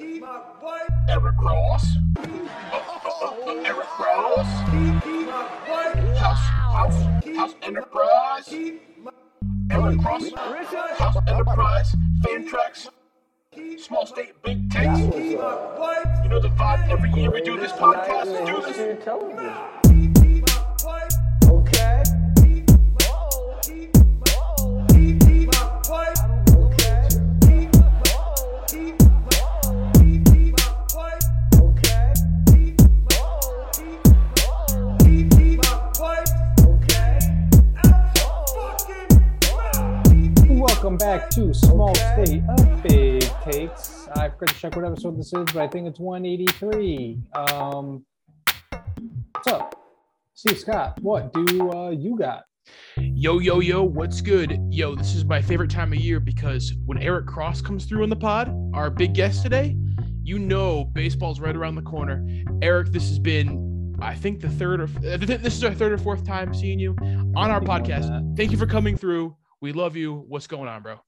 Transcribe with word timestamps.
Eric 0.00 1.36
Cross. 1.38 1.86
Eric 3.64 3.86
Cross. 3.88 4.46
House, 6.18 6.38
house, 6.38 7.36
house 7.36 7.54
enterprise. 7.62 8.54
Eric 9.70 10.00
Cross. 10.00 10.32
House 10.98 11.16
enterprise. 11.26 11.96
Fantrax. 12.22 12.88
Small 13.78 14.06
state, 14.06 14.40
big 14.44 14.70
takes. 14.70 15.00
You 15.00 15.38
know 16.28 16.40
the 16.40 16.50
vibe. 16.50 16.88
Every 16.90 17.10
year 17.10 17.32
we 17.32 17.40
do 17.40 17.58
this 17.58 17.72
podcast. 17.72 18.46
Do 18.46 18.62
this. 18.62 18.78
Okay. 21.48 22.02
Okay. 25.90 26.27
Welcome 40.88 41.06
back 41.06 41.28
to 41.32 41.52
Small 41.52 41.94
State 41.94 42.42
of 42.48 42.82
Big 42.82 43.20
Takes. 43.42 44.08
I 44.16 44.30
forgot 44.30 44.48
to 44.48 44.54
check 44.54 44.74
what 44.74 44.86
episode 44.86 45.18
this 45.18 45.26
is, 45.26 45.44
but 45.52 45.56
I 45.56 45.68
think 45.68 45.86
it's 45.86 46.00
183. 46.00 47.20
Um, 47.34 48.06
what's 49.32 49.48
up? 49.48 49.78
Steve 50.32 50.58
Scott, 50.58 50.98
what 51.02 51.30
do 51.34 51.70
uh, 51.72 51.90
you 51.90 52.16
got? 52.16 52.44
Yo, 52.96 53.38
yo, 53.38 53.60
yo, 53.60 53.82
what's 53.82 54.22
good? 54.22 54.58
Yo, 54.70 54.94
this 54.94 55.14
is 55.14 55.26
my 55.26 55.42
favorite 55.42 55.70
time 55.70 55.92
of 55.92 55.98
year 55.98 56.20
because 56.20 56.72
when 56.86 56.96
Eric 56.96 57.26
Cross 57.26 57.60
comes 57.60 57.84
through 57.84 58.02
on 58.02 58.08
the 58.08 58.16
pod, 58.16 58.50
our 58.72 58.88
big 58.88 59.12
guest 59.12 59.42
today, 59.42 59.76
you 60.22 60.38
know 60.38 60.86
baseball's 60.86 61.38
right 61.38 61.54
around 61.54 61.74
the 61.74 61.82
corner. 61.82 62.26
Eric, 62.62 62.92
this 62.92 63.10
has 63.10 63.18
been, 63.18 63.94
I 64.00 64.14
think, 64.14 64.40
the 64.40 64.48
third 64.48 64.80
or 64.80 64.84
uh, 64.84 65.18
th- 65.18 65.42
this 65.42 65.54
is 65.54 65.64
our 65.64 65.74
third 65.74 65.92
or 65.92 65.98
fourth 65.98 66.26
time 66.26 66.54
seeing 66.54 66.78
you 66.78 66.96
on 67.36 67.50
our 67.50 67.60
podcast. 67.60 68.38
Thank 68.38 68.52
you 68.52 68.56
for 68.56 68.66
coming 68.66 68.96
through. 68.96 69.36
We 69.60 69.72
love 69.72 69.96
you. 69.96 70.14
What's 70.28 70.46
going 70.46 70.68
on, 70.68 70.82
bro? 70.82 71.00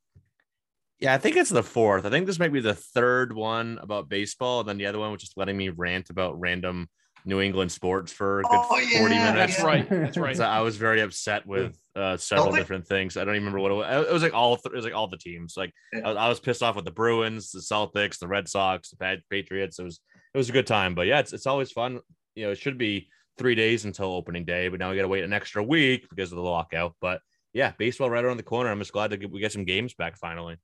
Yeah, 0.99 1.15
I 1.15 1.19
think 1.19 1.37
it's 1.37 1.51
the 1.51 1.63
fourth. 1.63 2.05
I 2.05 2.11
think 2.11 2.27
this 2.27 2.39
might 2.39 2.53
be 2.53 2.61
the 2.61 2.75
third 2.75 3.33
one 3.35 3.79
about 3.81 4.09
baseball, 4.09 4.61
and 4.61 4.69
then 4.69 4.77
the 4.77 4.87
other 4.87 4.99
one 4.99 5.13
was 5.13 5.21
just 5.21 5.37
letting 5.39 5.57
me 5.57 5.71
rant 5.71 6.11
about 6.11 6.39
random 6.39 6.89
New 7.25 7.41
England 7.41 7.71
sports 7.71 8.13
for 8.13 8.41
a 8.41 8.43
good 8.43 8.51
Oh, 8.53 8.63
40 8.99 9.15
yeah, 9.15 9.33
minutes. 9.33 9.57
That's 9.57 9.63
right. 9.65 9.89
That's 9.89 10.17
right. 10.17 10.37
So 10.37 10.45
I 10.45 10.61
was 10.61 10.77
very 10.77 11.01
upset 11.01 11.47
with 11.47 11.79
uh, 11.95 12.17
several 12.17 12.53
different 12.53 12.87
things. 12.87 13.17
I 13.17 13.25
don't 13.25 13.35
even 13.35 13.45
remember 13.53 13.61
what 13.61 13.73
it 13.73 13.75
was. 13.75 14.07
It 14.09 14.13
was 14.13 14.23
like 14.23 14.35
all 14.35 14.57
th- 14.57 14.73
it 14.73 14.77
was 14.77 14.85
like 14.85 14.95
all 14.95 15.07
the 15.07 15.19
teams. 15.19 15.55
Like 15.57 15.73
Yeah. 15.93 16.01
I, 16.09 16.13
I 16.13 16.29
was 16.29 16.41
pissed 16.41 16.63
off 16.63 16.77
with 16.77 16.87
the 16.87 16.91
Bruins, 16.91 17.51
the 17.51 17.61
Celtics, 17.61 18.19
the 18.19 18.29
Red 18.29 18.49
Sox, 18.49 18.91
the 18.91 18.97
Pat- 18.97 19.21
Patriots. 19.31 19.79
It 19.79 19.85
was 19.85 20.01
it 20.35 20.39
was 20.39 20.49
a 20.49 20.53
good 20.53 20.67
time. 20.67 20.95
But 20.95 21.07
yeah, 21.07 21.21
it's 21.21 21.33
it's 21.33 21.47
always 21.47 21.71
fun. 21.71 22.01
You 22.35 22.47
know, 22.47 22.53
it 22.53 22.59
should 22.59 22.79
be 22.79 23.09
three 23.39 23.55
days 23.55 23.85
until 23.85 24.13
opening 24.13 24.45
day, 24.47 24.69
but 24.69 24.81
now 24.81 24.91
we 24.91 24.97
got 24.97 25.03
to 25.03 25.09
wait 25.09 25.25
an 25.25 25.33
extra 25.35 25.63
week 25.63 26.07
because 26.11 26.33
of 26.33 26.37
the 26.37 26.43
lockout. 26.43 26.95
But 27.03 27.21
yeah, 27.53 27.73
baseball 27.79 28.11
right 28.11 28.25
around 28.25 28.37
the 28.37 28.43
corner. 28.43 28.71
I'm 28.71 28.79
just 28.79 28.93
glad 28.93 29.11
to 29.11 29.17
get, 29.17 29.31
we 29.31 29.41
get 29.41 29.53
some 29.53 29.65
games 29.65 29.95
back 29.95 30.17
finally. 30.17 30.57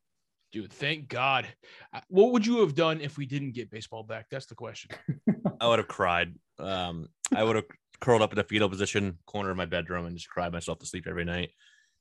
Dude, 0.53 0.73
thank 0.73 1.09
God. 1.09 1.47
Uh, 1.93 2.01
What 2.09 2.33
would 2.33 2.47
you 2.47 2.61
have 2.61 2.75
done 2.75 3.01
if 3.01 3.19
we 3.19 3.27
didn't 3.27 3.53
get 3.53 3.71
baseball 3.71 4.03
back? 4.05 4.27
That's 4.31 4.47
the 4.47 4.55
question. 4.55 4.91
I 5.61 5.67
would 5.69 5.79
have 5.81 5.89
cried. 5.89 6.35
Um, 6.59 7.09
I 7.35 7.43
would 7.43 7.57
have 7.57 7.65
curled 8.01 8.23
up 8.23 8.33
in 8.33 8.39
a 8.39 8.45
fetal 8.45 8.69
position, 8.69 9.19
corner 9.27 9.51
of 9.51 9.57
my 9.57 9.67
bedroom, 9.67 10.07
and 10.07 10.17
just 10.17 10.29
cried 10.31 10.53
myself 10.53 10.79
to 10.79 10.87
sleep 10.87 11.07
every 11.09 11.25
night 11.25 11.51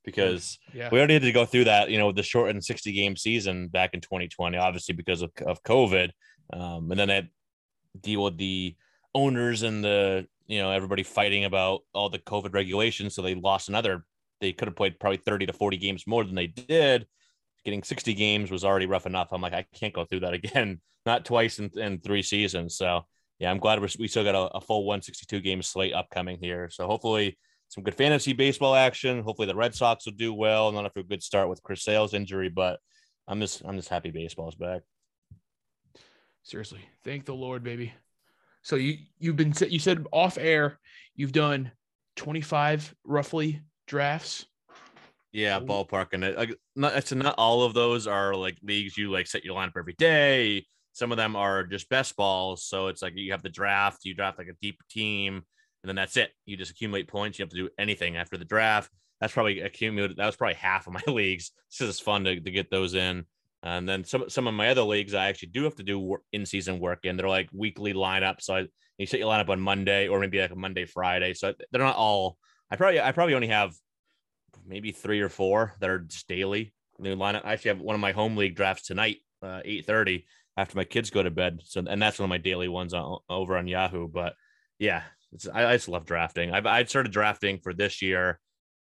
because 0.04 0.60
Yeah. 0.74 0.90
we 0.92 1.00
already 1.00 1.14
had 1.16 1.24
to 1.24 1.32
go 1.32 1.46
through 1.46 1.64
that. 1.66 1.90
You 1.90 1.98
know, 1.98 2.12
the 2.12 2.22
shortened 2.24 2.64
60 2.64 2.92
game 2.94 3.16
season 3.18 3.68
back 3.70 3.94
in 3.94 4.02
2020, 4.02 4.58
obviously 4.58 4.94
because 4.94 5.22
of, 5.24 5.32
of 5.46 5.64
COVID, 5.64 6.12
um, 6.54 6.92
and 6.92 7.00
then 7.00 7.08
that 7.08 7.26
deal 8.00 8.24
with 8.24 8.38
the 8.38 8.76
owners 9.16 9.64
and 9.64 9.84
the 9.84 10.28
you 10.48 10.60
know 10.60 10.70
everybody 10.72 11.02
fighting 11.02 11.46
about 11.46 11.82
all 11.94 12.10
the 12.10 12.20
COVID 12.20 12.54
regulations, 12.54 13.16
so 13.16 13.22
they 13.24 13.34
lost 13.36 13.68
another. 13.70 14.06
They 14.42 14.54
could 14.54 14.68
have 14.68 14.76
played 14.76 15.00
probably 15.00 15.18
30 15.18 15.48
to 15.48 15.54
40 15.54 15.78
games 15.78 16.08
more 16.08 16.24
than 16.24 16.36
they 16.36 16.48
did. 16.48 17.08
Getting 17.64 17.84
60 17.84 18.14
games 18.14 18.52
was 18.52 18.64
already 18.64 18.86
rough 18.86 19.06
enough. 19.06 19.30
I'm 19.32 19.42
like, 19.42 19.54
I 19.54 19.66
can't 19.74 19.94
go 19.94 20.06
through 20.06 20.22
that 20.22 20.34
again, 20.34 20.82
not 21.06 21.26
twice 21.26 21.60
in, 21.60 21.72
in 21.78 22.00
three 22.00 22.22
seasons. 22.22 22.78
So 22.78 23.06
yeah, 23.40 23.52
I'm 23.52 23.60
glad 23.60 23.80
we 23.80 24.08
still 24.08 24.24
got 24.24 24.36
a, 24.36 24.58
a 24.58 24.62
full 24.62 24.86
162 24.86 25.42
game 25.42 25.62
slate 25.62 25.94
upcoming 25.94 26.38
here. 26.40 26.70
So 26.70 26.88
hopefully 26.88 27.38
some 27.70 27.84
good 27.84 27.96
fantasy 27.96 28.34
baseball 28.34 28.76
action. 28.76 29.22
Hopefully 29.22 29.48
the 29.48 29.56
Red 29.56 29.76
Sox 29.76 30.06
will 30.06 30.14
do 30.14 30.34
well. 30.34 30.72
Not 30.72 30.86
after 30.86 31.02
a 31.02 31.04
good 31.04 31.24
start 31.24 31.50
with 31.50 31.64
Chris 31.64 31.84
Sale's 31.84 32.14
injury, 32.14 32.50
but 32.50 32.80
I'm 33.28 33.40
just 33.40 33.64
I'm 33.66 33.76
just 33.76 33.90
happy 33.90 34.12
baseball's 34.12 34.56
back. 34.56 34.82
Seriously, 36.44 36.82
thank 37.04 37.26
the 37.26 37.34
Lord, 37.34 37.64
baby. 37.64 37.94
So 38.62 38.76
you 38.76 38.98
you've 39.20 39.36
been 39.36 39.54
you 39.70 39.80
said 39.80 40.06
off 40.12 40.38
air 40.38 40.80
you've 41.16 41.32
done 41.32 41.72
25 42.16 42.96
roughly 43.04 43.62
drafts. 43.88 44.46
Yeah, 45.32 45.60
ballpark 45.60 46.08
and 46.14 46.24
it. 46.24 46.38
Like, 46.38 46.56
not 46.78 46.96
it's 46.96 47.12
not 47.14 47.36
all 47.38 47.64
of 47.64 47.74
those 47.74 48.08
are 48.08 48.34
like 48.36 48.58
leagues 48.64 48.98
you 48.98 49.12
like 49.12 49.28
set 49.28 49.44
your 49.44 49.56
lineup 49.56 49.78
every 49.78 49.96
day. 49.98 50.66
Some 50.94 51.12
of 51.12 51.18
them 51.18 51.36
are 51.36 51.66
just 51.66 51.90
best 51.90 52.16
balls. 52.16 52.64
So 52.64 52.88
it's 52.88 53.02
like 53.02 53.14
you 53.18 53.34
have 53.34 53.44
the 53.44 53.50
draft, 53.50 54.06
you 54.06 54.14
draft 54.14 54.38
like 54.38 54.48
a 54.48 54.56
deep 54.62 54.80
team, 54.90 55.44
and 55.84 55.90
then 55.90 55.96
that's 55.96 56.16
it. 56.16 56.32
You 56.46 56.56
just 56.56 56.72
accumulate 56.72 57.10
points. 57.10 57.38
You 57.38 57.44
have 57.44 57.50
to 57.50 57.58
do 57.58 57.70
anything 57.78 58.16
after 58.16 58.38
the 58.38 58.46
draft. 58.46 58.90
That's 59.20 59.34
probably 59.34 59.60
accumulated. 59.60 60.18
That 60.18 60.26
was 60.26 60.38
probably 60.38 60.56
half 60.56 60.88
of 60.88 60.94
my 60.94 61.02
leagues. 61.08 61.52
This 61.70 61.90
is 61.90 62.00
fun 62.00 62.24
to, 62.24 62.40
to 62.40 62.52
get 62.52 62.72
those 62.72 62.94
in. 62.94 63.26
And 63.62 63.90
then 63.90 64.04
some 64.04 64.30
some 64.30 64.48
of 64.48 64.54
my 64.54 64.70
other 64.70 64.84
leagues, 64.84 65.14
I 65.14 65.28
actually 65.28 65.50
do 65.50 65.64
have 65.64 65.76
to 65.76 65.84
do 65.84 66.18
in-season 66.32 66.80
work 66.80 67.00
in. 67.04 67.18
They're 67.18 67.28
like 67.28 67.50
weekly 67.52 67.94
lineups. 67.94 68.44
So 68.44 68.56
I, 68.56 68.68
you 68.98 69.06
set 69.06 69.20
your 69.20 69.30
lineup 69.30 69.50
on 69.50 69.60
Monday 69.60 70.08
or 70.08 70.20
maybe 70.20 70.40
like 70.40 70.52
a 70.52 70.56
Monday, 70.56 70.86
Friday. 70.86 71.34
So 71.34 71.54
they're 71.72 71.82
not 71.82 71.98
all. 71.98 72.38
I 72.72 72.76
probably 72.76 73.00
I 73.00 73.12
probably 73.12 73.36
only 73.36 73.48
have 73.48 73.74
maybe 74.66 74.92
three 74.92 75.22
or 75.22 75.30
four 75.30 75.74
that 75.80 75.90
are 75.90 76.00
just 76.00 76.28
daily 76.28 76.74
new 77.00 77.16
lineup. 77.16 77.46
I 77.46 77.54
actually 77.54 77.70
have 77.70 77.82
one 77.82 77.96
of 77.96 78.02
my 78.02 78.12
home 78.12 78.38
league 78.38 78.56
drafts 78.56 78.88
tonight, 78.88 79.18
uh, 79.42 79.62
eight 79.66 79.86
thirty 79.86 80.26
after 80.58 80.78
my 80.78 80.84
kids 80.84 81.10
go 81.10 81.22
to 81.22 81.32
bed. 81.32 81.62
So 81.66 81.84
and 81.88 82.02
that's 82.02 82.20
one 82.20 82.26
of 82.26 82.30
my 82.30 82.38
daily 82.38 82.68
ones 82.68 82.94
on, 82.94 83.20
over 83.30 83.58
on 83.58 83.68
Yahoo. 83.68 84.08
But 84.08 84.34
yeah, 84.80 85.04
it's, 85.32 85.48
I, 85.48 85.72
I 85.72 85.74
just 85.74 85.90
love 85.90 86.06
drafting. 86.06 86.52
I've 86.52 86.66
I 86.66 86.84
started 86.86 87.12
drafting 87.12 87.60
for 87.60 87.74
this 87.74 88.02
year 88.02 88.40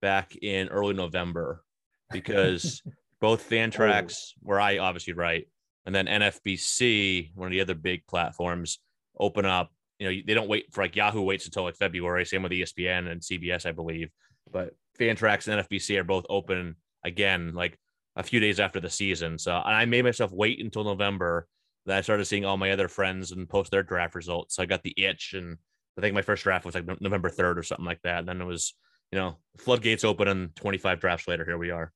back 0.02 0.36
in 0.36 0.68
early 0.68 0.94
November 0.94 1.64
because 2.12 2.82
both 3.20 3.48
Fantrax, 3.48 4.32
where 4.40 4.60
I 4.60 4.78
obviously 4.78 5.14
write, 5.14 5.48
and 5.86 5.94
then 5.94 6.06
NFBC, 6.06 7.30
one 7.34 7.46
of 7.46 7.52
the 7.52 7.60
other 7.60 7.74
big 7.74 8.06
platforms, 8.06 8.78
open 9.18 9.46
up. 9.46 9.72
You 10.04 10.10
know, 10.10 10.22
they 10.26 10.34
don't 10.34 10.48
wait 10.48 10.66
for 10.70 10.82
like 10.82 10.96
Yahoo 10.96 11.22
waits 11.22 11.46
until 11.46 11.62
like 11.62 11.76
February. 11.76 12.26
Same 12.26 12.42
with 12.42 12.52
ESPN 12.52 13.10
and 13.10 13.22
CBS, 13.22 13.64
I 13.64 13.72
believe. 13.72 14.10
But 14.52 14.74
Fantrax 15.00 15.48
and 15.48 15.66
NFBC 15.66 15.98
are 15.98 16.04
both 16.04 16.26
open 16.28 16.76
again, 17.04 17.54
like 17.54 17.78
a 18.14 18.22
few 18.22 18.38
days 18.38 18.60
after 18.60 18.80
the 18.80 18.90
season. 18.90 19.38
So 19.38 19.52
and 19.52 19.74
I 19.74 19.86
made 19.86 20.04
myself 20.04 20.30
wait 20.30 20.62
until 20.62 20.84
November. 20.84 21.48
that 21.86 21.96
I 21.96 22.02
started 22.02 22.26
seeing 22.26 22.44
all 22.44 22.58
my 22.58 22.70
other 22.72 22.88
friends 22.88 23.32
and 23.32 23.48
post 23.48 23.70
their 23.70 23.82
draft 23.82 24.14
results. 24.14 24.56
So 24.56 24.62
I 24.62 24.66
got 24.66 24.82
the 24.82 24.94
itch, 24.96 25.32
and 25.34 25.56
I 25.96 26.02
think 26.02 26.14
my 26.14 26.22
first 26.22 26.42
draft 26.44 26.66
was 26.66 26.74
like 26.74 27.00
November 27.00 27.30
third 27.30 27.58
or 27.58 27.62
something 27.62 27.86
like 27.86 28.02
that. 28.02 28.18
And 28.18 28.28
then 28.28 28.40
it 28.42 28.46
was, 28.46 28.74
you 29.10 29.18
know, 29.18 29.38
floodgates 29.56 30.04
open, 30.04 30.28
and 30.28 30.54
25 30.56 31.00
drafts 31.00 31.28
later, 31.28 31.44
here 31.44 31.58
we 31.58 31.70
are. 31.70 31.92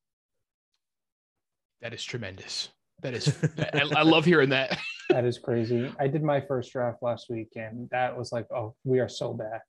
That 1.83 1.93
is 1.93 2.03
tremendous. 2.05 2.71
That 3.03 3.15
is 3.15 3.29
I, 3.59 3.83
I 3.97 4.03
love 4.03 4.25
hearing 4.25 4.49
that. 4.51 4.79
That 5.09 5.25
is 5.25 5.39
crazy. 5.39 5.93
I 5.99 6.07
did 6.09 6.23
my 6.23 6.41
first 6.41 6.73
draft 6.73 7.03
last 7.03 7.31
week, 7.31 7.51
and 7.57 7.89
that 7.91 8.17
was 8.17 8.31
like, 8.31 8.47
oh, 8.53 8.75
we 8.85 9.01
are 9.01 9.09
so 9.09 9.33
back. 9.33 9.63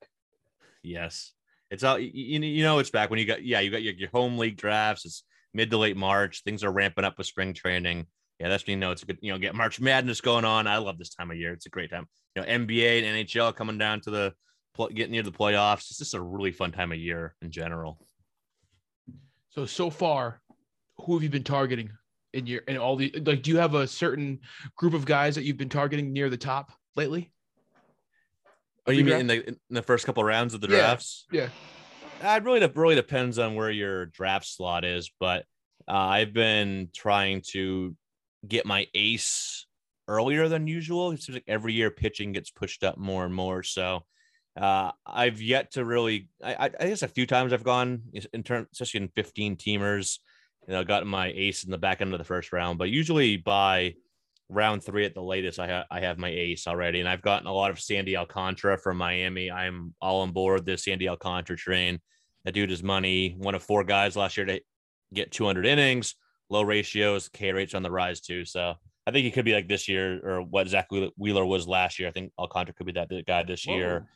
Yes. 0.83 1.33
It's 1.71 1.83
all 1.83 1.99
you, 1.99 2.11
you 2.13 2.39
you 2.39 2.63
know 2.63 2.79
it's 2.79 2.89
back 2.89 3.09
when 3.09 3.19
you 3.19 3.25
got 3.25 3.43
yeah 3.43 3.59
you 3.59 3.69
got 3.69 3.83
your, 3.83 3.93
your 3.93 4.09
home 4.09 4.37
league 4.37 4.57
drafts. 4.57 5.05
It's 5.05 5.23
mid 5.53 5.69
to 5.71 5.77
late 5.77 5.97
March. 5.97 6.43
Things 6.43 6.63
are 6.63 6.71
ramping 6.71 7.05
up 7.05 7.17
with 7.17 7.27
spring 7.27 7.53
training. 7.53 8.07
Yeah 8.39 8.49
that's 8.49 8.65
when 8.65 8.73
you 8.73 8.79
know 8.79 8.91
it's 8.91 9.03
a 9.03 9.05
good 9.05 9.19
you 9.21 9.31
know 9.31 9.37
get 9.37 9.55
March 9.55 9.79
Madness 9.79 10.21
going 10.21 10.45
on. 10.45 10.67
I 10.67 10.77
love 10.77 10.97
this 10.97 11.13
time 11.13 11.29
of 11.29 11.37
year. 11.37 11.53
It's 11.53 11.67
a 11.67 11.69
great 11.69 11.91
time. 11.91 12.07
You 12.35 12.41
know 12.41 12.47
NBA 12.47 13.03
and 13.03 13.27
NHL 13.27 13.55
coming 13.55 13.77
down 13.77 14.01
to 14.01 14.11
the 14.11 14.33
getting 14.95 15.11
near 15.11 15.23
the 15.23 15.31
playoffs. 15.31 15.89
It's 15.89 15.97
just 15.97 16.13
a 16.13 16.21
really 16.21 16.51
fun 16.51 16.71
time 16.71 16.91
of 16.91 16.97
year 16.97 17.35
in 17.41 17.51
general. 17.51 17.99
So 19.49 19.65
so 19.65 19.89
far, 19.89 20.41
who 20.97 21.13
have 21.13 21.23
you 21.23 21.29
been 21.29 21.43
targeting 21.43 21.91
in 22.33 22.45
your 22.45 22.61
in 22.61 22.77
all 22.77 22.95
the 22.95 23.13
like? 23.25 23.43
Do 23.43 23.51
you 23.51 23.57
have 23.57 23.75
a 23.75 23.87
certain 23.87 24.39
group 24.75 24.93
of 24.93 25.05
guys 25.05 25.35
that 25.35 25.43
you've 25.43 25.57
been 25.57 25.69
targeting 25.69 26.13
near 26.13 26.29
the 26.29 26.37
top 26.37 26.71
lately? 26.95 27.31
oh 28.87 28.91
you 28.91 29.03
mean 29.03 29.19
in 29.19 29.27
the 29.27 29.47
in 29.47 29.57
the 29.69 29.83
first 29.83 30.05
couple 30.05 30.23
rounds 30.23 30.53
of 30.53 30.61
the 30.61 30.67
drafts 30.67 31.25
Yeah. 31.31 31.49
Uh, 32.21 32.35
it 32.35 32.43
really, 32.43 32.71
really 32.75 32.95
depends 32.95 33.39
on 33.39 33.55
where 33.55 33.71
your 33.71 34.07
draft 34.07 34.45
slot 34.45 34.83
is, 34.83 35.09
but 35.21 35.45
uh, 35.87 35.93
I've 35.93 36.33
been 36.33 36.89
trying 36.93 37.41
to 37.51 37.95
get 38.45 38.65
my 38.65 38.87
ace 38.93 39.65
earlier 40.09 40.49
than 40.49 40.67
usual. 40.67 41.11
It 41.11 41.23
seems 41.23 41.37
like 41.37 41.45
every 41.47 41.71
year 41.71 41.91
pitching 41.91 42.33
gets 42.33 42.51
pushed 42.51 42.83
up 42.83 42.97
more 42.97 43.23
and 43.23 43.33
more. 43.33 43.63
So 43.63 44.01
uh, 44.59 44.91
I've 45.05 45.41
yet 45.41 45.71
to 45.73 45.85
really. 45.85 46.27
I, 46.43 46.53
I 46.53 46.65
I 46.65 46.87
guess 46.87 47.03
a 47.03 47.07
few 47.07 47.25
times 47.25 47.53
I've 47.53 47.63
gone 47.63 48.01
in 48.33 48.43
terms, 48.43 48.67
especially 48.73 49.01
in 49.01 49.09
15 49.15 49.55
teamers. 49.55 50.19
You 50.69 50.75
know, 50.75 50.83
gotten 50.83 51.07
my 51.07 51.33
ace 51.35 51.63
in 51.63 51.71
the 51.71 51.79
back 51.79 51.99
end 51.99 52.13
of 52.13 52.19
the 52.19 52.23
first 52.23 52.53
round, 52.53 52.77
but 52.77 52.91
usually 52.91 53.37
by 53.37 53.95
round 54.49 54.83
three 54.83 55.03
at 55.03 55.15
the 55.15 55.21
latest, 55.21 55.59
I 55.59 55.65
have 55.65 55.85
I 55.89 55.99
have 56.01 56.19
my 56.19 56.29
ace 56.29 56.67
already, 56.67 56.99
and 56.99 57.09
I've 57.09 57.23
gotten 57.23 57.47
a 57.47 57.53
lot 57.53 57.71
of 57.71 57.79
Sandy 57.79 58.15
Alcantara 58.15 58.77
from 58.77 58.97
Miami. 58.97 59.49
I'm 59.49 59.95
all 59.99 60.21
on 60.21 60.31
board 60.31 60.67
this 60.67 60.83
Sandy 60.83 61.09
Alcantara 61.09 61.57
train. 61.57 61.99
That 62.45 62.53
dude 62.53 62.71
is 62.71 62.83
money. 62.83 63.35
One 63.39 63.55
of 63.55 63.63
four 63.63 63.83
guys 63.83 64.15
last 64.15 64.37
year 64.37 64.45
to 64.45 64.61
get 65.11 65.31
200 65.31 65.65
innings, 65.65 66.13
low 66.51 66.61
ratios, 66.61 67.29
K 67.29 67.51
rates 67.51 67.73
on 67.73 67.81
the 67.81 67.89
rise 67.91 68.21
too. 68.21 68.45
So 68.45 68.75
I 69.07 69.11
think 69.11 69.25
he 69.25 69.31
could 69.31 69.45
be 69.45 69.55
like 69.55 69.67
this 69.67 69.87
year 69.87 70.19
or 70.23 70.43
what 70.43 70.67
Zack 70.67 70.89
Wheeler 71.17 71.45
was 71.45 71.67
last 71.67 71.97
year. 71.97 72.07
I 72.07 72.11
think 72.11 72.31
Alcantara 72.37 72.75
could 72.75 72.85
be 72.85 72.91
that 72.93 73.09
guy 73.25 73.41
this 73.41 73.65
Whoa. 73.65 73.75
year. 73.75 74.09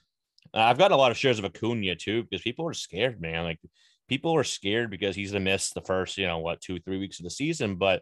Uh, 0.54 0.60
I've 0.60 0.78
gotten 0.78 0.94
a 0.94 1.00
lot 1.00 1.10
of 1.10 1.18
shares 1.18 1.40
of 1.40 1.46
Acuna 1.46 1.96
too 1.96 2.24
because 2.24 2.44
people 2.44 2.68
are 2.68 2.74
scared, 2.74 3.20
man. 3.20 3.44
Like 3.44 3.60
people 4.08 4.36
are 4.36 4.44
scared 4.44 4.90
because 4.90 5.16
he's 5.16 5.32
gonna 5.32 5.44
miss 5.44 5.72
the 5.72 5.82
first, 5.82 6.18
you 6.18 6.28
know, 6.28 6.40
what 6.40 6.62
two, 6.62 6.80
three 6.80 6.98
weeks 6.98 7.20
of 7.20 7.24
the 7.24 7.30
season. 7.30 7.76
But 7.76 8.02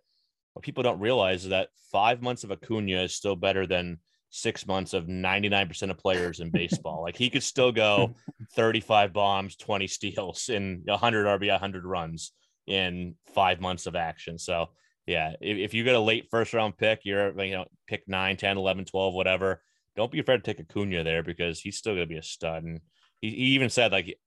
what 0.53 0.63
people 0.63 0.83
don't 0.83 0.99
realize 0.99 1.43
is 1.43 1.49
that 1.49 1.69
five 1.91 2.21
months 2.21 2.43
of 2.43 2.51
Acuna 2.51 3.03
is 3.03 3.13
still 3.13 3.35
better 3.35 3.65
than 3.65 3.99
six 4.31 4.65
months 4.65 4.93
of 4.93 5.05
99% 5.05 5.91
of 5.91 5.97
players 5.97 6.39
in 6.39 6.49
baseball. 6.49 7.01
like 7.03 7.17
he 7.17 7.29
could 7.29 7.43
still 7.43 7.71
go 7.71 8.15
35 8.55 9.13
bombs, 9.13 9.55
20 9.57 9.87
steals, 9.87 10.49
in 10.49 10.81
100 10.85 11.39
RBI, 11.39 11.51
100 11.51 11.85
runs 11.85 12.31
in 12.65 13.15
five 13.33 13.59
months 13.59 13.85
of 13.85 13.95
action. 13.95 14.37
So, 14.37 14.69
yeah, 15.05 15.33
if, 15.41 15.57
if 15.57 15.73
you 15.73 15.83
get 15.83 15.95
a 15.95 15.99
late 15.99 16.27
first 16.31 16.53
round 16.53 16.77
pick, 16.77 17.01
you're, 17.03 17.39
you 17.43 17.53
know, 17.53 17.65
pick 17.87 18.03
9, 18.07 18.37
10, 18.37 18.57
11, 18.57 18.85
12, 18.85 19.13
whatever. 19.13 19.61
Don't 19.97 20.11
be 20.11 20.19
afraid 20.19 20.37
to 20.37 20.43
take 20.43 20.61
Acuna 20.61 21.03
there 21.03 21.23
because 21.23 21.59
he's 21.59 21.77
still 21.77 21.93
going 21.93 22.07
to 22.07 22.13
be 22.13 22.17
a 22.17 22.23
stud. 22.23 22.63
And 22.63 22.79
he, 23.19 23.31
he 23.31 23.45
even 23.55 23.69
said, 23.69 23.91
like, 23.91 24.17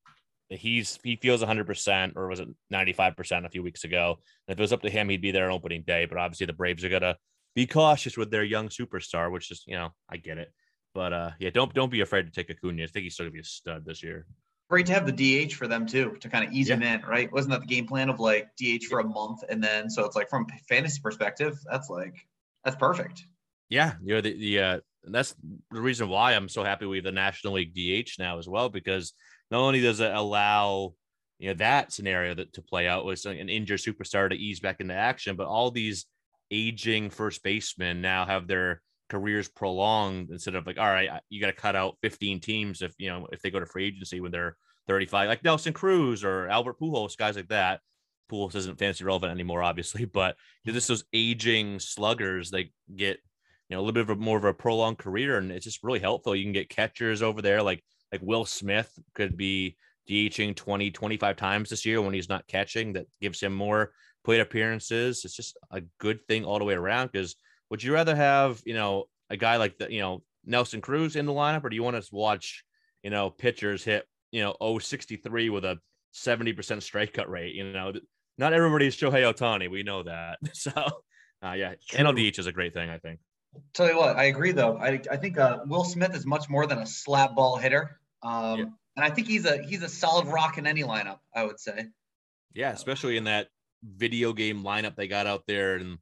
he's 0.48 0.98
he 1.02 1.16
feels 1.16 1.42
100% 1.42 2.16
or 2.16 2.28
was 2.28 2.40
it 2.40 2.48
95% 2.72 3.46
a 3.46 3.50
few 3.50 3.62
weeks 3.62 3.84
ago? 3.84 4.18
And 4.46 4.54
if 4.54 4.58
it 4.58 4.62
was 4.62 4.72
up 4.72 4.82
to 4.82 4.90
him 4.90 5.08
he'd 5.08 5.22
be 5.22 5.30
there 5.30 5.46
on 5.46 5.52
opening 5.52 5.82
day 5.86 6.06
but 6.06 6.18
obviously 6.18 6.46
the 6.46 6.52
braves 6.52 6.84
are 6.84 6.88
gonna 6.88 7.16
be 7.54 7.66
cautious 7.66 8.16
with 8.16 8.30
their 8.30 8.44
young 8.44 8.68
superstar 8.68 9.30
which 9.30 9.50
is 9.50 9.62
you 9.66 9.76
know 9.76 9.90
i 10.10 10.16
get 10.16 10.38
it. 10.38 10.52
But 10.94 11.12
uh 11.12 11.30
yeah 11.38 11.50
don't 11.50 11.72
don't 11.74 11.90
be 11.90 12.02
afraid 12.02 12.24
to 12.26 12.30
take 12.30 12.50
Acuna. 12.50 12.82
i 12.82 12.86
think 12.86 13.04
he's 13.04 13.14
still 13.14 13.24
gonna 13.24 13.32
be 13.32 13.40
a 13.40 13.44
stud 13.44 13.84
this 13.84 14.02
year. 14.02 14.26
Great 14.70 14.86
to 14.86 14.92
have 14.92 15.06
the 15.06 15.46
dh 15.46 15.52
for 15.52 15.66
them 15.66 15.86
too 15.86 16.16
to 16.20 16.28
kind 16.28 16.46
of 16.46 16.52
ease 16.52 16.68
yeah. 16.68 16.76
him 16.76 16.82
in 16.82 17.02
right? 17.02 17.32
Wasn't 17.32 17.52
that 17.52 17.60
the 17.60 17.66
game 17.66 17.86
plan 17.86 18.10
of 18.10 18.20
like 18.20 18.48
dh 18.60 18.84
for 18.84 19.00
a 19.00 19.04
month 19.04 19.44
and 19.48 19.62
then 19.62 19.88
so 19.88 20.04
it's 20.04 20.16
like 20.16 20.28
from 20.28 20.46
fantasy 20.68 21.00
perspective 21.02 21.58
that's 21.70 21.88
like 21.88 22.16
that's 22.64 22.76
perfect. 22.76 23.24
Yeah 23.70 23.94
you 24.02 24.14
know 24.14 24.20
the, 24.20 24.36
the 24.36 24.60
uh 24.60 24.80
that's 25.06 25.34
the 25.70 25.80
reason 25.80 26.08
why 26.08 26.32
i'm 26.32 26.48
so 26.48 26.64
happy 26.64 26.86
we 26.86 26.96
have 26.96 27.04
the 27.04 27.12
national 27.12 27.54
league 27.54 27.74
dh 27.74 28.18
now 28.18 28.38
as 28.38 28.48
well 28.48 28.70
because 28.70 29.12
not 29.50 29.60
only 29.60 29.80
does 29.80 30.00
it 30.00 30.14
allow 30.14 30.94
you 31.38 31.48
know 31.48 31.54
that 31.54 31.92
scenario 31.92 32.34
that 32.34 32.52
to 32.54 32.62
play 32.62 32.88
out 32.88 33.04
with 33.04 33.24
an 33.26 33.48
injured 33.48 33.80
superstar 33.80 34.30
to 34.30 34.36
ease 34.36 34.60
back 34.60 34.80
into 34.80 34.94
action, 34.94 35.36
but 35.36 35.46
all 35.46 35.70
these 35.70 36.06
aging 36.50 37.10
first 37.10 37.42
basemen 37.42 38.00
now 38.00 38.24
have 38.24 38.46
their 38.46 38.80
careers 39.10 39.48
prolonged 39.48 40.30
instead 40.30 40.54
of 40.54 40.66
like, 40.66 40.78
all 40.78 40.86
right, 40.86 41.10
you 41.28 41.40
got 41.40 41.48
to 41.48 41.52
cut 41.52 41.76
out 41.76 41.96
15 42.02 42.40
teams 42.40 42.82
if 42.82 42.94
you 42.98 43.08
know 43.08 43.26
if 43.32 43.42
they 43.42 43.50
go 43.50 43.60
to 43.60 43.66
free 43.66 43.86
agency 43.86 44.20
when 44.20 44.32
they're 44.32 44.56
35, 44.88 45.28
like 45.28 45.44
Nelson 45.44 45.72
Cruz 45.72 46.24
or 46.24 46.48
Albert 46.48 46.78
Pujols, 46.80 47.16
guys 47.16 47.36
like 47.36 47.48
that. 47.48 47.80
Pujols 48.30 48.54
isn't 48.54 48.78
fantasy 48.78 49.04
relevant 49.04 49.32
anymore, 49.32 49.62
obviously, 49.62 50.04
but 50.12 50.36
just 50.66 50.88
those 50.88 51.04
aging 51.12 51.78
sluggers, 51.78 52.50
they 52.50 52.70
get 52.94 53.18
you 53.68 53.76
know 53.76 53.78
a 53.78 53.82
little 53.82 53.92
bit 53.92 54.02
of 54.02 54.10
a, 54.10 54.16
more 54.16 54.38
of 54.38 54.44
a 54.44 54.54
prolonged 54.54 54.98
career, 54.98 55.38
and 55.38 55.50
it's 55.50 55.64
just 55.64 55.82
really 55.82 56.00
helpful. 56.00 56.34
You 56.34 56.44
can 56.44 56.52
get 56.52 56.68
catchers 56.68 57.22
over 57.22 57.42
there 57.42 57.62
like 57.62 57.82
like 58.12 58.20
Will 58.22 58.44
Smith 58.44 58.90
could 59.14 59.36
be 59.36 59.76
DHing 60.08 60.54
20, 60.54 60.90
25 60.90 61.36
times 61.36 61.70
this 61.70 61.86
year 61.86 62.00
when 62.00 62.14
he's 62.14 62.28
not 62.28 62.46
catching. 62.46 62.92
That 62.94 63.06
gives 63.20 63.40
him 63.40 63.54
more 63.54 63.92
plate 64.24 64.40
appearances. 64.40 65.24
It's 65.24 65.36
just 65.36 65.56
a 65.70 65.82
good 65.98 66.20
thing 66.28 66.44
all 66.44 66.58
the 66.58 66.64
way 66.64 66.74
around. 66.74 67.10
Because 67.12 67.36
would 67.70 67.82
you 67.82 67.92
rather 67.92 68.14
have, 68.14 68.60
you 68.64 68.74
know, 68.74 69.04
a 69.30 69.36
guy 69.36 69.56
like 69.56 69.78
the, 69.78 69.92
you 69.92 70.00
know, 70.00 70.22
Nelson 70.44 70.80
Cruz 70.80 71.16
in 71.16 71.26
the 71.26 71.32
lineup, 71.32 71.64
or 71.64 71.68
do 71.68 71.76
you 71.76 71.82
want 71.82 72.02
to 72.02 72.08
watch, 72.12 72.64
you 73.02 73.10
know, 73.10 73.30
pitchers 73.30 73.82
hit, 73.82 74.06
you 74.30 74.42
know, 74.42 74.78
063 74.78 75.50
with 75.50 75.64
a 75.64 75.78
70% 76.14 76.54
strikeout 76.54 77.28
rate? 77.28 77.54
You 77.54 77.72
know, 77.72 77.92
not 78.36 78.52
everybody's 78.52 78.96
Shohei 78.96 79.32
Ohtani. 79.32 79.70
We 79.70 79.82
know 79.82 80.02
that. 80.02 80.38
So, 80.52 80.70
uh, 81.42 81.52
yeah. 81.52 81.74
NLDH 81.92 82.38
is 82.38 82.46
a 82.46 82.52
great 82.52 82.72
thing, 82.72 82.88
I 82.88 82.98
think. 82.98 83.20
Tell 83.72 83.88
you 83.88 83.96
what, 83.96 84.16
I 84.16 84.24
agree 84.24 84.52
though. 84.52 84.76
I, 84.78 85.00
I 85.10 85.16
think 85.16 85.38
uh, 85.38 85.60
Will 85.66 85.84
Smith 85.84 86.14
is 86.14 86.26
much 86.26 86.48
more 86.48 86.66
than 86.66 86.78
a 86.78 86.86
slap 86.86 87.34
ball 87.34 87.56
hitter. 87.56 87.98
Um, 88.22 88.58
yeah. 88.58 88.64
And 88.96 89.04
I 89.04 89.10
think 89.10 89.26
he's 89.26 89.44
a 89.44 89.62
he's 89.62 89.82
a 89.82 89.88
solid 89.88 90.26
rock 90.28 90.58
in 90.58 90.66
any 90.66 90.82
lineup. 90.82 91.18
I 91.34 91.44
would 91.44 91.58
say. 91.58 91.86
Yeah, 92.54 92.70
especially 92.70 93.16
in 93.16 93.24
that 93.24 93.48
video 93.82 94.32
game 94.32 94.62
lineup 94.62 94.96
they 94.96 95.08
got 95.08 95.26
out 95.26 95.42
there 95.46 95.76
in 95.76 95.98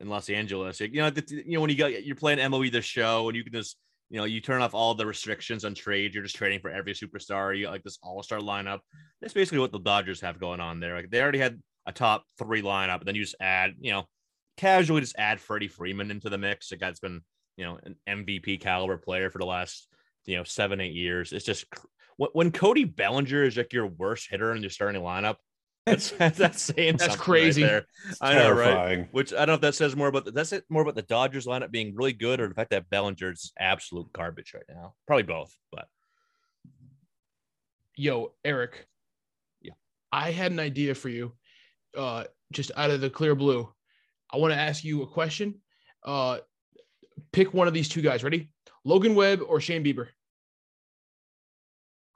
in 0.00 0.08
Los 0.08 0.28
Angeles. 0.28 0.80
You 0.80 0.88
know, 0.90 1.10
you 1.28 1.54
know 1.54 1.60
when 1.60 1.70
you 1.70 1.76
got 1.76 2.04
you're 2.04 2.16
playing 2.16 2.38
MLB 2.38 2.70
the 2.70 2.82
show 2.82 3.28
and 3.28 3.36
you 3.36 3.44
can 3.44 3.52
just 3.52 3.76
you 4.10 4.18
know 4.18 4.24
you 4.24 4.40
turn 4.40 4.60
off 4.60 4.74
all 4.74 4.94
the 4.94 5.06
restrictions 5.06 5.64
on 5.64 5.74
trade. 5.74 6.14
You're 6.14 6.22
just 6.22 6.36
trading 6.36 6.60
for 6.60 6.70
every 6.70 6.92
superstar. 6.92 7.56
You 7.56 7.64
got 7.64 7.72
like 7.72 7.82
this 7.82 7.98
all 8.02 8.22
star 8.22 8.40
lineup. 8.40 8.80
That's 9.20 9.34
basically 9.34 9.60
what 9.60 9.72
the 9.72 9.80
Dodgers 9.80 10.20
have 10.20 10.38
going 10.38 10.60
on 10.60 10.80
there. 10.80 10.94
Like 10.94 11.10
they 11.10 11.22
already 11.22 11.38
had 11.38 11.60
a 11.86 11.92
top 11.92 12.24
three 12.38 12.62
lineup, 12.62 12.98
and 12.98 13.06
then 13.06 13.14
you 13.14 13.22
just 13.22 13.36
add 13.40 13.74
you 13.80 13.92
know 13.92 14.04
casually 14.56 15.00
just 15.00 15.16
add 15.18 15.40
Freddie 15.40 15.68
Freeman 15.68 16.10
into 16.10 16.30
the 16.30 16.38
mix. 16.38 16.72
A 16.72 16.76
guy 16.76 16.86
that's 16.86 17.00
been 17.00 17.22
you 17.56 17.64
know 17.64 17.78
an 17.84 17.96
MVP 18.08 18.60
caliber 18.60 18.96
player 18.96 19.30
for 19.30 19.38
the 19.38 19.46
last 19.46 19.88
you 20.26 20.36
know 20.36 20.44
seven 20.44 20.80
eight 20.80 20.94
years. 20.94 21.32
It's 21.32 21.44
just 21.44 21.66
when 22.16 22.52
Cody 22.52 22.84
Bellinger 22.84 23.44
is 23.44 23.56
like 23.56 23.72
your 23.72 23.86
worst 23.86 24.28
hitter 24.30 24.54
in 24.54 24.62
your 24.62 24.70
starting 24.70 25.02
lineup. 25.02 25.36
That's 25.86 26.12
that's 26.12 26.62
saying 26.62 26.96
that's 26.96 27.14
crazy. 27.14 27.62
Right. 27.62 27.82
I 28.18 28.34
know, 28.36 28.52
right? 28.52 29.06
Which 29.12 29.34
I 29.34 29.40
don't 29.40 29.48
know 29.48 29.54
if 29.54 29.60
that 29.60 29.74
says 29.74 29.94
more 29.94 30.08
about 30.08 30.24
the, 30.24 30.30
that's 30.30 30.54
it 30.54 30.64
more 30.70 30.80
about 30.80 30.94
the 30.94 31.02
Dodgers 31.02 31.44
lineup 31.44 31.70
being 31.70 31.94
really 31.94 32.14
good 32.14 32.40
or 32.40 32.48
the 32.48 32.54
fact 32.54 32.70
that 32.70 32.88
Bellinger's 32.88 33.52
absolute 33.60 34.10
garbage 34.10 34.54
right 34.54 34.64
now. 34.66 34.94
Probably 35.06 35.24
both, 35.24 35.54
but 35.70 35.86
yo, 37.96 38.32
Eric. 38.46 38.86
Yeah. 39.60 39.74
I 40.10 40.30
had 40.30 40.52
an 40.52 40.58
idea 40.58 40.94
for 40.94 41.10
you. 41.10 41.32
Uh 41.94 42.24
just 42.50 42.70
out 42.78 42.88
of 42.88 43.02
the 43.02 43.10
clear 43.10 43.34
blue. 43.34 43.70
I 44.34 44.38
want 44.38 44.52
to 44.52 44.58
ask 44.58 44.82
you 44.82 45.02
a 45.02 45.06
question. 45.06 45.60
Uh 46.04 46.38
pick 47.32 47.54
one 47.54 47.68
of 47.68 47.74
these 47.74 47.88
two 47.88 48.02
guys. 48.02 48.24
Ready? 48.24 48.50
Logan 48.84 49.14
Webb 49.14 49.40
or 49.46 49.60
Shane 49.60 49.84
Bieber? 49.84 50.08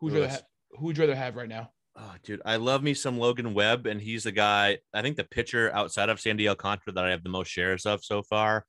Who'd 0.01 0.13
you 0.13 0.21
rather 0.21 0.33
have, 0.33 0.45
who'd 0.79 0.97
you 0.97 1.03
rather 1.03 1.15
have 1.15 1.37
right 1.37 1.49
now? 1.49 1.71
Oh, 1.97 2.15
dude, 2.23 2.43
I 2.45 2.57
love 2.57 2.83
me 2.83 2.95
some 2.95 3.19
Logan 3.19 3.55
Webb, 3.55 3.87
and 3.87 4.01
he's 4.01 4.23
the 4.25 4.33
guy. 4.33 4.79
I 4.95 5.03
think 5.03 5.17
the 5.17 5.25
pitcher 5.25 5.73
outside 5.75 6.09
of 6.09 6.21
Sandy 6.21 6.49
Alcantara 6.49 6.93
that 6.95 7.05
I 7.05 7.11
have 7.11 7.25
the 7.25 7.29
most 7.29 7.49
shares 7.49 7.87
of 7.87 8.05
so 8.05 8.23
far. 8.23 8.65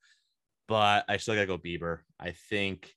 But 0.66 1.04
I 1.08 1.16
still 1.16 1.34
gotta 1.34 1.46
go 1.46 1.58
Bieber. 1.58 1.98
I 2.18 2.32
think 2.48 2.92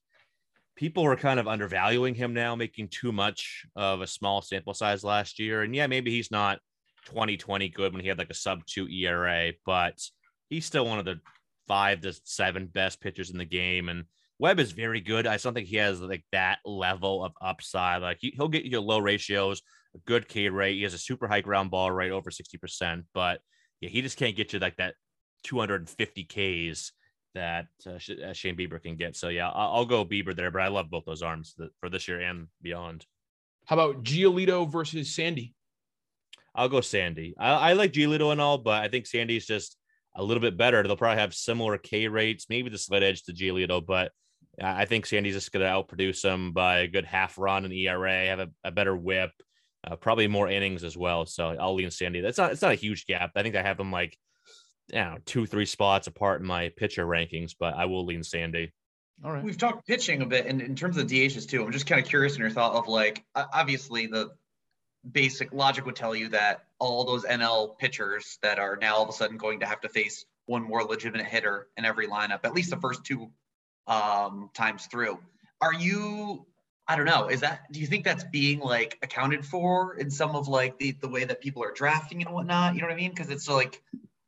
people 0.76 1.04
were 1.04 1.16
kind 1.16 1.38
of 1.38 1.46
undervaluing 1.46 2.14
him 2.14 2.34
now, 2.34 2.56
making 2.56 2.88
too 2.88 3.12
much 3.12 3.66
of 3.76 4.00
a 4.00 4.06
small 4.06 4.42
sample 4.42 4.74
size 4.74 5.04
last 5.04 5.38
year. 5.38 5.62
And 5.62 5.74
yeah, 5.74 5.86
maybe 5.86 6.10
he's 6.10 6.30
not 6.30 6.58
2020 7.06 7.68
good 7.68 7.92
when 7.92 8.02
he 8.02 8.08
had 8.08 8.18
like 8.18 8.30
a 8.30 8.34
sub 8.34 8.64
two 8.66 8.88
ERA, 8.88 9.52
but 9.64 9.98
he's 10.48 10.66
still 10.66 10.86
one 10.86 10.98
of 10.98 11.04
the 11.04 11.20
five 11.66 12.00
to 12.02 12.12
seven 12.24 12.66
best 12.66 13.00
pitchers 13.00 13.30
in 13.30 13.38
the 13.38 13.44
game. 13.44 13.88
And 13.88 14.04
Webb 14.38 14.60
is 14.60 14.72
very 14.72 15.00
good. 15.00 15.26
I 15.26 15.36
don't 15.36 15.54
think 15.54 15.68
he 15.68 15.76
has 15.76 16.00
like 16.00 16.24
that 16.32 16.58
level 16.64 17.24
of 17.24 17.32
upside. 17.40 18.02
Like 18.02 18.18
he, 18.20 18.34
will 18.38 18.48
get 18.48 18.64
you 18.64 18.80
low 18.80 18.98
ratios, 18.98 19.62
a 19.94 19.98
good 20.06 20.28
K 20.28 20.48
rate. 20.48 20.76
He 20.76 20.82
has 20.82 20.94
a 20.94 20.98
super 20.98 21.28
high 21.28 21.40
ground 21.40 21.70
ball 21.70 21.90
rate, 21.90 22.10
over 22.10 22.30
60%. 22.30 23.04
But 23.14 23.40
yeah, 23.80 23.88
he 23.88 24.02
just 24.02 24.16
can't 24.16 24.36
get 24.36 24.52
you 24.52 24.58
like 24.58 24.76
that 24.76 24.94
250 25.44 26.24
Ks 26.24 26.92
that 27.34 27.66
uh, 27.86 27.94
uh, 27.94 28.32
Shane 28.32 28.56
Bieber 28.56 28.82
can 28.82 28.96
get. 28.96 29.16
So 29.16 29.28
yeah, 29.28 29.50
I'll, 29.50 29.76
I'll, 29.76 29.84
go 29.84 30.04
Bieber 30.04 30.34
there, 30.34 30.50
but 30.50 30.62
I 30.62 30.68
love 30.68 30.90
both 30.90 31.04
those 31.04 31.22
arms 31.22 31.54
for 31.80 31.88
this 31.88 32.06
year 32.06 32.20
and 32.20 32.46
beyond. 32.62 33.04
How 33.66 33.76
about 33.76 34.04
Giolito 34.04 34.70
versus 34.70 35.14
Sandy? 35.14 35.54
I'll 36.54 36.68
go 36.68 36.80
Sandy. 36.80 37.34
I, 37.38 37.70
I 37.70 37.72
like 37.72 37.92
Giolito 37.92 38.30
and 38.30 38.40
all, 38.40 38.58
but 38.58 38.82
I 38.82 38.88
think 38.88 39.06
Sandy's 39.06 39.46
just 39.46 39.76
a 40.14 40.22
little 40.22 40.40
bit 40.40 40.56
better. 40.56 40.82
They'll 40.82 40.96
probably 40.96 41.20
have 41.20 41.34
similar 41.34 41.78
K 41.78 42.08
rates, 42.08 42.46
maybe 42.48 42.70
the 42.70 42.78
slight 42.78 43.02
edge 43.02 43.22
to 43.24 43.32
Giolito, 43.32 43.84
but 43.84 44.12
I 44.62 44.84
think 44.84 45.06
Sandy's 45.06 45.34
just 45.34 45.52
going 45.52 45.64
to 45.64 45.70
outproduce 45.70 46.22
them 46.22 46.52
by 46.52 46.78
a 46.78 46.88
good 46.88 47.04
half 47.04 47.38
run 47.38 47.64
in 47.64 47.72
ERA, 47.72 48.26
have 48.26 48.38
a, 48.38 48.48
a 48.62 48.70
better 48.70 48.94
whip, 48.94 49.30
uh, 49.86 49.96
probably 49.96 50.28
more 50.28 50.48
innings 50.48 50.84
as 50.84 50.96
well. 50.96 51.26
So 51.26 51.48
I'll 51.48 51.74
lean 51.74 51.90
Sandy. 51.90 52.20
That's 52.20 52.38
not 52.38 52.52
it's 52.52 52.62
not 52.62 52.72
a 52.72 52.76
huge 52.76 53.06
gap. 53.06 53.32
I 53.34 53.42
think 53.42 53.56
I 53.56 53.62
have 53.62 53.76
them 53.76 53.90
like, 53.90 54.16
you 54.92 55.00
know, 55.00 55.16
two 55.26 55.46
three 55.46 55.66
spots 55.66 56.06
apart 56.06 56.40
in 56.40 56.46
my 56.46 56.70
pitcher 56.76 57.04
rankings, 57.04 57.52
but 57.58 57.74
I 57.74 57.86
will 57.86 58.04
lean 58.04 58.22
Sandy. 58.22 58.72
All 59.24 59.32
right. 59.32 59.44
We've 59.44 59.58
talked 59.58 59.86
pitching 59.86 60.22
a 60.22 60.26
bit, 60.26 60.46
and 60.46 60.60
in 60.60 60.74
terms 60.74 60.96
of 60.96 61.08
the 61.08 61.26
DHs 61.26 61.48
too, 61.48 61.64
I'm 61.64 61.72
just 61.72 61.86
kind 61.86 62.00
of 62.00 62.08
curious 62.08 62.34
in 62.34 62.40
your 62.40 62.50
thought 62.50 62.74
of 62.74 62.88
like, 62.88 63.24
obviously 63.34 64.06
the 64.06 64.30
basic 65.10 65.52
logic 65.52 65.84
would 65.86 65.96
tell 65.96 66.14
you 66.14 66.30
that 66.30 66.64
all 66.78 67.04
those 67.04 67.24
NL 67.24 67.78
pitchers 67.78 68.38
that 68.42 68.58
are 68.58 68.76
now 68.76 68.96
all 68.96 69.02
of 69.02 69.08
a 69.08 69.12
sudden 69.12 69.36
going 69.36 69.60
to 69.60 69.66
have 69.66 69.80
to 69.82 69.88
face 69.88 70.24
one 70.46 70.62
more 70.62 70.84
legitimate 70.84 71.26
hitter 71.26 71.68
in 71.76 71.84
every 71.84 72.06
lineup, 72.06 72.40
at 72.44 72.54
least 72.54 72.70
the 72.70 72.76
first 72.76 73.04
two 73.04 73.30
um, 73.86 74.50
times 74.54 74.86
through. 74.86 75.18
Are 75.60 75.72
you? 75.72 76.46
I 76.86 76.96
don't 76.96 77.06
know. 77.06 77.28
Is 77.28 77.40
that? 77.40 77.72
Do 77.72 77.80
you 77.80 77.86
think 77.86 78.04
that's 78.04 78.24
being 78.24 78.60
like 78.60 78.98
accounted 79.02 79.44
for 79.44 79.96
in 79.96 80.10
some 80.10 80.36
of 80.36 80.48
like 80.48 80.78
the 80.78 80.92
the 80.92 81.08
way 81.08 81.24
that 81.24 81.40
people 81.40 81.62
are 81.64 81.72
drafting 81.72 82.22
and 82.22 82.34
whatnot? 82.34 82.74
You 82.74 82.82
know 82.82 82.88
what 82.88 82.94
I 82.94 82.96
mean? 82.96 83.10
Because 83.10 83.30
it's 83.30 83.48
like 83.48 83.82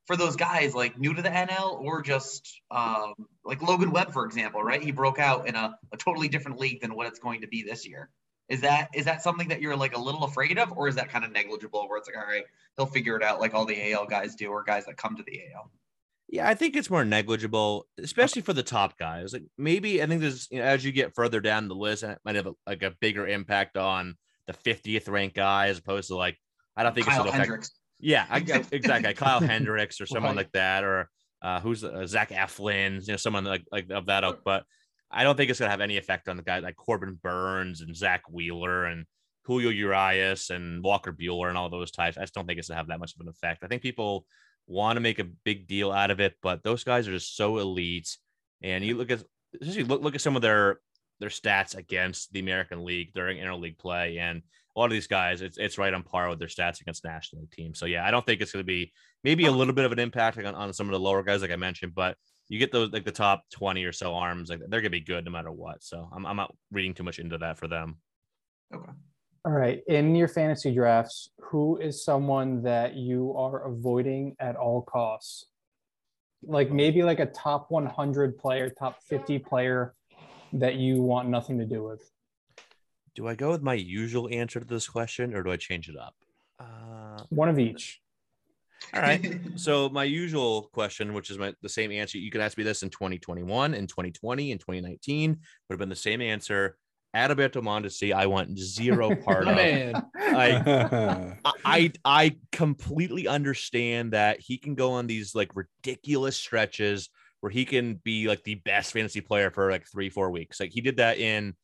for 0.06 0.16
those 0.16 0.36
guys 0.36 0.74
like 0.74 0.98
new 0.98 1.12
to 1.12 1.20
the 1.20 1.28
NL 1.28 1.80
or 1.80 2.00
just 2.00 2.60
um, 2.70 3.14
like 3.44 3.60
Logan 3.60 3.90
Webb, 3.90 4.12
for 4.12 4.24
example, 4.24 4.62
right? 4.62 4.80
He 4.80 4.92
broke 4.92 5.18
out 5.18 5.48
in 5.48 5.56
a, 5.56 5.76
a 5.92 5.96
totally 5.96 6.28
different 6.28 6.58
league 6.58 6.80
than 6.80 6.94
what 6.94 7.06
it's 7.06 7.18
going 7.18 7.42
to 7.42 7.48
be 7.48 7.62
this 7.62 7.86
year. 7.86 8.08
Is 8.48 8.60
that 8.60 8.88
is 8.94 9.04
that 9.06 9.22
something 9.22 9.48
that 9.48 9.60
you're 9.60 9.76
like 9.76 9.96
a 9.96 10.00
little 10.00 10.24
afraid 10.24 10.58
of, 10.58 10.72
or 10.76 10.86
is 10.88 10.94
that 10.94 11.08
kind 11.08 11.24
of 11.24 11.32
negligible 11.32 11.88
where 11.88 11.98
it's 11.98 12.08
like, 12.08 12.16
all 12.16 12.26
right, 12.30 12.44
he'll 12.76 12.86
figure 12.86 13.16
it 13.16 13.22
out 13.22 13.40
like 13.40 13.54
all 13.54 13.64
the 13.64 13.92
AL 13.92 14.06
guys 14.06 14.34
do 14.36 14.48
or 14.50 14.62
guys 14.62 14.86
that 14.86 14.96
come 14.96 15.16
to 15.16 15.22
the 15.24 15.40
AL? 15.54 15.70
Yeah, 16.28 16.48
I 16.48 16.54
think 16.54 16.76
it's 16.76 16.90
more 16.90 17.04
negligible, 17.04 17.86
especially 17.98 18.42
for 18.42 18.52
the 18.52 18.62
top 18.62 18.98
guys. 18.98 19.32
Like 19.32 19.44
maybe 19.58 20.02
I 20.02 20.06
think 20.06 20.20
there's 20.20 20.48
you 20.50 20.58
know, 20.58 20.64
as 20.64 20.84
you 20.84 20.92
get 20.92 21.14
further 21.14 21.40
down 21.40 21.68
the 21.68 21.74
list, 21.74 22.02
it 22.04 22.18
might 22.24 22.36
have 22.36 22.46
a, 22.46 22.52
like 22.66 22.82
a 22.82 22.92
bigger 23.00 23.26
impact 23.26 23.76
on 23.76 24.16
the 24.46 24.52
50th 24.52 25.08
ranked 25.08 25.34
guy 25.36 25.68
as 25.68 25.78
opposed 25.78 26.08
to 26.08 26.16
like 26.16 26.36
I 26.76 26.82
don't 26.84 26.94
think 26.94 27.06
Kyle 27.06 27.20
it's 27.22 27.28
affect, 27.30 27.40
Hendricks. 27.40 27.70
Yeah, 27.98 28.26
I, 28.30 28.36
I- 28.38 28.64
exactly. 28.72 29.14
Kyle 29.14 29.40
Hendricks 29.40 30.00
or 30.00 30.06
someone 30.06 30.30
Right. 30.36 30.44
like 30.44 30.52
that, 30.52 30.84
or 30.84 31.08
uh, 31.42 31.60
who's 31.60 31.82
uh, 31.82 32.06
Zach 32.06 32.30
Eflin, 32.30 33.00
you 33.06 33.12
know, 33.12 33.16
someone 33.16 33.44
like 33.44 33.64
like 33.72 33.90
of 33.90 34.06
that 34.06 34.22
ilk. 34.24 34.42
But 34.44 34.64
I 35.10 35.24
don't 35.24 35.36
think 35.36 35.50
it's 35.50 35.58
gonna 35.58 35.70
have 35.70 35.80
any 35.80 35.96
effect 35.96 36.28
on 36.28 36.36
the 36.36 36.42
guys 36.42 36.62
like 36.62 36.76
Corbin 36.76 37.18
Burnes 37.22 37.80
and 37.80 37.94
Zack 37.94 38.22
Wheeler 38.30 38.86
and 38.86 39.06
Julio 39.44 39.70
Urias 39.70 40.50
and 40.50 40.82
Walker 40.82 41.12
Buehler 41.12 41.48
and 41.48 41.56
all 41.56 41.68
those 41.68 41.90
types. 41.90 42.16
I 42.16 42.22
just 42.22 42.34
don't 42.34 42.46
think 42.46 42.58
it's 42.58 42.68
gonna 42.68 42.78
have 42.78 42.88
that 42.88 43.00
much 43.00 43.14
of 43.14 43.20
an 43.20 43.28
effect. 43.28 43.64
I 43.64 43.68
think 43.68 43.82
people 43.82 44.26
want 44.66 44.96
to 44.96 45.00
make 45.00 45.18
a 45.18 45.24
big 45.44 45.68
deal 45.68 45.92
out 45.92 46.10
of 46.10 46.20
it, 46.20 46.34
but 46.42 46.62
those 46.64 46.84
guys 46.84 47.06
are 47.06 47.12
just 47.12 47.36
so 47.36 47.58
elite. 47.58 48.16
And 48.62 48.84
you 48.84 48.96
look 48.96 49.10
at 49.10 49.22
especially 49.60 49.84
look 49.84 50.02
look 50.02 50.14
at 50.14 50.20
some 50.20 50.36
of 50.36 50.42
their 50.42 50.80
their 51.18 51.28
stats 51.28 51.76
against 51.76 52.32
the 52.32 52.40
American 52.40 52.84
League 52.84 53.12
during 53.14 53.38
interleague 53.38 53.78
play, 53.78 54.18
and 54.18 54.42
a 54.76 54.78
lot 54.78 54.86
of 54.86 54.92
these 54.92 55.06
guys, 55.06 55.40
it's 55.40 55.56
it's 55.56 55.78
right 55.78 55.94
on 55.94 56.02
par 56.02 56.28
with 56.28 56.38
their 56.38 56.48
stats 56.48 56.80
against 56.80 57.04
national 57.04 57.42
league 57.42 57.50
teams. 57.50 57.78
So 57.78 57.86
yeah, 57.86 58.06
I 58.06 58.10
don't 58.10 58.24
think 58.26 58.40
it's 58.40 58.52
going 58.52 58.62
to 58.62 58.66
be 58.66 58.92
maybe 59.24 59.46
a 59.46 59.50
little 59.50 59.72
bit 59.72 59.86
of 59.86 59.92
an 59.92 59.98
impact 59.98 60.38
on, 60.38 60.54
on 60.54 60.72
some 60.74 60.86
of 60.86 60.92
the 60.92 61.00
lower 61.00 61.22
guys, 61.22 61.40
like 61.40 61.50
I 61.50 61.56
mentioned, 61.56 61.94
but 61.94 62.16
you 62.48 62.58
get 62.58 62.72
those 62.72 62.92
like 62.92 63.04
the 63.04 63.12
top 63.12 63.44
20 63.50 63.84
or 63.84 63.92
so 63.92 64.14
arms, 64.14 64.50
like 64.50 64.60
they're 64.68 64.80
gonna 64.80 64.90
be 64.90 65.00
good 65.00 65.24
no 65.24 65.30
matter 65.30 65.52
what. 65.52 65.82
So 65.82 66.08
I'm 66.12 66.26
I'm 66.26 66.36
not 66.36 66.54
reading 66.70 66.94
too 66.94 67.02
much 67.02 67.18
into 67.18 67.38
that 67.38 67.58
for 67.58 67.68
them. 67.68 67.96
Okay 68.74 68.92
all 69.46 69.52
right. 69.52 69.80
In 69.86 70.16
your 70.16 70.26
fantasy 70.26 70.74
drafts, 70.74 71.30
who 71.38 71.78
is 71.78 72.04
someone 72.04 72.64
that 72.64 72.96
you 72.96 73.32
are 73.36 73.68
avoiding 73.68 74.34
at 74.40 74.56
all 74.56 74.82
costs? 74.82 75.46
Like 76.42 76.72
maybe 76.72 77.04
like 77.04 77.20
a 77.20 77.26
top 77.26 77.70
100 77.70 78.38
player, 78.38 78.68
top 78.70 79.00
50 79.04 79.38
player 79.38 79.94
that 80.54 80.74
you 80.74 81.00
want 81.00 81.28
nothing 81.28 81.58
to 81.58 81.64
do 81.64 81.84
with. 81.84 82.10
Do 83.14 83.28
I 83.28 83.36
go 83.36 83.50
with 83.50 83.62
my 83.62 83.74
usual 83.74 84.28
answer 84.32 84.58
to 84.58 84.66
this 84.66 84.88
question 84.88 85.32
or 85.32 85.44
do 85.44 85.52
I 85.52 85.56
change 85.56 85.88
it 85.88 85.96
up? 85.96 86.16
Uh, 86.58 87.22
One 87.28 87.48
of 87.48 87.60
each. 87.60 88.00
All 88.94 89.00
right. 89.00 89.40
so 89.56 89.88
my 89.88 90.04
usual 90.04 90.70
question, 90.72 91.14
which 91.14 91.30
is 91.30 91.38
my 91.38 91.54
the 91.62 91.68
same 91.68 91.92
answer, 91.92 92.18
you 92.18 92.30
could 92.30 92.40
ask 92.40 92.56
me 92.58 92.64
this 92.64 92.82
in 92.82 92.90
2021, 92.90 93.74
in 93.74 93.86
2020, 93.86 94.52
in 94.52 94.58
2019, 94.58 95.30
would 95.30 95.38
have 95.70 95.78
been 95.78 95.88
the 95.88 95.96
same 95.96 96.20
answer. 96.20 96.76
Adalberto 97.14 97.62
Mondesi, 97.62 98.12
I 98.12 98.26
want 98.26 98.58
zero 98.58 99.14
part 99.24 99.48
of. 99.48 99.56
man. 99.56 99.94
I, 100.16 101.36
I 101.64 101.92
I 102.04 102.36
completely 102.52 103.26
understand 103.26 104.12
that 104.12 104.40
he 104.40 104.58
can 104.58 104.74
go 104.74 104.92
on 104.92 105.06
these 105.06 105.34
like 105.34 105.50
ridiculous 105.54 106.36
stretches 106.36 107.08
where 107.40 107.50
he 107.50 107.64
can 107.64 107.94
be 108.04 108.28
like 108.28 108.42
the 108.44 108.56
best 108.56 108.92
fantasy 108.92 109.20
player 109.20 109.50
for 109.50 109.70
like 109.70 109.86
three 109.90 110.10
four 110.10 110.30
weeks. 110.30 110.60
Like 110.60 110.72
he 110.72 110.80
did 110.82 110.98
that 110.98 111.18
in 111.18 111.54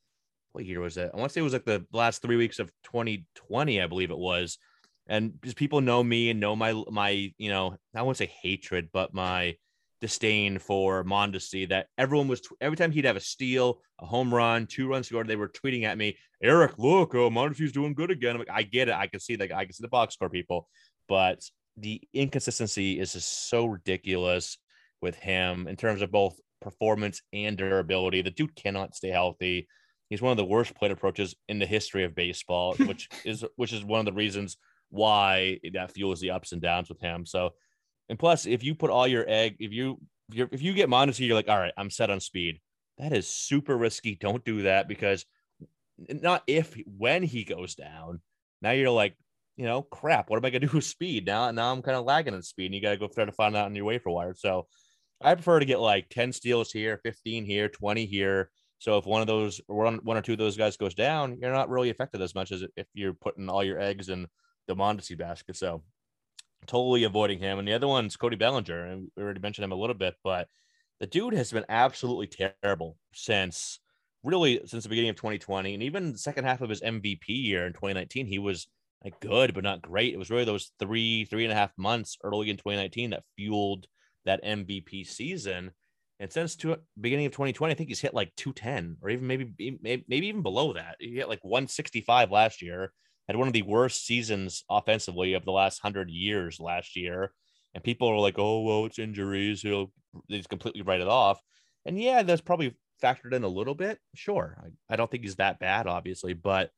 what 0.53 0.65
year 0.65 0.79
was 0.79 0.95
that? 0.95 1.11
I 1.13 1.17
want 1.17 1.29
to 1.29 1.33
say 1.33 1.41
it 1.41 1.43
was 1.43 1.53
like 1.53 1.65
the 1.65 1.85
last 1.91 2.21
three 2.21 2.35
weeks 2.35 2.59
of 2.59 2.71
2020, 2.85 3.81
I 3.81 3.87
believe 3.87 4.11
it 4.11 4.17
was. 4.17 4.57
And 5.07 5.33
just 5.43 5.57
people 5.57 5.81
know 5.81 6.03
me 6.03 6.29
and 6.29 6.39
know 6.39 6.55
my 6.55 6.81
my 6.89 7.31
you 7.37 7.49
know 7.49 7.75
I 7.95 8.01
won't 8.03 8.17
say 8.17 8.31
hatred, 8.41 8.89
but 8.93 9.13
my 9.13 9.55
disdain 10.03 10.59
for 10.59 11.03
Mondesi 11.05 11.69
that 11.69 11.87
everyone 11.97 12.27
was 12.27 12.41
every 12.59 12.75
time 12.75 12.91
he'd 12.91 13.05
have 13.05 13.15
a 13.15 13.21
steal, 13.21 13.79
a 14.01 14.05
home 14.05 14.33
run, 14.33 14.67
two 14.67 14.87
runs 14.89 15.07
scored, 15.07 15.27
they 15.29 15.37
were 15.37 15.47
tweeting 15.47 15.83
at 15.83 15.97
me, 15.97 16.17
Eric, 16.41 16.77
look, 16.77 17.15
oh, 17.15 17.29
Mondesi's 17.29 17.71
doing 17.71 17.93
good 17.93 18.11
again. 18.11 18.31
I'm 18.31 18.39
like, 18.39 18.49
I 18.49 18.63
get 18.63 18.89
it. 18.89 18.95
I 18.95 19.07
can 19.07 19.21
see 19.21 19.37
that. 19.37 19.53
I 19.53 19.63
can 19.63 19.73
see 19.73 19.81
the 19.81 19.87
box 19.87 20.15
score 20.15 20.29
people, 20.29 20.67
but 21.07 21.41
the 21.77 22.01
inconsistency 22.13 22.99
is 22.99 23.13
just 23.13 23.49
so 23.49 23.65
ridiculous 23.65 24.57
with 25.01 25.15
him 25.15 25.67
in 25.67 25.75
terms 25.75 26.01
of 26.01 26.11
both 26.11 26.37
performance 26.61 27.21
and 27.31 27.57
durability. 27.57 28.21
The 28.21 28.31
dude 28.31 28.55
cannot 28.55 28.95
stay 28.95 29.09
healthy. 29.09 29.67
He's 30.09 30.21
one 30.21 30.31
of 30.31 30.37
the 30.37 30.45
worst 30.45 30.75
plate 30.75 30.91
approaches 30.91 31.33
in 31.47 31.59
the 31.59 31.65
history 31.65 32.03
of 32.03 32.13
baseball, 32.13 32.75
which 32.79 33.07
is 33.23 33.45
which 33.55 33.71
is 33.71 33.85
one 33.85 33.99
of 33.99 34.05
the 34.05 34.13
reasons 34.13 34.57
why 34.93 35.59
that 35.73 35.91
fuels 35.91 36.19
the 36.19 36.29
ups 36.29 36.51
and 36.51 36.61
downs 36.61 36.87
with 36.87 37.01
him. 37.01 37.25
So 37.25 37.53
and 38.09 38.19
plus, 38.19 38.45
if 38.45 38.63
you 38.63 38.75
put 38.75 38.91
all 38.91 39.07
your 39.07 39.25
egg, 39.27 39.55
if 39.59 39.71
you 39.71 39.99
if, 40.33 40.49
if 40.51 40.61
you 40.61 40.73
get 40.73 40.89
Mondesi, 40.89 41.25
you're 41.25 41.35
like, 41.35 41.49
all 41.49 41.57
right, 41.57 41.73
I'm 41.77 41.89
set 41.89 42.09
on 42.09 42.19
speed. 42.19 42.59
That 42.99 43.11
is 43.11 43.27
super 43.27 43.75
risky. 43.75 44.15
Don't 44.15 44.45
do 44.45 44.63
that 44.63 44.87
because 44.87 45.25
not 45.97 46.43
if 46.47 46.75
when 46.85 47.23
he 47.23 47.43
goes 47.43 47.75
down. 47.75 48.21
Now 48.61 48.71
you're 48.71 48.91
like, 48.91 49.15
you 49.57 49.65
know, 49.65 49.81
crap. 49.81 50.29
What 50.29 50.37
am 50.37 50.45
I 50.45 50.51
gonna 50.51 50.67
do 50.67 50.75
with 50.75 50.85
speed 50.85 51.25
now? 51.25 51.49
Now 51.51 51.71
I'm 51.71 51.81
kind 51.81 51.97
of 51.97 52.05
lagging 52.05 52.35
in 52.35 52.43
speed, 52.43 52.67
and 52.67 52.75
you 52.75 52.81
gotta 52.81 52.97
go 52.97 53.07
try 53.07 53.25
to 53.25 53.31
find 53.31 53.55
out 53.55 53.65
on 53.65 53.75
your 53.75 53.85
waiver 53.85 54.11
wire. 54.11 54.35
So 54.35 54.67
I 55.19 55.33
prefer 55.33 55.59
to 55.59 55.65
get 55.65 55.79
like 55.79 56.09
10 56.09 56.33
steals 56.33 56.71
here, 56.71 56.99
15 57.03 57.45
here, 57.45 57.67
20 57.67 58.05
here. 58.05 58.51
So 58.77 58.97
if 58.97 59.05
one 59.05 59.21
of 59.21 59.27
those 59.27 59.59
one 59.67 59.99
one 60.03 60.17
or 60.17 60.21
two 60.21 60.33
of 60.33 60.37
those 60.37 60.57
guys 60.57 60.77
goes 60.77 60.93
down, 60.93 61.39
you're 61.39 61.51
not 61.51 61.69
really 61.69 61.89
affected 61.89 62.21
as 62.21 62.35
much 62.35 62.51
as 62.51 62.63
if 62.75 62.85
you're 62.93 63.13
putting 63.13 63.49
all 63.49 63.63
your 63.63 63.79
eggs 63.79 64.09
in 64.09 64.27
the 64.67 64.75
Mondesi 64.75 65.17
basket. 65.17 65.55
So 65.55 65.83
totally 66.67 67.03
avoiding 67.03 67.39
him. 67.39 67.59
And 67.59 67.67
the 67.67 67.73
other 67.73 67.87
one's 67.87 68.15
Cody 68.15 68.35
Bellinger. 68.35 68.85
And 68.85 69.11
we 69.15 69.23
already 69.23 69.39
mentioned 69.39 69.63
him 69.65 69.71
a 69.71 69.77
little 69.77 69.95
bit, 69.95 70.15
but 70.23 70.47
the 70.99 71.07
dude 71.07 71.33
has 71.33 71.51
been 71.51 71.65
absolutely 71.69 72.27
terrible 72.27 72.97
since 73.13 73.79
really 74.23 74.61
since 74.65 74.83
the 74.83 74.89
beginning 74.89 75.09
of 75.09 75.17
2020. 75.17 75.73
And 75.73 75.83
even 75.83 76.13
the 76.13 76.17
second 76.17 76.45
half 76.45 76.61
of 76.61 76.69
his 76.69 76.81
MVP 76.81 77.27
year 77.27 77.65
in 77.65 77.73
2019, 77.73 78.25
he 78.25 78.39
was 78.39 78.67
like 79.03 79.19
good, 79.19 79.53
but 79.53 79.63
not 79.63 79.81
great. 79.81 80.13
It 80.13 80.17
was 80.17 80.29
really 80.29 80.45
those 80.45 80.71
three, 80.79 81.25
three 81.25 81.43
and 81.43 81.51
a 81.51 81.55
half 81.55 81.71
months 81.77 82.17
early 82.23 82.49
in 82.49 82.57
2019 82.57 83.09
that 83.09 83.23
fueled 83.35 83.87
that 84.25 84.43
MVP 84.43 85.05
season. 85.05 85.71
And 86.19 86.31
since 86.31 86.55
to, 86.57 86.77
beginning 86.99 87.25
of 87.25 87.33
2020, 87.33 87.73
I 87.73 87.75
think 87.75 87.89
he's 87.89 87.99
hit 87.99 88.13
like 88.13 88.33
210 88.37 88.97
or 89.01 89.09
even 89.09 89.27
maybe, 89.27 89.51
maybe 89.81 90.05
maybe 90.07 90.27
even 90.27 90.41
below 90.41 90.73
that. 90.73 90.95
He 90.99 91.15
hit 91.15 91.27
like 91.27 91.43
165 91.43 92.31
last 92.31 92.61
year 92.61 92.93
had 93.27 93.37
one 93.37 93.47
of 93.47 93.53
the 93.53 93.61
worst 93.61 94.05
seasons 94.05 94.63
offensively 94.69 95.33
of 95.33 95.45
the 95.45 95.51
last 95.51 95.79
hundred 95.79 96.09
years 96.09 96.59
last 96.59 96.95
year. 96.95 97.31
And 97.73 97.83
people 97.83 98.07
are 98.07 98.19
like, 98.19 98.37
oh, 98.37 98.61
well, 98.61 98.85
it's 98.85 98.99
injuries. 98.99 99.61
He'll 99.61 99.91
he's 100.27 100.47
completely 100.47 100.81
write 100.81 101.01
it 101.01 101.07
off. 101.07 101.39
And 101.85 101.99
yeah, 101.99 102.23
that's 102.23 102.41
probably 102.41 102.75
factored 103.01 103.33
in 103.33 103.43
a 103.43 103.47
little 103.47 103.75
bit. 103.75 103.99
Sure. 104.13 104.57
I, 104.63 104.93
I 104.93 104.95
don't 104.95 105.09
think 105.09 105.23
he's 105.23 105.37
that 105.37 105.59
bad, 105.59 105.87
obviously, 105.87 106.33
but 106.33 106.69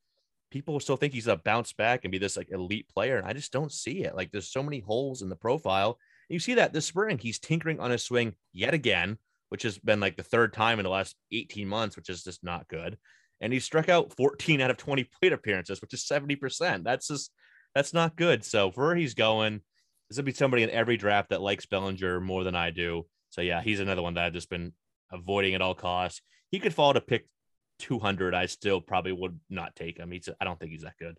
people 0.52 0.80
still 0.80 0.96
think 0.96 1.14
he's 1.14 1.28
a 1.28 1.36
bounce 1.36 1.74
back 1.74 2.04
and 2.04 2.12
be 2.12 2.18
this 2.18 2.38
like 2.38 2.52
elite 2.52 2.88
player. 2.90 3.18
And 3.18 3.28
I 3.28 3.34
just 3.34 3.52
don't 3.52 3.72
see 3.72 4.04
it. 4.04 4.16
Like 4.16 4.32
there's 4.32 4.52
so 4.52 4.64
many 4.64 4.80
holes 4.80 5.22
in 5.22 5.30
the 5.30 5.36
profile. 5.36 6.00
You 6.30 6.40
see 6.40 6.56
that 6.56 6.74
this 6.74 6.86
spring, 6.86 7.18
he's 7.18 7.40
tinkering 7.40 7.80
on 7.80 7.92
his 7.92 8.04
swing 8.04 8.36
yet 8.54 8.74
again, 8.74 9.18
which 9.50 9.64
has 9.64 9.78
been 9.78 10.00
like 10.00 10.16
the 10.16 10.24
third 10.24 10.54
time 10.54 10.80
in 10.80 10.84
the 10.84 10.90
last 10.90 11.16
18 11.32 11.68
months, 11.68 11.96
which 11.96 12.10
is 12.10 12.24
just 12.24 12.44
not 12.44 12.68
good 12.68 12.98
and 13.42 13.52
he 13.52 13.60
struck 13.60 13.90
out 13.90 14.16
14 14.16 14.62
out 14.62 14.72
of 14.72 14.78
20 14.78 15.10
plate 15.20 15.34
appearances, 15.34 15.82
which 15.82 15.94
is 15.94 16.06
70%. 16.06 16.84
That's 16.84 17.08
just 17.08 17.32
that's 17.74 17.94
not 17.94 18.16
good. 18.16 18.46
So 18.46 18.72
for 18.72 18.86
where 18.86 18.96
he's 18.96 19.14
going, 19.14 19.62
this 20.10 20.18
would 20.18 20.26
be 20.26 20.34
somebody 20.34 20.64
in 20.64 20.70
every 20.70 20.98
draft 20.98 21.30
that 21.30 21.42
likes 21.42 21.66
Bellinger 21.66 22.22
more 22.22 22.44
than 22.44 22.56
I 22.56 22.72
do. 22.72 23.06
So 23.30 23.42
yeah, 23.42 23.62
he's 23.62 23.80
another 23.80 24.02
one 24.02 24.14
that 24.14 24.26
I've 24.26 24.34
just 24.34 24.50
been 24.50 24.74
avoiding 25.12 25.56
at 25.56 25.62
all 25.62 25.76
costs. 25.76 26.22
He 26.52 26.60
could 26.60 26.74
fall 26.74 26.94
to 26.94 27.02
pick 27.02 27.28
200. 27.80 28.34
I 28.34 28.46
still 28.46 28.80
probably 28.80 29.12
would 29.12 29.40
not 29.50 29.76
take 29.76 29.98
him. 29.98 30.12
He's 30.12 30.30
I 30.40 30.46
don't 30.46 30.60
think 30.60 30.72
he's 30.72 30.84
that 30.84 30.98
good. 30.98 31.18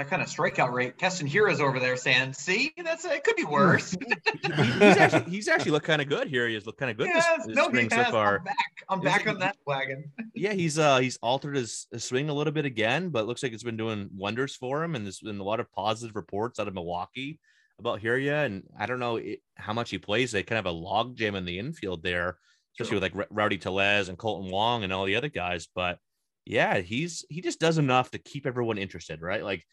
That 0.00 0.08
kind 0.08 0.22
of 0.22 0.28
strikeout 0.28 0.72
rate. 0.72 0.96
Keston 0.96 1.28
Hiura 1.28 1.60
over 1.60 1.78
there 1.78 1.94
saying, 1.94 2.32
"See, 2.32 2.72
that's 2.82 3.04
it. 3.04 3.22
Could 3.22 3.36
be 3.36 3.44
worse." 3.44 3.94
he's 4.42 4.50
actually 4.80 5.30
he's 5.30 5.46
actually 5.46 5.72
looked 5.72 5.84
kind 5.84 6.00
of 6.00 6.08
good 6.08 6.26
here. 6.26 6.48
He 6.48 6.54
has 6.54 6.64
looked 6.64 6.78
kind 6.78 6.90
of 6.90 6.96
good 6.96 7.08
this, 7.08 7.16
yes, 7.16 7.46
this 7.46 7.54
no, 7.54 7.68
spring 7.68 7.90
so 7.90 8.04
far. 8.04 8.38
I'm 8.38 8.44
back. 8.44 8.84
I'm 8.88 9.00
back 9.02 9.26
on 9.26 9.38
that 9.40 9.56
wagon. 9.66 10.10
yeah, 10.34 10.54
he's 10.54 10.78
uh 10.78 11.00
he's 11.00 11.18
altered 11.18 11.54
his, 11.54 11.86
his 11.92 12.02
swing 12.02 12.30
a 12.30 12.32
little 12.32 12.50
bit 12.50 12.64
again, 12.64 13.10
but 13.10 13.26
looks 13.26 13.42
like 13.42 13.52
it's 13.52 13.62
been 13.62 13.76
doing 13.76 14.08
wonders 14.16 14.56
for 14.56 14.82
him. 14.82 14.94
And 14.94 15.04
there's 15.04 15.20
been 15.20 15.38
a 15.38 15.44
lot 15.44 15.60
of 15.60 15.70
positive 15.70 16.16
reports 16.16 16.58
out 16.58 16.66
of 16.66 16.72
Milwaukee 16.72 17.38
about 17.78 18.00
Hiura. 18.00 18.46
And 18.46 18.62
I 18.78 18.86
don't 18.86 19.00
know 19.00 19.16
it, 19.16 19.42
how 19.56 19.74
much 19.74 19.90
he 19.90 19.98
plays. 19.98 20.32
They 20.32 20.42
kind 20.42 20.58
of 20.58 20.64
have 20.64 20.74
a 20.74 20.78
log 20.78 21.14
jam 21.14 21.34
in 21.34 21.44
the 21.44 21.58
infield 21.58 22.02
there, 22.02 22.38
especially 22.72 22.96
with 22.96 23.02
like 23.02 23.16
R- 23.16 23.28
Rowdy 23.28 23.58
Tellez 23.58 24.08
and 24.08 24.16
Kolten 24.16 24.50
Wong 24.50 24.82
and 24.82 24.94
all 24.94 25.04
the 25.04 25.16
other 25.16 25.28
guys. 25.28 25.68
But 25.74 25.98
yeah, 26.46 26.78
he's 26.78 27.26
he 27.28 27.42
just 27.42 27.60
does 27.60 27.76
enough 27.76 28.10
to 28.12 28.18
keep 28.18 28.46
everyone 28.46 28.78
interested, 28.78 29.20
right? 29.20 29.44
Like 29.44 29.66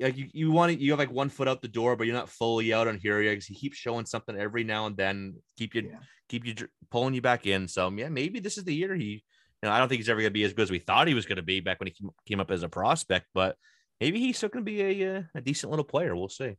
like 0.00 0.16
you, 0.16 0.28
you 0.32 0.50
want 0.50 0.72
to, 0.72 0.82
you 0.82 0.92
have 0.92 0.98
like 0.98 1.10
one 1.10 1.28
foot 1.28 1.48
out 1.48 1.62
the 1.62 1.68
door, 1.68 1.96
but 1.96 2.06
you're 2.06 2.16
not 2.16 2.28
fully 2.28 2.72
out 2.72 2.88
on 2.88 2.98
Hiura 2.98 3.30
because 3.30 3.46
he 3.46 3.54
keeps 3.54 3.76
showing 3.76 4.06
something 4.06 4.36
every 4.36 4.64
now 4.64 4.86
and 4.86 4.96
then, 4.96 5.36
keep 5.58 5.74
you 5.74 5.82
Yeah. 5.90 5.98
keep 6.28 6.46
you 6.46 6.54
pulling 6.90 7.14
you 7.14 7.22
back 7.22 7.46
in. 7.46 7.68
So 7.68 7.90
yeah, 7.90 8.08
maybe 8.08 8.40
this 8.40 8.58
is 8.58 8.64
the 8.64 8.74
year 8.74 8.94
he. 8.94 9.22
You 9.62 9.70
know, 9.70 9.76
I 9.76 9.78
don't 9.78 9.88
think 9.88 10.00
he's 10.00 10.10
ever 10.10 10.20
going 10.20 10.30
to 10.30 10.34
be 10.34 10.44
as 10.44 10.52
good 10.52 10.64
as 10.64 10.70
we 10.70 10.78
thought 10.78 11.08
he 11.08 11.14
was 11.14 11.24
going 11.24 11.36
to 11.36 11.42
be 11.42 11.60
back 11.60 11.80
when 11.80 11.86
he 11.86 11.92
came- 11.94 12.10
came 12.26 12.40
up 12.40 12.50
as 12.50 12.62
a 12.62 12.68
prospect, 12.68 13.26
but 13.32 13.56
maybe 13.98 14.20
he's 14.20 14.36
still 14.36 14.50
going 14.50 14.62
to 14.62 14.70
be 14.70 14.82
a, 14.82 15.16
uh, 15.18 15.22
a 15.34 15.40
decent 15.40 15.70
little 15.70 15.86
player. 15.86 16.14
We'll 16.14 16.28
see. 16.28 16.56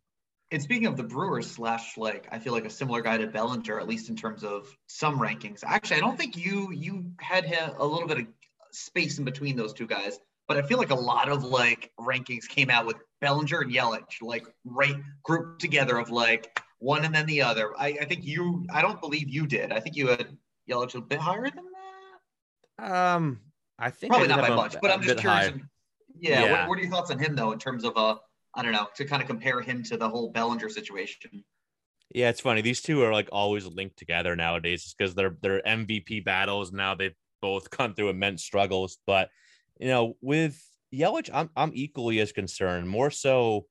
And 0.52 0.62
speaking 0.62 0.88
of 0.88 0.98
the 0.98 1.04
Brewers 1.04 1.50
slash 1.50 1.98
like 1.98 2.28
I 2.32 2.40
feel 2.40 2.54
like 2.54 2.66
a 2.66 2.70
similar 2.70 3.02
guy 3.02 3.18
to 3.18 3.28
Bellinger, 3.28 3.80
at 3.80 3.88
least 3.88 4.10
in 4.10 4.16
terms 4.16 4.44
of 4.44 4.68
some 4.88 5.20
rankings. 5.20 5.64
Actually, 5.64 5.98
I 5.98 6.00
don't 6.00 6.18
think 6.18 6.38
you 6.38 6.72
you 6.72 7.12
had 7.20 7.46
him 7.46 7.72
a 7.78 7.86
little 7.86 8.08
bit 8.08 8.20
of 8.20 8.28
space 8.72 9.20
in 9.20 9.26
between 9.26 9.56
those 9.56 9.74
two 9.74 9.88
guys, 9.88 10.20
but 10.48 10.58
I 10.58 10.62
feel 10.62 10.78
like 10.78 10.92
a 10.92 10.96
lot 10.96 11.30
of 11.30 11.44
like 11.44 11.92
rankings 12.00 12.48
came 12.48 12.70
out 12.70 12.86
with 12.86 12.98
Bellinger 13.22 13.62
and 13.62 13.74
Yelich, 13.74 14.22
like 14.22 14.46
right 14.64 14.96
grouped 15.24 15.62
together 15.62 15.98
of 15.98 16.10
like 16.10 16.60
one 16.80 17.06
and 17.06 17.14
then 17.14 17.26
the 17.26 17.42
other. 17.42 17.74
I, 17.78 17.98
I 18.02 18.06
think 18.06 18.26
you 18.26 18.66
I 18.72 18.82
don't 18.82 19.02
believe 19.02 19.30
you 19.30 19.48
did. 19.48 19.72
I 19.72 19.80
think 19.80 19.96
you 19.96 20.08
had 20.08 20.28
Yelich 20.70 20.96
a 20.96 21.02
bit 21.02 21.20
higher 21.20 21.50
than 21.50 21.64
that. 22.78 22.92
Um, 22.92 23.40
I 23.80 23.90
think 23.90 24.12
Probably 24.12 24.32
I 24.32 24.36
not 24.36 24.42
by 24.42 24.48
him 24.48 24.56
much, 24.56 24.76
but 24.82 24.92
I'm 24.92 25.02
just 25.02 25.20
curious. 25.20 25.50
high. 25.50 25.62
Yeah, 26.20 26.44
Yeah. 26.44 26.52
What, 26.52 26.70
what 26.70 26.80
are 26.80 26.82
your 26.82 26.92
thoughts 26.92 27.12
on 27.12 27.20
him 27.20 27.36
though, 27.36 27.52
in 27.52 27.60
terms 27.60 27.84
of 27.84 27.98
uh, 27.98 28.16
I 28.54 28.64
don't 28.64 28.72
know, 28.72 28.88
to 28.96 29.06
kind 29.06 29.22
of 29.22 29.28
compare 29.28 29.62
him 29.62 29.84
to 29.84 29.98
the 29.98 30.08
whole 30.08 30.32
Bellinger 30.32 30.70
situation? 30.70 31.44
Yeah, 32.14 32.30
it's 32.30 32.42
funny. 32.42 32.62
These 32.62 32.82
two 32.82 33.02
are 33.04 33.12
like 33.12 33.30
always 33.32 33.66
linked 33.66 33.98
together 33.98 34.36
nowadays 34.36 34.94
because 34.98 35.16
they're 35.16 35.38
they're 35.42 35.62
MVP 35.64 36.24
battles. 36.24 36.72
Now 36.72 36.96
they've 36.96 37.16
both 37.42 37.70
gone 37.70 37.94
through 37.96 38.10
immense 38.10 38.44
struggles. 38.44 38.98
But 39.08 39.30
you 39.80 39.88
know, 39.88 40.16
with 40.22 40.62
Yelich, 40.94 41.30
I'm 41.34 41.50
I'm 41.56 41.72
equally 41.74 42.20
as 42.20 42.32
concerned. 42.32 42.90
More 42.90 43.12
so 43.12 43.66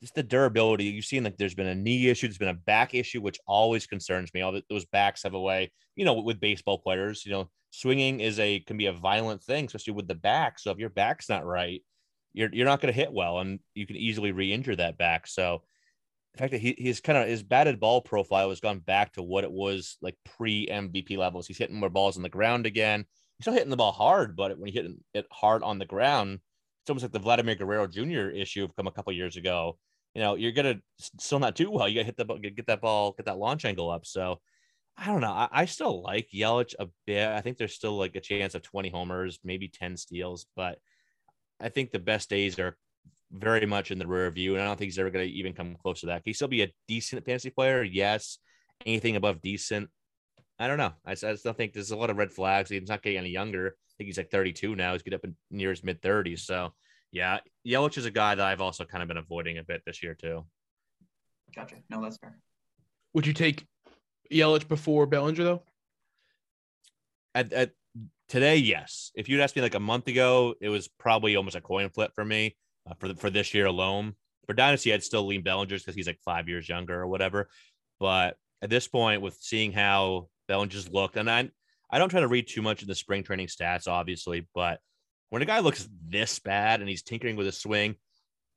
just 0.00 0.14
the 0.14 0.22
durability. 0.22 0.84
You've 0.84 1.04
seen 1.04 1.24
like 1.24 1.36
there's 1.36 1.54
been 1.54 1.66
a 1.66 1.74
knee 1.74 2.08
issue, 2.08 2.28
there's 2.28 2.38
been 2.38 2.48
a 2.48 2.54
back 2.54 2.94
issue, 2.94 3.20
which 3.20 3.40
always 3.46 3.86
concerns 3.86 4.32
me. 4.32 4.42
All 4.42 4.58
those 4.70 4.84
backs 4.86 5.22
have 5.24 5.34
a 5.34 5.40
way, 5.40 5.72
you 5.96 6.04
know, 6.04 6.14
with 6.14 6.40
baseball 6.40 6.78
players, 6.78 7.24
you 7.26 7.32
know, 7.32 7.50
swinging 7.70 8.20
is 8.20 8.38
a 8.38 8.60
can 8.60 8.76
be 8.76 8.86
a 8.86 8.92
violent 8.92 9.42
thing, 9.42 9.66
especially 9.66 9.94
with 9.94 10.08
the 10.08 10.14
back. 10.14 10.58
So 10.58 10.70
if 10.70 10.78
your 10.78 10.90
back's 10.90 11.28
not 11.28 11.44
right, 11.44 11.82
you're 12.32 12.50
you're 12.52 12.66
not 12.66 12.80
going 12.80 12.92
to 12.92 13.00
hit 13.00 13.12
well, 13.12 13.38
and 13.38 13.58
you 13.74 13.86
can 13.86 13.96
easily 13.96 14.32
re-injure 14.32 14.76
that 14.76 14.98
back. 14.98 15.26
So 15.26 15.62
the 16.34 16.38
fact 16.38 16.52
that 16.52 16.60
he, 16.60 16.74
he's 16.78 17.00
kind 17.00 17.18
of 17.18 17.26
his 17.26 17.42
batted 17.42 17.80
ball 17.80 18.00
profile 18.00 18.50
has 18.50 18.60
gone 18.60 18.78
back 18.78 19.14
to 19.14 19.22
what 19.22 19.44
it 19.44 19.50
was 19.50 19.96
like 20.00 20.16
pre 20.24 20.66
MVP 20.66 21.16
levels. 21.16 21.46
He's 21.46 21.58
hitting 21.58 21.76
more 21.76 21.90
balls 21.90 22.16
on 22.16 22.22
the 22.22 22.28
ground 22.28 22.66
again. 22.66 23.04
Still 23.40 23.52
hitting 23.52 23.70
the 23.70 23.76
ball 23.76 23.92
hard, 23.92 24.36
but 24.36 24.58
when 24.58 24.66
you 24.66 24.82
hit 24.82 24.90
it 25.14 25.26
hard 25.30 25.62
on 25.62 25.78
the 25.78 25.86
ground, 25.86 26.40
it's 26.82 26.90
almost 26.90 27.04
like 27.04 27.12
the 27.12 27.18
Vladimir 27.18 27.54
Guerrero 27.54 27.86
Jr. 27.86 28.30
issue 28.30 28.68
from 28.74 28.86
a 28.86 28.90
couple 28.90 29.12
years 29.12 29.36
ago. 29.36 29.78
You 30.14 30.22
know, 30.22 30.34
you're 30.34 30.52
gonna 30.52 30.80
still 30.98 31.38
not 31.38 31.54
do 31.54 31.70
well. 31.70 31.88
You 31.88 31.96
gotta 31.96 32.06
hit 32.06 32.16
the 32.16 32.24
ball, 32.24 32.38
get 32.38 32.66
that 32.66 32.80
ball, 32.80 33.12
get 33.12 33.26
that 33.26 33.38
launch 33.38 33.64
angle 33.64 33.90
up. 33.90 34.06
So 34.06 34.40
I 34.96 35.06
don't 35.06 35.20
know. 35.20 35.30
I, 35.30 35.48
I 35.52 35.64
still 35.66 36.02
like 36.02 36.28
Yelich 36.34 36.74
a 36.80 36.88
bit. 37.06 37.28
I 37.28 37.40
think 37.40 37.56
there's 37.56 37.74
still 37.74 37.96
like 37.96 38.16
a 38.16 38.20
chance 38.20 38.56
of 38.56 38.62
20 38.62 38.88
homers, 38.88 39.38
maybe 39.44 39.68
10 39.68 39.96
steals, 39.96 40.46
but 40.56 40.78
I 41.60 41.68
think 41.68 41.92
the 41.92 42.00
best 42.00 42.28
days 42.28 42.58
are 42.58 42.76
very 43.30 43.66
much 43.66 43.90
in 43.90 43.98
the 43.98 44.06
rear 44.06 44.30
view, 44.30 44.54
and 44.54 44.62
I 44.62 44.66
don't 44.66 44.76
think 44.76 44.88
he's 44.88 44.98
ever 44.98 45.10
going 45.10 45.26
to 45.26 45.34
even 45.34 45.52
come 45.52 45.76
close 45.80 46.00
to 46.00 46.06
that. 46.06 46.24
Can 46.24 46.30
he 46.30 46.32
still 46.32 46.48
be 46.48 46.62
a 46.62 46.72
decent 46.88 47.24
fantasy 47.24 47.50
player? 47.50 47.82
Yes. 47.82 48.38
Anything 48.86 49.16
above 49.16 49.40
decent? 49.40 49.88
I 50.58 50.66
don't 50.66 50.78
know. 50.78 50.92
I, 51.06 51.12
I 51.12 51.14
still 51.14 51.52
think 51.52 51.72
there's 51.72 51.92
a 51.92 51.96
lot 51.96 52.10
of 52.10 52.16
red 52.16 52.32
flags. 52.32 52.70
He's 52.70 52.88
not 52.88 53.02
getting 53.02 53.18
any 53.18 53.30
younger. 53.30 53.76
I 53.76 53.92
think 53.96 54.06
he's 54.06 54.16
like 54.16 54.30
32 54.30 54.74
now. 54.74 54.92
He's 54.92 55.02
getting 55.02 55.16
up 55.16 55.24
in 55.24 55.36
near 55.50 55.70
his 55.70 55.84
mid 55.84 56.02
30s. 56.02 56.40
So, 56.40 56.72
yeah, 57.12 57.38
Yelich 57.66 57.96
is 57.96 58.06
a 58.06 58.10
guy 58.10 58.34
that 58.34 58.46
I've 58.46 58.60
also 58.60 58.84
kind 58.84 59.02
of 59.02 59.08
been 59.08 59.16
avoiding 59.16 59.58
a 59.58 59.64
bit 59.64 59.82
this 59.86 60.02
year 60.02 60.14
too. 60.14 60.44
Gotcha. 61.54 61.76
No, 61.88 62.02
that's 62.02 62.18
fair. 62.18 62.38
Would 63.14 63.26
you 63.26 63.32
take 63.32 63.66
Yelich 64.32 64.68
before 64.68 65.06
Bellinger 65.06 65.44
though? 65.44 65.62
At, 67.34 67.52
at 67.52 67.70
today, 68.28 68.56
yes. 68.56 69.12
If 69.14 69.28
you'd 69.28 69.40
asked 69.40 69.54
me 69.54 69.62
like 69.62 69.74
a 69.74 69.80
month 69.80 70.08
ago, 70.08 70.54
it 70.60 70.68
was 70.68 70.88
probably 70.88 71.36
almost 71.36 71.56
a 71.56 71.60
coin 71.60 71.88
flip 71.90 72.12
for 72.14 72.24
me 72.24 72.56
uh, 72.88 72.94
for 72.98 73.08
the, 73.08 73.14
for 73.14 73.30
this 73.30 73.54
year 73.54 73.66
alone. 73.66 74.14
For 74.46 74.54
Dynasty, 74.54 74.92
I'd 74.92 75.02
still 75.02 75.26
lean 75.26 75.42
Bellinger's 75.42 75.82
because 75.82 75.94
he's 75.94 76.06
like 76.06 76.20
five 76.24 76.48
years 76.48 76.68
younger 76.68 77.00
or 77.00 77.06
whatever. 77.06 77.48
But 78.00 78.36
at 78.62 78.70
this 78.70 78.88
point, 78.88 79.22
with 79.22 79.36
seeing 79.40 79.72
how 79.72 80.28
Bellinger's 80.48 80.90
looked, 80.90 81.16
and 81.16 81.30
I 81.30 81.50
I 81.90 81.98
don't 81.98 82.08
try 82.08 82.20
to 82.20 82.28
read 82.28 82.48
too 82.48 82.62
much 82.62 82.82
in 82.82 82.88
the 82.88 82.94
spring 82.94 83.22
training 83.22 83.46
stats, 83.46 83.88
obviously, 83.88 84.48
but 84.54 84.80
when 85.30 85.42
a 85.42 85.46
guy 85.46 85.60
looks 85.60 85.88
this 86.08 86.38
bad 86.38 86.80
and 86.80 86.88
he's 86.88 87.02
tinkering 87.02 87.36
with 87.36 87.46
his 87.46 87.58
swing, 87.58 87.96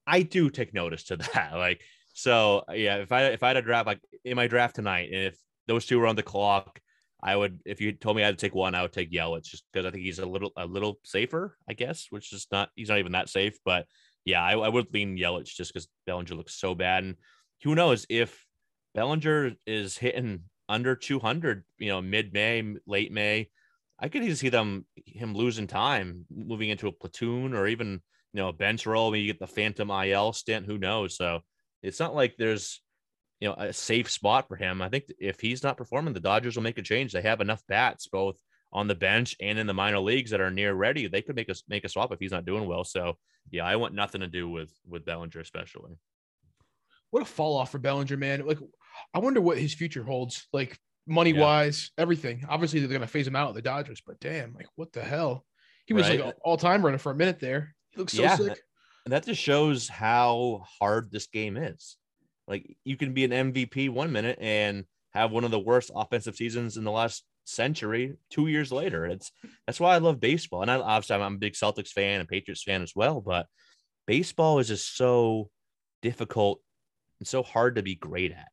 I 0.08 0.22
do 0.24 0.50
take 0.50 0.74
notice 0.74 1.04
to 1.06 1.18
that. 1.34 1.54
Like, 1.54 1.82
so 2.14 2.64
yeah, 2.74 2.98
if 2.98 3.12
I 3.12 3.26
if 3.26 3.44
I 3.44 3.50
had 3.50 3.58
a 3.58 3.62
draft 3.62 3.88
like 3.88 4.00
in 4.26 4.36
my 4.36 4.48
draft 4.48 4.76
tonight, 4.76 5.10
and 5.12 5.24
if 5.28 5.38
those 5.68 5.86
two 5.86 6.00
were 6.00 6.08
on 6.08 6.16
the 6.16 6.24
clock, 6.24 6.80
I 7.24 7.36
would 7.36 7.60
if 7.66 7.82
you 7.82 7.94
told 7.94 8.18
me 8.18 8.24
I 8.24 8.28
had 8.28 8.38
to 8.38 8.46
take 8.46 8.56
one, 8.56 8.76
I 8.76 8.82
would 8.82 8.94
take 8.94 9.12
Yelich 9.12 9.44
just 9.44 9.64
because 9.72 9.86
I 9.86 9.92
think 9.92 10.04
he's 10.04 10.20
a 10.20 10.26
little 10.26 10.52
a 10.58 10.66
little 10.66 11.00
safer, 11.04 11.58
I 11.70 11.74
guess, 11.74 12.08
which 12.10 12.34
is 12.34 12.48
not 12.52 12.70
he's 12.76 12.90
not 12.90 13.00
even 13.00 13.14
that 13.14 13.30
safe. 13.30 13.58
But 13.64 13.86
yeah, 14.26 14.44
I, 14.44 14.54
I 14.54 14.70
would 14.70 14.94
lean 14.94 15.18
Yelich 15.18 15.56
just 15.56 15.74
because 15.74 15.88
Bellinger 16.06 16.36
looks 16.36 16.60
so 16.60 16.76
bad. 16.76 17.04
And 17.04 17.16
who 17.64 17.76
knows 17.76 18.06
if 18.10 18.46
Bellinger 18.94 19.54
is 19.66 19.98
hitting 19.98 20.44
under 20.70 20.96
200, 20.96 21.64
you 21.78 21.90
know, 21.90 22.02
mid 22.02 22.34
May, 22.34 22.76
late 22.86 23.12
May, 23.12 23.50
I 24.02 24.10
could 24.10 24.24
even 24.24 24.36
see 24.36 24.50
them 24.50 24.86
him 25.06 25.36
losing 25.36 25.68
time, 25.68 26.26
moving 26.30 26.70
into 26.70 26.88
a 26.88 26.92
platoon 26.92 27.54
or 27.54 27.68
even 27.68 28.02
you 28.34 28.42
know 28.42 28.50
a 28.50 28.54
bench 28.54 28.86
role. 28.86 29.12
Maybe 29.12 29.22
you 29.22 29.32
get 29.32 29.40
the 29.40 29.48
Phantom 29.48 29.92
IL 29.92 30.34
stint. 30.34 30.66
Who 30.66 30.80
knows? 30.80 31.16
So 31.16 31.42
it's 31.84 32.00
not 32.00 32.16
like 32.16 32.36
there's 32.38 32.82
you 33.40 33.48
know 33.48 33.56
a 33.56 33.72
safe 33.72 34.10
spot 34.10 34.48
for 34.48 34.56
him. 34.56 34.82
I 34.82 34.90
think 34.90 35.06
if 35.20 35.40
he's 35.40 35.64
not 35.64 35.78
performing, 35.78 36.14
the 36.14 36.20
Dodgers 36.20 36.56
will 36.56 36.64
make 36.64 36.80
a 36.80 36.84
change. 36.84 37.14
They 37.14 37.22
have 37.22 37.42
enough 37.42 37.62
bats 37.68 38.08
both 38.08 38.38
on 38.74 38.88
the 38.88 38.96
bench 38.96 39.36
and 39.40 39.60
in 39.60 39.68
the 39.68 39.74
minor 39.74 40.00
leagues 40.00 40.32
that 40.32 40.42
are 40.42 40.50
near 40.50 40.74
ready. 40.74 41.08
They 41.08 41.22
could 41.22 41.36
make 41.36 41.50
us 41.50 41.62
make 41.68 41.84
a 41.84 41.90
swap 41.90 42.12
if 42.12 42.20
he's 42.20 42.32
not 42.32 42.46
doing 42.46 42.68
well. 42.68 42.84
So 42.84 43.18
yeah, 43.52 43.66
I 43.66 43.76
want 43.76 43.94
nothing 43.94 44.22
to 44.22 44.28
do 44.28 44.50
with 44.50 44.72
with 44.88 45.06
Bellinger 45.06 45.40
especially. 45.40 45.92
What 47.12 47.24
a 47.24 47.26
fall 47.26 47.58
off 47.58 47.72
for 47.72 47.78
Bellinger, 47.78 48.18
man. 48.18 48.48
Like, 48.48 48.60
I 49.14 49.20
wonder 49.20 49.42
what 49.42 49.58
his 49.58 49.74
future 49.74 50.04
holds. 50.04 50.48
Like 50.54 50.78
money 51.08 51.34
wise, 51.34 51.92
everything. 51.98 52.46
Obviously, 52.48 52.80
they're 52.80 52.90
gonna 52.90 53.08
phase 53.08 53.28
him 53.28 53.36
out 53.36 53.54
the 53.54 53.62
Dodgers, 53.62 54.02
but 54.06 54.20
damn, 54.20 54.54
like 54.54 54.68
what 54.76 54.92
the 54.94 55.04
hell? 55.04 55.46
He 55.86 55.94
was 55.94 56.08
Right. 56.10 56.20
like 56.24 56.36
all 56.44 56.58
time 56.58 56.84
runner 56.86 56.98
for 56.98 57.12
a 57.12 57.16
minute 57.16 57.40
there. 57.40 57.76
He 57.92 58.00
looks 58.00 58.14
so 58.14 58.24
Yeah. 58.24 58.36
sick. 58.36 58.60
And 59.06 59.14
that 59.14 59.26
just 59.26 59.42
shows 59.42 59.88
how 59.88 60.64
hard 60.80 61.12
this 61.12 61.28
game 61.28 61.58
is. 61.58 61.98
Like 62.48 62.78
you 62.84 62.98
can 62.98 63.14
be 63.14 63.24
an 63.24 63.32
MVP 63.32 63.90
one 63.90 64.12
minute 64.12 64.38
and 64.40 64.86
have 65.14 65.32
one 65.32 65.44
of 65.44 65.52
the 65.52 65.60
worst 65.60 65.92
offensive 65.96 66.36
seasons 66.36 66.78
in 66.78 66.84
the 66.84 66.92
last 66.92 67.26
century 67.44 68.16
two 68.30 68.48
years 68.48 68.72
later. 68.72 69.06
It's 69.06 69.32
that's 69.66 69.80
why 69.80 69.96
I 69.96 69.98
love 69.98 70.20
baseball. 70.20 70.62
And 70.62 70.70
I 70.70 70.76
obviously 70.76 71.16
I'm 71.16 71.34
a 71.36 71.38
big 71.38 71.54
Celtics 71.54 71.90
fan 71.90 72.20
and 72.20 72.30
Patriots 72.30 72.64
fan 72.64 72.84
as 72.84 72.94
well, 72.96 73.20
but 73.22 73.48
baseball 74.06 74.60
is 74.60 74.68
just 74.68 74.96
so 74.96 75.50
difficult 76.02 76.62
and 77.20 77.28
so 77.28 77.42
hard 77.44 77.76
to 77.76 77.84
be 77.84 77.96
great 77.96 78.32
at. 78.32 78.48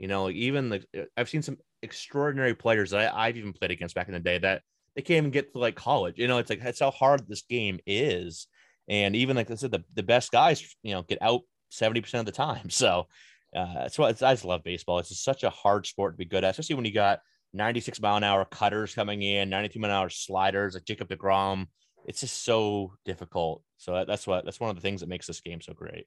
You 0.00 0.08
know, 0.08 0.30
even 0.30 0.70
the 0.70 1.08
I've 1.16 1.28
seen 1.28 1.42
some 1.42 1.58
extraordinary 1.82 2.54
players 2.54 2.90
that 2.90 3.14
I, 3.14 3.26
I've 3.28 3.36
even 3.36 3.52
played 3.52 3.70
against 3.70 3.94
back 3.94 4.08
in 4.08 4.14
the 4.14 4.18
day 4.20 4.38
that 4.38 4.62
they 4.96 5.02
can't 5.02 5.18
even 5.18 5.30
get 5.30 5.52
to 5.52 5.58
like 5.58 5.76
college. 5.76 6.18
You 6.18 6.26
know, 6.26 6.38
it's 6.38 6.48
like 6.48 6.62
that's 6.62 6.80
how 6.80 6.90
hard 6.90 7.28
this 7.28 7.42
game 7.42 7.78
is. 7.86 8.46
And 8.88 9.14
even 9.14 9.36
like 9.36 9.50
I 9.50 9.54
said, 9.54 9.70
the, 9.70 9.84
the 9.94 10.02
best 10.02 10.32
guys, 10.32 10.74
you 10.82 10.92
know, 10.94 11.02
get 11.02 11.18
out 11.20 11.42
70% 11.72 12.18
of 12.18 12.26
the 12.26 12.32
time. 12.32 12.70
So 12.70 13.06
uh, 13.54 13.74
that's 13.74 13.98
why 13.98 14.08
I 14.08 14.12
just 14.12 14.44
love 14.44 14.62
baseball. 14.64 15.00
It's 15.00 15.10
just 15.10 15.24
such 15.24 15.44
a 15.44 15.50
hard 15.50 15.86
sport 15.86 16.14
to 16.14 16.16
be 16.16 16.24
good 16.24 16.44
at, 16.44 16.50
especially 16.50 16.76
when 16.76 16.84
you 16.86 16.94
got 16.94 17.20
96 17.52 18.00
mile 18.00 18.16
an 18.16 18.24
hour 18.24 18.44
cutters 18.44 18.94
coming 18.94 19.22
in, 19.22 19.50
92 19.50 19.80
mile 19.80 19.90
an 19.90 19.96
hour 19.96 20.08
sliders 20.08 20.74
like 20.74 20.84
Jacob 20.84 21.08
DeGrom. 21.08 21.66
It's 22.06 22.20
just 22.20 22.44
so 22.44 22.94
difficult. 23.04 23.62
So 23.76 23.92
that- 23.94 24.06
that's 24.06 24.26
what 24.26 24.44
that's 24.44 24.60
one 24.60 24.70
of 24.70 24.76
the 24.76 24.82
things 24.82 25.00
that 25.00 25.08
makes 25.08 25.26
this 25.26 25.40
game 25.40 25.60
so 25.60 25.74
great. 25.74 26.06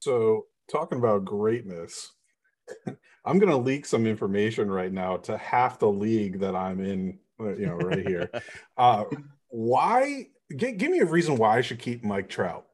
So, 0.00 0.46
talking 0.70 0.98
about 0.98 1.24
greatness, 1.24 2.12
I'm 3.24 3.38
going 3.38 3.50
to 3.50 3.56
leak 3.56 3.86
some 3.86 4.06
information 4.06 4.70
right 4.70 4.92
now 4.92 5.16
to 5.18 5.36
half 5.36 5.78
the 5.78 5.90
league 5.90 6.40
that 6.40 6.54
I'm 6.54 6.80
in, 6.80 7.18
uh, 7.40 7.54
you 7.54 7.66
know, 7.66 7.74
right 7.74 8.06
here. 8.06 8.30
Uh, 8.76 9.04
why? 9.48 10.26
G- 10.54 10.72
give 10.72 10.90
me 10.90 10.98
a 10.98 11.06
reason 11.06 11.36
why 11.36 11.58
I 11.58 11.60
should 11.60 11.78
keep 11.78 12.02
Mike 12.02 12.28
Trout. 12.28 12.66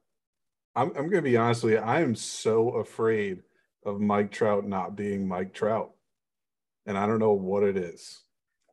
I'm, 0.74 0.88
I'm 0.88 1.10
going 1.10 1.10
to 1.12 1.22
be 1.22 1.36
honest 1.36 1.62
with 1.62 1.74
you. 1.74 1.78
I 1.78 2.00
am 2.00 2.14
so 2.14 2.70
afraid 2.70 3.42
of 3.84 4.00
Mike 4.00 4.32
Trout 4.32 4.66
not 4.66 4.96
being 4.96 5.28
Mike 5.28 5.52
Trout. 5.52 5.92
And 6.86 6.96
I 6.96 7.06
don't 7.06 7.18
know 7.18 7.32
what 7.32 7.62
it 7.62 7.76
is. 7.76 8.22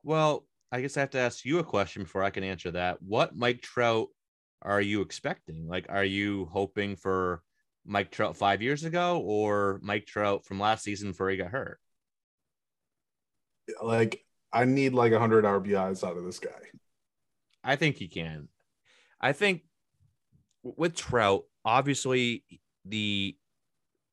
Well, 0.03 0.47
I 0.71 0.81
guess 0.81 0.97
I 0.97 1.01
have 1.01 1.11
to 1.11 1.19
ask 1.19 1.43
you 1.45 1.59
a 1.59 1.63
question 1.63 2.03
before 2.03 2.23
I 2.23 2.29
can 2.29 2.43
answer 2.43 2.71
that. 2.71 3.01
What 3.01 3.35
Mike 3.35 3.61
Trout 3.61 4.07
are 4.61 4.81
you 4.81 5.01
expecting? 5.01 5.67
Like, 5.67 5.85
are 5.89 6.05
you 6.05 6.45
hoping 6.51 6.95
for 6.95 7.43
Mike 7.87 8.11
Trout 8.11 8.37
five 8.37 8.61
years 8.61 8.83
ago 8.83 9.19
or 9.19 9.79
Mike 9.81 10.05
Trout 10.05 10.45
from 10.45 10.59
last 10.59 10.83
season 10.83 11.11
before 11.11 11.29
he 11.29 11.37
got 11.37 11.51
hurt? 11.51 11.79
Like, 13.81 14.23
I 14.53 14.65
need 14.65 14.93
like 14.93 15.11
100 15.11 15.43
RBIs 15.43 16.07
out 16.07 16.17
of 16.17 16.23
this 16.23 16.39
guy. 16.39 16.49
I 17.63 17.75
think 17.75 17.97
he 17.97 18.07
can. 18.07 18.49
I 19.19 19.33
think 19.33 19.63
with 20.63 20.95
Trout, 20.95 21.43
obviously 21.65 22.43
the 22.85 23.35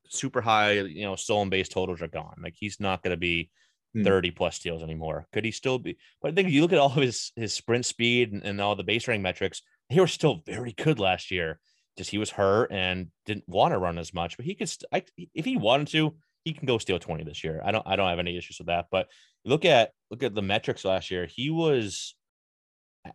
super 0.07 0.41
high, 0.41 0.73
you 0.73 1.03
know, 1.03 1.15
stolen 1.15 1.49
base 1.49 1.69
totals 1.69 2.01
are 2.01 2.07
gone. 2.07 2.35
Like 2.41 2.55
he's 2.57 2.79
not 2.79 3.03
going 3.03 3.11
to 3.11 3.17
be 3.17 3.51
Hmm. 3.95 4.03
30 4.03 4.31
plus 4.31 4.57
steals 4.57 4.83
anymore. 4.83 5.25
Could 5.31 5.45
he 5.45 5.51
still 5.51 5.79
be? 5.79 5.97
But 6.21 6.31
I 6.31 6.35
think 6.35 6.49
if 6.49 6.53
you 6.53 6.61
look 6.61 6.73
at 6.73 6.79
all 6.79 6.91
of 6.91 7.01
his 7.01 7.31
his 7.37 7.53
sprint 7.53 7.85
speed 7.85 8.33
and, 8.33 8.43
and 8.43 8.59
all 8.59 8.75
the 8.75 8.83
base 8.83 9.07
running 9.07 9.21
metrics, 9.21 9.61
they 9.89 9.99
were 9.99 10.07
still 10.07 10.43
very 10.45 10.73
good 10.73 10.99
last 10.99 11.31
year. 11.31 11.59
Just 11.97 12.09
he 12.09 12.17
was 12.17 12.31
hurt 12.31 12.71
and 12.71 13.07
didn't 13.25 13.47
want 13.47 13.73
to 13.73 13.77
run 13.77 13.97
as 13.97 14.13
much. 14.13 14.37
But 14.37 14.45
he 14.45 14.55
could, 14.55 14.69
st- 14.69 14.89
I, 14.91 15.03
if 15.33 15.45
he 15.45 15.57
wanted 15.57 15.87
to, 15.89 16.15
he 16.43 16.53
can 16.53 16.67
go 16.67 16.77
steal 16.77 16.99
20 16.99 17.23
this 17.23 17.43
year. 17.43 17.61
I 17.65 17.71
don't 17.71 17.85
I 17.87 17.95
don't 17.95 18.09
have 18.09 18.19
any 18.19 18.37
issues 18.37 18.59
with 18.59 18.67
that. 18.67 18.85
But 18.91 19.07
look 19.43 19.65
at 19.65 19.91
look 20.11 20.23
at 20.23 20.35
the 20.35 20.41
metrics 20.41 20.85
last 20.85 21.09
year. 21.09 21.25
He 21.25 21.49
was, 21.49 22.15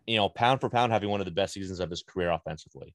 you 0.05 0.17
know, 0.17 0.29
pound 0.29 0.59
for 0.59 0.69
pound 0.69 0.91
having 0.91 1.09
one 1.09 1.21
of 1.21 1.25
the 1.25 1.31
best 1.31 1.53
seasons 1.53 1.79
of 1.79 1.89
his 1.89 2.03
career 2.03 2.29
offensively, 2.29 2.93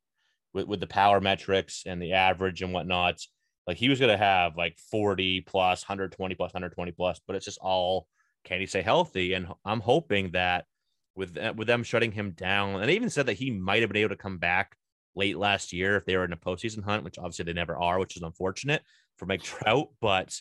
with 0.53 0.66
with 0.66 0.81
the 0.81 0.87
power 0.87 1.20
metrics 1.20 1.85
and 1.87 2.01
the 2.03 2.12
average 2.12 2.61
and 2.61 2.72
whatnot. 2.72 3.18
Like 3.66 3.79
he 3.79 3.88
was 3.88 3.99
gonna 3.99 4.18
have 4.18 4.57
like 4.57 4.77
40 4.90 5.40
plus, 5.40 5.83
120 5.83 6.35
plus, 6.35 6.53
120 6.53 6.92
plus, 6.92 7.20
but 7.27 7.35
it's 7.35 7.46
just 7.46 7.59
all 7.61 8.07
can 8.44 8.61
he 8.61 8.66
stay 8.66 8.83
healthy? 8.83 9.33
And 9.33 9.49
I'm 9.64 9.81
hoping 9.81 10.33
that 10.33 10.66
with 11.14 11.38
with 11.57 11.66
them 11.66 11.83
shutting 11.83 12.12
him 12.12 12.33
down, 12.33 12.81
and 12.81 12.88
they 12.88 12.94
even 12.94 13.11
said 13.11 13.27
that 13.27 13.35
he 13.35 13.51
might 13.51 13.81
have 13.81 13.90
been 13.90 14.03
able 14.03 14.11
to 14.11 14.22
come 14.22 14.37
back 14.37 14.77
late 15.16 15.37
last 15.37 15.72
year 15.72 15.96
if 15.96 16.05
they 16.05 16.16
were 16.16 16.24
in 16.24 16.33
a 16.33 16.37
postseason 16.37 16.85
hunt, 16.85 17.05
which 17.05 17.18
obviously 17.18 17.44
they 17.44 17.52
never 17.52 17.76
are, 17.76 17.98
which 17.98 18.16
is 18.16 18.22
unfortunate 18.22 18.83
for 19.16 19.26
Mike 19.26 19.42
Trout. 19.44 19.88
But 20.00 20.38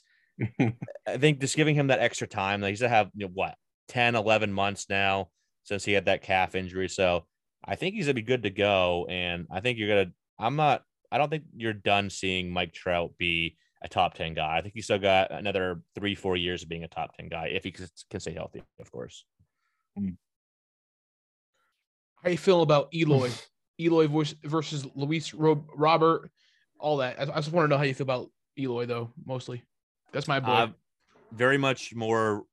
I 1.08 1.18
think 1.18 1.40
just 1.40 1.56
giving 1.56 1.76
him 1.76 1.88
that 1.88 2.00
extra 2.00 2.28
time, 2.28 2.62
like 2.62 2.72
he's 2.72 2.80
to 2.80 2.90
have 2.90 3.10
you 3.16 3.26
know, 3.26 3.32
what 3.34 3.56
10, 3.88 4.16
11 4.16 4.52
months 4.52 4.88
now 4.90 5.30
since 5.64 5.84
he 5.84 5.94
had 5.94 6.06
that 6.06 6.22
calf 6.22 6.56
injury. 6.56 6.90
So 6.90 7.26
I 7.64 7.76
think 7.76 7.96
he's 7.96 8.06
gonna 8.06 8.14
be 8.16 8.22
good 8.22 8.44
to 8.44 8.50
go. 8.50 9.08
And 9.10 9.48
I 9.52 9.62
think 9.62 9.78
you're 9.78 9.90
gonna. 9.90 10.12
I'm 10.38 10.56
not. 10.56 10.84
I 11.12 11.18
don't 11.18 11.30
think 11.30 11.46
you're 11.56 11.74
done 11.74 12.10
seeing 12.10 12.52
Mike 12.52 12.74
Trout 12.74 13.14
be 13.18 13.58
a 13.82 13.88
top 13.88 14.16
10 14.16 14.34
guy. 14.34 14.58
I 14.58 14.62
think 14.62 14.74
he's 14.74 14.86
still 14.86 15.00
got 15.00 15.32
another 15.32 15.82
three, 15.96 16.16
four 16.16 16.36
years 16.36 16.64
of 16.64 16.70
being 16.70 16.84
a 16.84 16.88
top 16.88 17.16
10 17.16 17.30
guy 17.30 17.48
if 17.48 17.64
he 17.64 17.72
can 17.72 18.20
stay 18.20 18.34
healthy, 18.34 18.64
of 18.80 18.92
course. 18.92 19.24
Mm. 19.98 20.18
How 22.22 22.30
you 22.30 22.38
feel 22.38 22.62
about 22.64 22.90
Eloy? 22.94 23.30
Eloy 23.80 24.08
versus, 24.08 24.88
Luis 24.96 25.34
Robert, 25.34 26.32
all 26.80 26.98
that. 26.98 27.20
I, 27.20 27.26
just 27.26 27.52
want 27.52 27.66
to 27.66 27.68
know 27.70 27.78
how 27.78 27.84
you 27.84 27.94
feel 27.94 28.06
about 28.06 28.30
Eloy, 28.58 28.86
though, 28.86 29.12
mostly. 29.26 29.64
That's 30.14 30.28
my 30.28 30.40
boy. 30.40 30.52
Uh, 30.52 30.68
very 31.32 31.58
much 31.58 31.94
more 31.94 32.44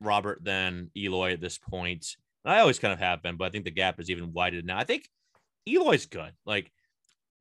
Robert 0.00 0.42
than 0.42 0.90
Eloy 0.96 1.32
at 1.32 1.40
this 1.40 1.58
point. 1.58 2.16
I 2.44 2.60
always 2.60 2.78
kind 2.78 2.92
of 2.92 2.98
have 2.98 3.22
been, 3.22 3.36
but 3.36 3.44
I 3.44 3.50
think 3.50 3.64
the 3.64 3.70
gap 3.70 4.00
is 4.00 4.10
even 4.10 4.32
widened 4.32 4.66
now. 4.66 4.78
I 4.78 4.84
think 4.84 5.08
Eloy's 5.66 6.06
good. 6.06 6.32
Like 6.46 6.72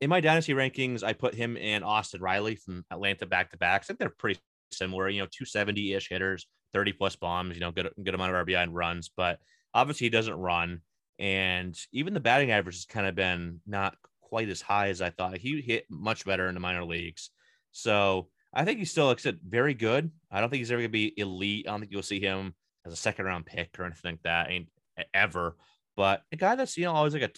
in 0.01 0.09
my 0.09 0.19
dynasty 0.19 0.53
rankings, 0.53 1.03
I 1.03 1.13
put 1.13 1.33
him 1.33 1.57
and 1.57 1.83
Austin 1.83 2.21
Riley 2.21 2.55
from 2.55 2.83
Atlanta 2.91 3.25
back 3.25 3.51
to 3.51 3.57
back. 3.57 3.81
I 3.81 3.85
think 3.85 3.99
they're 3.99 4.09
pretty 4.09 4.39
similar, 4.71 5.09
you 5.09 5.21
know, 5.21 5.27
270 5.27 5.93
ish 5.93 6.09
hitters, 6.09 6.47
30 6.73 6.93
plus 6.93 7.15
bombs, 7.15 7.55
you 7.55 7.61
know, 7.61 7.71
good, 7.71 7.89
good 8.03 8.13
amount 8.13 8.35
of 8.35 8.45
RBI 8.45 8.63
and 8.63 8.75
runs, 8.75 9.09
but 9.15 9.39
obviously 9.73 10.05
he 10.05 10.09
doesn't 10.09 10.35
run. 10.35 10.81
And 11.19 11.77
even 11.91 12.13
the 12.13 12.19
batting 12.19 12.51
average 12.51 12.75
has 12.75 12.85
kind 12.85 13.07
of 13.07 13.15
been 13.15 13.61
not 13.65 13.95
quite 14.21 14.49
as 14.49 14.61
high 14.61 14.89
as 14.89 15.01
I 15.01 15.09
thought. 15.09 15.37
He 15.37 15.61
hit 15.61 15.85
much 15.89 16.25
better 16.25 16.47
in 16.47 16.53
the 16.53 16.59
minor 16.59 16.83
leagues. 16.83 17.31
So 17.71 18.29
I 18.53 18.65
think 18.65 18.79
he's 18.79 18.91
still, 18.91 19.09
I 19.09 19.15
said, 19.15 19.39
very 19.47 19.73
good. 19.73 20.11
I 20.31 20.39
don't 20.39 20.49
think 20.49 20.59
he's 20.59 20.71
ever 20.71 20.81
going 20.81 20.89
to 20.89 20.91
be 20.91 21.13
elite. 21.17 21.67
I 21.67 21.71
don't 21.71 21.79
think 21.79 21.91
you'll 21.91 22.03
see 22.03 22.19
him 22.19 22.53
as 22.85 22.93
a 22.93 22.97
second 22.97 23.25
round 23.25 23.45
pick 23.45 23.79
or 23.79 23.85
anything 23.85 24.13
like 24.13 24.23
that 24.23 24.51
ain't 24.51 24.69
ever. 25.13 25.55
But 25.95 26.21
a 26.31 26.35
guy 26.35 26.55
that's, 26.55 26.77
you 26.77 26.85
know, 26.85 26.93
always 26.93 27.13
like 27.13 27.23
a 27.23 27.31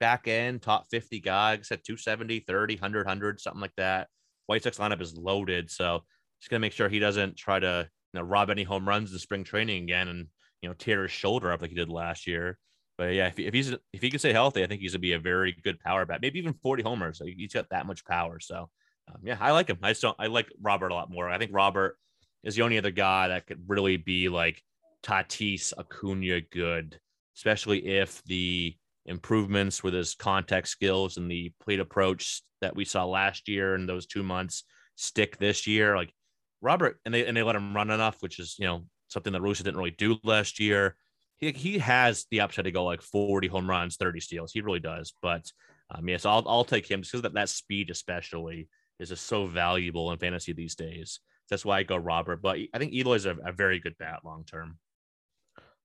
back 0.00 0.28
end 0.28 0.62
top 0.62 0.86
50 0.90 1.20
guy, 1.20 1.50
like 1.52 1.60
I 1.60 1.62
said 1.62 1.80
270, 1.84 2.40
30, 2.40 2.74
100, 2.74 3.06
100, 3.06 3.40
something 3.40 3.60
like 3.60 3.74
that. 3.76 4.08
White 4.46 4.62
Sox 4.62 4.78
lineup 4.78 5.02
is 5.02 5.16
loaded. 5.16 5.70
So 5.70 6.04
just 6.40 6.50
going 6.50 6.60
to 6.60 6.64
make 6.64 6.72
sure 6.72 6.88
he 6.88 6.98
doesn't 6.98 7.36
try 7.36 7.58
to 7.58 7.88
you 8.12 8.20
know, 8.20 8.26
rob 8.26 8.50
any 8.50 8.62
home 8.62 8.88
runs 8.88 9.12
in 9.12 9.18
spring 9.18 9.44
training 9.44 9.84
again 9.84 10.08
and, 10.08 10.26
you 10.62 10.68
know, 10.68 10.74
tear 10.74 11.02
his 11.02 11.10
shoulder 11.10 11.52
up 11.52 11.60
like 11.60 11.70
he 11.70 11.76
did 11.76 11.90
last 11.90 12.26
year. 12.26 12.58
But 12.98 13.14
yeah, 13.14 13.28
if, 13.28 13.38
if 13.38 13.54
he's 13.54 13.70
if 13.70 14.02
he 14.02 14.10
can 14.10 14.18
stay 14.18 14.32
healthy, 14.32 14.64
I 14.64 14.66
think 14.66 14.80
he's 14.80 14.92
gonna 14.92 15.00
be 15.00 15.12
a 15.12 15.20
very 15.20 15.56
good 15.62 15.78
power 15.78 16.04
bat. 16.04 16.20
Maybe 16.20 16.40
even 16.40 16.52
40 16.52 16.82
homers. 16.82 17.22
he's 17.24 17.54
got 17.54 17.70
that 17.70 17.86
much 17.86 18.04
power. 18.04 18.40
So 18.40 18.68
um, 19.08 19.20
yeah, 19.22 19.38
I 19.40 19.52
like 19.52 19.68
him. 19.70 19.78
I 19.82 19.90
just 19.90 20.02
don't. 20.02 20.16
I 20.18 20.26
like 20.26 20.52
Robert 20.60 20.90
a 20.90 20.94
lot 20.94 21.10
more. 21.10 21.28
I 21.28 21.38
think 21.38 21.52
Robert 21.54 21.96
is 22.42 22.56
the 22.56 22.62
only 22.62 22.76
other 22.76 22.90
guy 22.90 23.28
that 23.28 23.46
could 23.46 23.62
really 23.68 23.96
be 23.96 24.28
like 24.28 24.60
Tatis 25.04 25.72
Acuna 25.78 26.40
good, 26.40 26.98
especially 27.36 27.86
if 27.86 28.22
the 28.24 28.74
improvements 29.06 29.82
with 29.82 29.94
his 29.94 30.14
contact 30.16 30.68
skills 30.68 31.16
and 31.16 31.30
the 31.30 31.52
plate 31.62 31.80
approach 31.80 32.42
that 32.60 32.76
we 32.76 32.84
saw 32.84 33.04
last 33.04 33.48
year 33.48 33.74
and 33.74 33.88
those 33.88 34.06
two 34.06 34.24
months 34.24 34.64
stick 34.96 35.38
this 35.38 35.68
year. 35.68 35.96
Like 35.96 36.12
Robert, 36.60 36.98
and 37.04 37.14
they 37.14 37.24
and 37.24 37.36
they 37.36 37.44
let 37.44 37.56
him 37.56 37.76
run 37.76 37.90
enough, 37.90 38.16
which 38.20 38.40
is 38.40 38.56
you 38.58 38.66
know 38.66 38.86
something 39.06 39.32
that 39.32 39.40
Russo 39.40 39.62
didn't 39.62 39.78
really 39.78 39.92
do 39.92 40.18
last 40.24 40.58
year 40.58 40.96
he, 41.38 41.52
he 41.52 41.78
has 41.78 42.26
the 42.30 42.40
upside 42.40 42.66
to 42.66 42.72
go 42.72 42.84
like 42.84 43.02
40 43.02 43.48
home 43.48 43.68
runs, 43.68 43.96
30 43.96 44.20
steals. 44.20 44.52
He 44.52 44.60
really 44.60 44.80
does. 44.80 45.12
But 45.22 45.50
um, 45.90 46.08
yes, 46.08 46.26
I'll, 46.26 46.44
I'll 46.46 46.64
take 46.64 46.88
him 46.88 47.00
because 47.00 47.22
that, 47.22 47.34
that 47.34 47.48
speed, 47.48 47.90
especially, 47.90 48.68
is 48.98 49.08
just 49.08 49.26
so 49.26 49.46
valuable 49.46 50.12
in 50.12 50.18
fantasy 50.18 50.52
these 50.52 50.74
days. 50.74 51.20
That's 51.48 51.64
why 51.64 51.78
I 51.78 51.82
go 51.84 51.96
Robert. 51.96 52.42
But 52.42 52.58
I 52.74 52.78
think 52.78 52.94
Eloy's 52.94 53.26
a, 53.26 53.36
a 53.44 53.52
very 53.52 53.78
good 53.78 53.96
bat 53.98 54.20
long 54.24 54.44
term. 54.44 54.78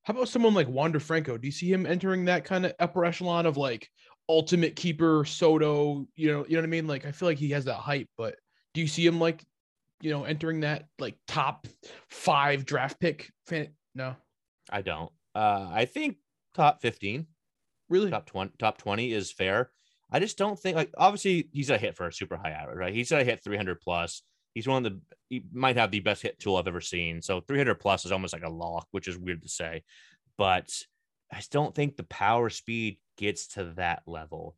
How 0.04 0.14
about 0.14 0.28
someone 0.28 0.54
like 0.54 0.68
Wander 0.68 1.00
Franco? 1.00 1.38
Do 1.38 1.48
you 1.48 1.52
see 1.52 1.72
him 1.72 1.86
entering 1.86 2.26
that 2.26 2.44
kind 2.44 2.66
of 2.66 2.74
upper 2.80 3.06
echelon 3.06 3.46
of 3.46 3.56
like 3.56 3.88
ultimate 4.28 4.76
keeper, 4.76 5.24
Soto? 5.24 6.06
You 6.16 6.32
know, 6.32 6.46
you 6.46 6.56
know 6.56 6.62
what 6.62 6.68
I 6.68 6.70
mean? 6.70 6.88
Like 6.88 7.06
I 7.06 7.12
feel 7.12 7.30
like 7.30 7.38
he 7.38 7.52
has 7.52 7.66
that 7.66 7.76
hype, 7.76 8.10
but 8.18 8.36
do 8.74 8.82
you 8.82 8.88
see 8.88 9.06
him 9.06 9.20
like, 9.20 9.42
you 10.02 10.12
know, 10.12 10.26
entering 10.26 10.62
that 10.62 10.88
like 11.00 11.16
top 11.28 11.68
five 12.10 12.66
draft 12.66 13.00
pick? 13.00 13.32
Fan- 13.48 13.74
no, 13.96 14.18
I 14.70 14.82
don't. 14.82 15.12
Uh, 15.36 15.68
I 15.72 15.86
think 15.86 16.18
top 16.54 16.82
15, 16.82 17.28
really 17.90 18.12
top 18.12 18.26
20, 18.26 18.54
top 18.60 18.78
20 18.78 19.12
is 19.12 19.32
fair. 19.32 19.72
I 20.12 20.20
just 20.20 20.38
don't 20.38 20.60
think 20.60 20.76
like 20.76 20.92
obviously 20.98 21.50
he's 21.54 21.72
a 21.72 21.78
hit 21.78 21.96
for 21.96 22.08
a 22.08 22.14
super 22.14 22.38
high 22.38 22.52
average, 22.52 22.78
right? 22.78 22.94
He's 22.94 23.10
gonna 23.10 23.24
hit 23.24 23.44
300 23.44 23.82
plus. 23.82 24.22
He's 24.54 24.68
one 24.68 24.86
of 24.86 24.94
the 24.94 25.02
he 25.30 25.44
might 25.52 25.78
have 25.78 25.90
the 25.90 26.02
best 26.02 26.22
hit 26.22 26.40
tool 26.40 26.58
I've 26.58 26.68
ever 26.68 26.82
seen. 26.82 27.22
So 27.22 27.42
300 27.42 27.76
plus 27.76 28.06
is 28.06 28.12
almost 28.12 28.34
like 28.34 28.44
a 28.44 28.50
lock, 28.50 28.88
which 28.92 29.08
is 29.08 29.18
weird 29.18 29.42
to 29.42 29.50
say, 29.50 29.84
but 30.38 30.72
I 31.32 31.38
just 31.38 31.52
don't 31.52 31.74
think 31.74 31.98
the 31.98 32.04
power 32.04 32.52
speed 32.52 33.00
gets 33.18 33.48
to 33.48 33.74
that 33.78 34.04
level. 34.06 34.56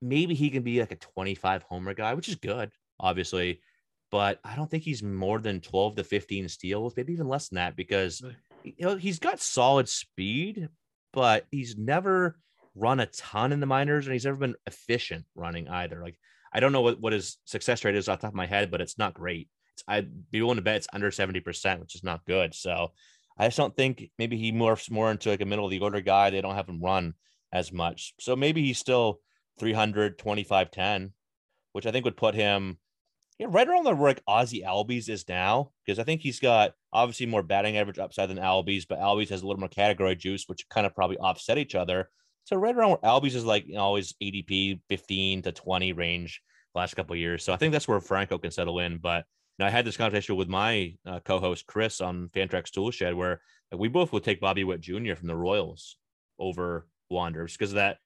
Maybe 0.00 0.34
he 0.34 0.50
can 0.50 0.62
be 0.62 0.78
like 0.78 0.92
a 0.92 0.96
25 0.96 1.64
homer 1.64 1.94
guy, 1.94 2.14
which 2.14 2.28
is 2.28 2.36
good, 2.36 2.70
obviously, 3.00 3.60
but 4.12 4.38
I 4.44 4.54
don't 4.54 4.70
think 4.70 4.84
he's 4.84 5.02
more 5.02 5.40
than 5.40 5.60
12 5.60 5.96
to 5.96 6.04
15 6.04 6.48
steals, 6.48 6.96
maybe 6.96 7.12
even 7.12 7.26
less 7.26 7.48
than 7.48 7.56
that, 7.56 7.74
because 7.74 8.22
he's 8.64 9.18
got 9.18 9.40
solid 9.40 9.88
speed, 9.88 10.68
but 11.12 11.46
he's 11.50 11.76
never 11.76 12.38
run 12.74 13.00
a 13.00 13.06
ton 13.06 13.52
in 13.52 13.60
the 13.60 13.66
minors 13.66 14.06
and 14.06 14.12
he's 14.12 14.24
never 14.24 14.36
been 14.36 14.56
efficient 14.66 15.24
running 15.34 15.68
either. 15.68 16.02
Like, 16.02 16.18
I 16.52 16.60
don't 16.60 16.72
know 16.72 16.80
what, 16.80 17.00
what 17.00 17.12
his 17.12 17.38
success 17.44 17.84
rate 17.84 17.96
is 17.96 18.08
off 18.08 18.20
the 18.20 18.26
top 18.26 18.32
of 18.32 18.36
my 18.36 18.46
head, 18.46 18.70
but 18.70 18.80
it's 18.80 18.98
not 18.98 19.14
great. 19.14 19.48
It's, 19.74 19.84
I'd 19.86 20.30
be 20.30 20.40
willing 20.40 20.56
to 20.56 20.62
bet 20.62 20.76
it's 20.76 20.88
under 20.92 21.10
70%, 21.10 21.80
which 21.80 21.94
is 21.94 22.04
not 22.04 22.24
good. 22.24 22.54
So 22.54 22.92
I 23.38 23.46
just 23.46 23.56
don't 23.56 23.76
think 23.76 24.10
maybe 24.18 24.36
he 24.36 24.52
morphs 24.52 24.90
more 24.90 25.10
into 25.10 25.30
like 25.30 25.40
a 25.40 25.46
middle 25.46 25.64
of 25.64 25.70
the 25.70 25.80
order 25.80 26.00
guy. 26.00 26.30
They 26.30 26.40
don't 26.40 26.54
have 26.54 26.68
him 26.68 26.80
run 26.82 27.14
as 27.52 27.72
much. 27.72 28.14
So 28.20 28.36
maybe 28.36 28.62
he's 28.62 28.78
still 28.78 29.20
300, 29.58 30.18
25, 30.18 30.70
10, 30.70 31.12
which 31.72 31.86
I 31.86 31.90
think 31.90 32.04
would 32.04 32.16
put 32.16 32.34
him 32.34 32.78
yeah, 33.38 33.48
right 33.50 33.68
around 33.68 33.84
the 33.84 33.94
where 33.94 34.10
like 34.10 34.24
Ozzy 34.28 34.64
Albies 34.64 35.08
is 35.08 35.28
now, 35.28 35.70
because 35.84 35.98
I 35.98 36.04
think 36.04 36.20
he's 36.20 36.40
got 36.40 36.74
obviously 36.94 37.26
more 37.26 37.42
batting 37.42 37.76
average 37.76 37.98
upside 37.98 38.30
than 38.30 38.38
Albies, 38.38 38.86
but 38.88 39.00
Albies 39.00 39.28
has 39.28 39.42
a 39.42 39.46
little 39.46 39.60
more 39.60 39.68
category 39.68 40.14
juice, 40.16 40.44
which 40.46 40.66
kind 40.68 40.86
of 40.86 40.94
probably 40.94 41.18
offset 41.18 41.58
each 41.58 41.74
other. 41.74 42.08
So 42.44 42.56
right 42.56 42.74
around 42.74 42.90
where 42.90 42.98
Albies 42.98 43.34
is 43.34 43.44
like 43.44 43.66
you 43.66 43.74
know, 43.74 43.80
always 43.80 44.14
ADP 44.22 44.80
15 44.88 45.42
to 45.42 45.52
20 45.52 45.92
range 45.92 46.40
last 46.74 46.94
couple 46.94 47.16
years. 47.16 47.44
So 47.44 47.52
I 47.52 47.56
think 47.56 47.72
that's 47.72 47.88
where 47.88 48.00
Franco 48.00 48.38
can 48.38 48.50
settle 48.50 48.78
in. 48.78 48.98
But 48.98 49.24
you 49.58 49.64
know, 49.64 49.66
I 49.66 49.70
had 49.70 49.84
this 49.84 49.96
conversation 49.96 50.36
with 50.36 50.48
my 50.48 50.94
uh, 51.06 51.20
co-host 51.24 51.66
Chris 51.66 52.00
on 52.00 52.28
Fantrax 52.28 52.70
Toolshed, 52.70 53.14
where 53.14 53.40
like, 53.70 53.80
we 53.80 53.88
both 53.88 54.12
would 54.12 54.24
take 54.24 54.40
Bobby 54.40 54.64
Witt 54.64 54.80
Jr. 54.80 55.14
from 55.14 55.28
the 55.28 55.36
Royals 55.36 55.96
over 56.38 56.86
Wanderers 57.10 57.52
because 57.52 57.74
that 57.74 57.98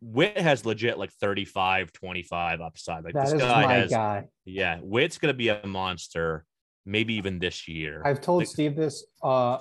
Witt 0.00 0.38
has 0.38 0.64
legit 0.64 0.98
like 0.98 1.12
35, 1.12 1.92
25 1.92 2.60
upside. 2.60 3.04
Like 3.04 3.14
That 3.14 3.24
this 3.24 3.34
is 3.34 3.40
guy 3.40 3.72
has, 3.72 3.90
guy. 3.90 4.28
yeah, 4.44 4.78
Witt's 4.80 5.18
gonna 5.18 5.34
be 5.34 5.48
a 5.48 5.66
monster, 5.66 6.44
maybe 6.88 7.14
even 7.14 7.38
this 7.38 7.68
year. 7.68 8.02
I've 8.04 8.20
told 8.20 8.38
Like- 8.40 8.48
Steve 8.48 8.74
this 8.74 9.06
uh 9.22 9.58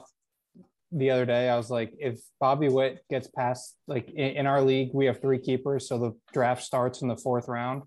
the 0.93 1.11
other 1.11 1.25
day. 1.25 1.49
I 1.49 1.57
was 1.57 1.69
like, 1.69 1.91
if 1.99 2.19
Bobby 2.39 2.69
Witt 2.69 3.01
gets 3.09 3.27
past 3.27 3.75
like 3.87 4.09
in, 4.09 4.37
in 4.37 4.47
our 4.47 4.61
league, 4.61 4.91
we 4.93 5.05
have 5.07 5.19
three 5.21 5.37
keepers, 5.39 5.87
so 5.89 5.99
the 5.99 6.11
draft 6.33 6.63
starts 6.63 7.01
in 7.01 7.09
the 7.09 7.17
fourth 7.17 7.49
round, 7.49 7.83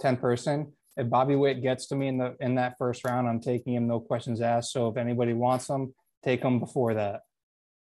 10 0.00 0.16
person. 0.16 0.72
If 0.96 1.10
Bobby 1.10 1.36
Witt 1.36 1.62
gets 1.62 1.86
to 1.88 1.94
me 1.94 2.08
in 2.08 2.16
the 2.18 2.34
in 2.40 2.54
that 2.56 2.74
first 2.78 3.04
round, 3.04 3.28
I'm 3.28 3.40
taking 3.40 3.74
him, 3.74 3.86
no 3.86 4.00
questions 4.00 4.40
asked. 4.40 4.72
So 4.72 4.88
if 4.88 4.96
anybody 4.96 5.34
wants 5.34 5.68
him, 5.68 5.94
take 6.24 6.42
him 6.42 6.58
before 6.58 6.94
that. 6.94 7.20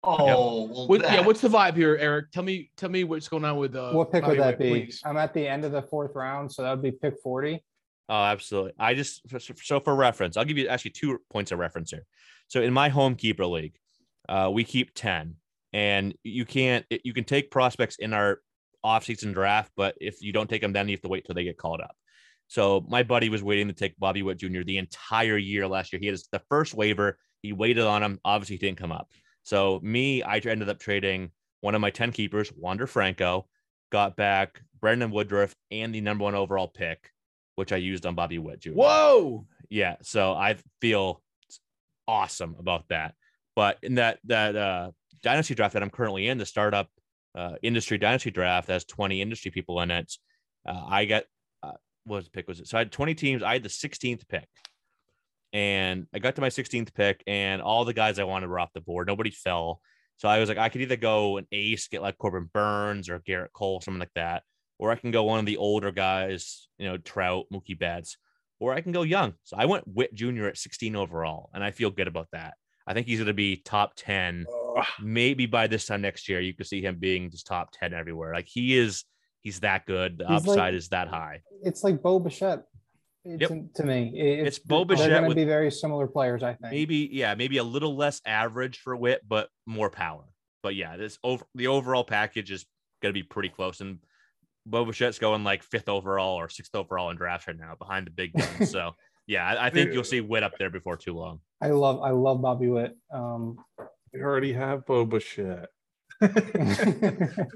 Oh, 0.03 0.25
well, 0.67 0.87
What, 0.87 1.01
yeah, 1.01 1.21
what's 1.21 1.41
the 1.41 1.47
vibe 1.47 1.75
here, 1.75 1.97
Eric? 1.99 2.31
Tell 2.31 2.43
me, 2.43 2.69
tell 2.77 2.89
me 2.89 3.03
what's 3.03 3.27
going 3.27 3.43
on 3.45 3.57
with 3.57 3.75
uh. 3.75 3.91
what 3.91 4.11
pick 4.11 4.23
Bobby 4.23 4.37
would 4.37 4.43
that 4.43 4.59
Witt, 4.59 4.73
be? 4.73 4.85
please. 4.85 5.01
I'm 5.05 5.17
at 5.17 5.33
the 5.33 5.47
end 5.47 5.63
of 5.65 5.71
the 5.71 5.81
fourth 5.83 6.11
round, 6.15 6.51
so 6.51 6.61
that 6.63 6.71
would 6.71 6.81
be 6.83 6.91
pick 6.91 7.15
40. 7.23 7.63
Oh, 8.07 8.23
absolutely. 8.23 8.73
I 8.77 8.93
just 8.93 9.21
so 9.63 9.79
for 9.79 9.95
reference, 9.95 10.37
I'll 10.37 10.45
give 10.45 10.57
you 10.57 10.67
actually 10.67 10.91
two 10.91 11.19
points 11.31 11.51
of 11.51 11.59
reference 11.59 11.91
here. 11.91 12.05
So 12.47 12.61
in 12.61 12.73
my 12.73 12.89
home 12.89 13.15
keeper 13.15 13.45
league, 13.45 13.75
uh, 14.29 14.49
we 14.53 14.63
keep 14.63 14.93
ten, 14.93 15.35
and 15.73 16.13
you 16.23 16.45
can't 16.45 16.85
you 16.89 17.13
can 17.13 17.23
take 17.23 17.49
prospects 17.49 17.97
in 17.97 18.13
our 18.13 18.39
off-season 18.83 19.33
draft, 19.33 19.71
but 19.75 19.95
if 19.99 20.21
you 20.21 20.31
don't 20.31 20.47
take 20.47 20.61
them, 20.61 20.71
then 20.71 20.87
you 20.87 20.93
have 20.93 21.01
to 21.01 21.09
wait 21.09 21.25
till 21.25 21.33
they 21.33 21.43
get 21.43 21.57
called 21.57 21.81
up. 21.81 21.95
So 22.47 22.85
my 22.87 23.01
buddy 23.01 23.29
was 23.29 23.41
waiting 23.41 23.67
to 23.67 23.73
take 23.73 23.97
Bobby 23.97 24.21
Witt 24.21 24.37
Jr. 24.37 24.61
the 24.63 24.77
entire 24.77 25.37
year 25.37 25.67
last 25.67 25.91
year. 25.91 25.99
He 25.99 26.05
had 26.05 26.19
the 26.31 26.41
first 26.49 26.75
waiver. 26.75 27.17
He 27.41 27.51
waited 27.51 27.83
on 27.83 28.03
him. 28.03 28.19
Obviously, 28.23 28.57
he 28.57 28.59
didn't 28.59 28.77
come 28.77 28.91
up. 28.91 29.09
So 29.41 29.79
me, 29.81 30.21
I 30.21 30.37
ended 30.37 30.69
up 30.69 30.79
trading 30.79 31.31
one 31.61 31.73
of 31.73 31.81
my 31.81 31.89
10 31.89 32.11
keepers, 32.11 32.51
Wander 32.55 32.85
Franco, 32.85 33.47
got 33.91 34.15
back 34.15 34.61
Brandon 34.79 35.09
Woodruff 35.09 35.55
and 35.71 35.93
the 35.93 36.01
number 36.01 36.23
one 36.23 36.35
overall 36.35 36.67
pick, 36.67 37.11
which 37.55 37.71
I 37.71 37.77
used 37.77 38.05
on 38.05 38.15
Bobby 38.15 38.37
Witt 38.37 38.61
Jr. 38.61 38.71
Whoa. 38.71 39.45
Yeah. 39.69 39.95
So 40.01 40.33
I 40.33 40.57
feel 40.81 41.21
awesome 42.07 42.55
about 42.59 42.85
that. 42.89 43.15
But 43.55 43.77
in 43.81 43.95
that 43.95 44.19
that 44.25 44.55
uh, 44.55 44.91
dynasty 45.23 45.55
draft 45.55 45.73
that 45.73 45.83
I'm 45.83 45.89
currently 45.89 46.27
in, 46.27 46.37
the 46.37 46.45
startup 46.45 46.89
uh, 47.35 47.53
industry 47.61 47.97
dynasty 47.97 48.31
draft 48.31 48.67
has 48.67 48.85
20 48.85 49.21
industry 49.21 49.51
people 49.51 49.81
in 49.81 49.91
it, 49.91 50.13
uh, 50.67 50.83
I 50.85 51.05
got 51.05 51.23
uh, 51.63 51.73
what 52.05 52.31
pick 52.31 52.47
was 52.47 52.59
it? 52.59 52.67
So 52.67 52.77
I 52.77 52.81
had 52.81 52.91
20 52.91 53.15
teams. 53.15 53.43
I 53.43 53.53
had 53.53 53.63
the 53.63 53.69
16th 53.69 54.27
pick, 54.27 54.47
and 55.53 56.07
I 56.13 56.19
got 56.19 56.35
to 56.35 56.41
my 56.41 56.49
16th 56.49 56.93
pick, 56.93 57.23
and 57.27 57.61
all 57.61 57.85
the 57.85 57.93
guys 57.93 58.19
I 58.19 58.25
wanted 58.25 58.49
were 58.49 58.59
off 58.59 58.73
the 58.73 58.81
board. 58.81 59.07
Nobody 59.07 59.31
fell. 59.31 59.79
So 60.17 60.29
I 60.29 60.39
was 60.39 60.49
like, 60.49 60.57
I 60.57 60.69
could 60.69 60.81
either 60.81 60.95
go 60.95 61.37
an 61.37 61.47
ace, 61.51 61.87
get 61.87 62.01
like 62.01 62.17
Corbin 62.17 62.49
Burnes 62.53 63.09
or 63.09 63.19
Gerrit 63.19 63.51
Cole, 63.53 63.81
something 63.81 63.99
like 63.99 64.13
that, 64.15 64.43
or 64.77 64.91
I 64.91 64.95
can 64.95 65.11
go 65.11 65.23
one 65.23 65.39
of 65.39 65.45
the 65.45 65.57
older 65.57 65.91
guys, 65.91 66.67
you 66.77 66.87
know, 66.87 66.97
Trout, 66.97 67.45
Mookie 67.51 67.77
Betts, 67.77 68.17
or 68.59 68.73
I 68.73 68.81
can 68.81 68.91
go 68.91 69.03
young. 69.03 69.33
So 69.43 69.55
I 69.57 69.65
went 69.65 69.87
Witt 69.87 70.13
Jr. 70.13 70.45
at 70.47 70.57
16 70.57 70.95
overall, 70.95 71.49
and 71.53 71.63
I 71.63 71.71
feel 71.71 71.91
good 71.91 72.07
about 72.07 72.27
that. 72.31 72.55
I 72.87 72.93
think 72.93 73.07
he's 73.07 73.19
going 73.19 73.27
to 73.27 73.33
be 73.33 73.57
top 73.57 73.93
10. 73.95 74.45
Maybe 75.01 75.45
by 75.45 75.67
this 75.67 75.85
time 75.85 76.01
next 76.01 76.29
year, 76.29 76.39
you 76.39 76.53
could 76.53 76.67
see 76.67 76.81
him 76.81 76.97
being 76.99 77.31
just 77.31 77.47
top 77.47 77.71
10 77.71 77.93
everywhere. 77.93 78.33
Like 78.33 78.47
he 78.47 78.77
is, 78.77 79.05
he's 79.41 79.61
that 79.61 79.85
good. 79.85 80.17
The 80.19 80.27
He's 80.27 80.41
upside 80.41 80.57
like- 80.57 80.73
is 80.75 80.89
that 80.89 81.07
high. 81.07 81.41
It's 81.63 81.83
like 81.83 82.01
Bo 82.03 82.19
Bichette. 82.19 82.63
Eh, 83.25 83.37
yep. 83.39 83.49
To 83.75 83.83
me, 83.83 84.11
It- 84.15 84.45
It's 84.47 84.59
Bo 84.59 84.85
Bichette. 84.85 84.99
They're 84.99 85.07
Bichette 85.09 85.21
going 85.21 85.29
to 85.31 85.35
be 85.35 85.45
very 85.45 85.71
similar 85.71 86.05
players, 86.05 86.43
I 86.43 86.53
think. 86.53 86.71
Maybe, 86.71 87.09
yeah, 87.11 87.33
maybe 87.33 87.57
a 87.57 87.63
little 87.63 87.95
less 87.95 88.21
average 88.25 88.77
for 88.79 88.95
Witt, 88.95 89.21
but 89.27 89.49
more 89.65 89.89
power. 89.89 90.25
But 90.61 90.75
yeah, 90.75 90.95
this 90.97 91.17
over 91.23 91.43
the 91.55 91.67
overall 91.67 92.03
package 92.03 92.51
is 92.51 92.65
going 93.01 93.11
to 93.13 93.19
be 93.19 93.23
pretty 93.23 93.49
close. 93.49 93.81
And 93.81 93.97
Bo 94.65 94.85
Bichette's 94.85 95.19
going 95.19 95.43
like 95.43 95.63
fifth 95.63 95.89
overall 95.89 96.35
or 96.35 96.49
sixth 96.49 96.73
overall 96.75 97.09
in 97.09 97.17
drafts 97.17 97.47
right 97.47 97.57
now 97.57 97.75
behind 97.77 98.07
the 98.07 98.11
big 98.11 98.33
guns. 98.33 98.69
so 98.71 98.95
yeah, 99.27 99.47
I, 99.47 99.67
I 99.67 99.69
think 99.69 99.93
you'll 99.93 100.03
see 100.03 100.21
Witt 100.21 100.43
up 100.43 100.57
there 100.57 100.69
before 100.69 100.97
too 100.97 101.13
long. 101.13 101.39
I 101.61 101.69
love 101.69 102.01
I 102.01 102.11
love 102.11 102.41
Bobby 102.41 102.67
Witt. 102.67 102.95
Um, 103.11 103.57
We 104.13 104.21
already 104.21 104.53
have 104.53 104.85
Bo 104.85 105.05
Bichette. 105.05 105.69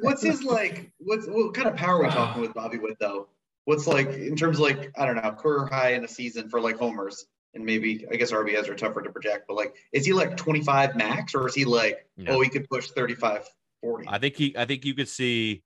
What's 0.02 0.22
his 0.24 0.44
like? 0.44 0.92
What's 1.00 1.28
what 1.28 1.54
kind 1.54 1.68
of 1.68 1.76
power 1.76 1.98
are 1.98 2.04
we 2.04 2.10
talking 2.10 2.42
with 2.42 2.54
Bobby 2.54 2.78
Witt 2.78 2.98
though? 3.00 3.28
What's 3.66 3.88
like 3.88 4.10
in 4.10 4.36
terms 4.36 4.58
of 4.58 4.64
like 4.64 4.92
I 4.98 5.06
don't 5.06 5.16
know 5.16 5.32
career 5.32 5.66
high 5.66 5.94
in 5.94 6.04
a 6.04 6.08
season 6.08 6.50
for 6.50 6.60
like 6.60 6.78
homers 6.78 7.26
and 7.54 7.66
maybe 7.66 8.06
I 8.12 8.16
guess 8.16 8.32
RBIs 8.32 8.68
are 8.68 8.76
tougher 8.76 9.02
to 9.02 9.12
project, 9.12 9.46
but 9.48 9.56
like 9.56 9.76
is 9.94 10.06
he 10.06 10.14
like 10.14 10.38
25 10.38 10.96
max 10.96 11.36
or 11.36 11.48
is 11.48 11.56
he 11.56 11.66
like 11.66 12.06
No. 12.18 12.34
oh 12.38 12.42
he 12.42 12.50
could 12.50 12.68
push 12.70 12.90
35, 12.90 13.48
40? 13.82 14.08
I 14.08 14.18
think 14.20 14.36
he, 14.36 14.56
I 14.58 14.66
think 14.66 14.86
you 14.86 14.94
could 14.94 15.08
see 15.08 15.64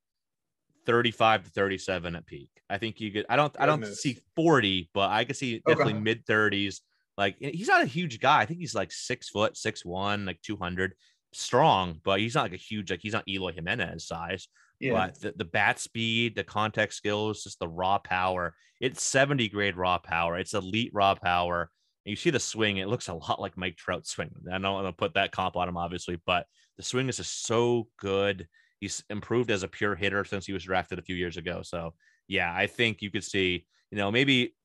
35 0.86 1.46
to 1.46 1.50
37 1.52 2.16
at 2.16 2.26
peak. 2.26 2.50
I 2.70 2.78
think 2.78 3.00
you 3.00 3.12
could, 3.12 3.26
I 3.30 3.36
don't, 3.36 3.56
I 3.60 3.66
don't 3.66 3.86
see 3.86 4.20
40, 4.36 4.90
but 4.94 5.10
I 5.10 5.26
could 5.26 5.36
see 5.36 5.62
definitely 5.66 5.94
mid 5.94 6.26
30s. 6.26 6.80
Like 7.18 7.36
he's 7.40 7.68
not 7.68 7.84
a 7.84 7.88
huge 7.88 8.20
guy. 8.20 8.42
I 8.42 8.46
think 8.46 8.60
he's 8.60 8.76
like 8.76 8.92
six 8.92 9.30
foot, 9.30 9.56
six 9.56 9.86
one, 9.86 10.26
like 10.26 10.42
200, 10.42 10.94
strong, 11.32 12.00
but 12.04 12.20
he's 12.20 12.36
not 12.36 12.44
like 12.44 12.54
a 12.54 12.58
huge, 12.58 12.90
like 12.92 13.02
he's 13.02 13.14
not 13.14 13.28
Eloy 13.28 13.54
Jimenez 13.54 14.08
size. 14.08 14.48
yeah. 14.80 14.94
But 14.94 15.20
the, 15.22 15.34
the 15.38 15.46
bat 15.46 15.80
speed, 15.80 16.36
the 16.36 16.44
contact 16.44 16.94
skills, 16.94 17.44
just 17.44 17.60
the 17.60 17.68
raw 17.68 18.00
power. 18.00 18.56
It's 18.82 19.04
70 19.04 19.50
grade 19.50 19.78
raw 19.78 20.00
power. 20.00 20.38
It's 20.38 20.54
elite 20.54 20.92
raw 20.94 21.16
power. 21.16 21.70
And 22.06 22.12
you 22.12 22.16
see 22.16 22.32
the 22.32 22.40
swing, 22.40 22.78
it 22.78 22.90
looks 22.90 23.08
a 23.08 23.14
lot 23.14 23.40
like 23.40 23.58
Mike 23.58 23.78
Trout's 23.78 24.10
swing. 24.10 24.32
I 24.52 24.58
don't 24.58 24.74
want 24.74 24.88
to 24.88 24.94
put 24.94 25.14
that 25.14 25.32
comp 25.32 25.56
on 25.56 25.70
him, 25.70 25.78
obviously, 25.78 26.20
but 26.26 26.48
the 26.78 26.84
swing 26.84 27.08
is 27.08 27.18
just 27.18 27.46
so 27.46 27.88
good. 27.98 28.48
He's 28.84 29.02
improved 29.10 29.50
as 29.50 29.64
a 29.64 29.70
pure 29.70 29.96
hitter 29.96 30.26
since 30.26 30.46
he 30.46 30.52
was 30.52 30.66
drafted 30.66 31.00
a 31.00 31.02
few 31.02 31.16
years 31.16 31.38
ago. 31.38 31.62
So, 31.64 31.94
yeah, 32.28 32.54
I 32.54 32.68
think 32.68 33.02
you 33.02 33.10
could 33.10 33.24
see, 33.24 33.66
you 33.92 33.98
know, 33.98 34.12
maybe 34.12 34.58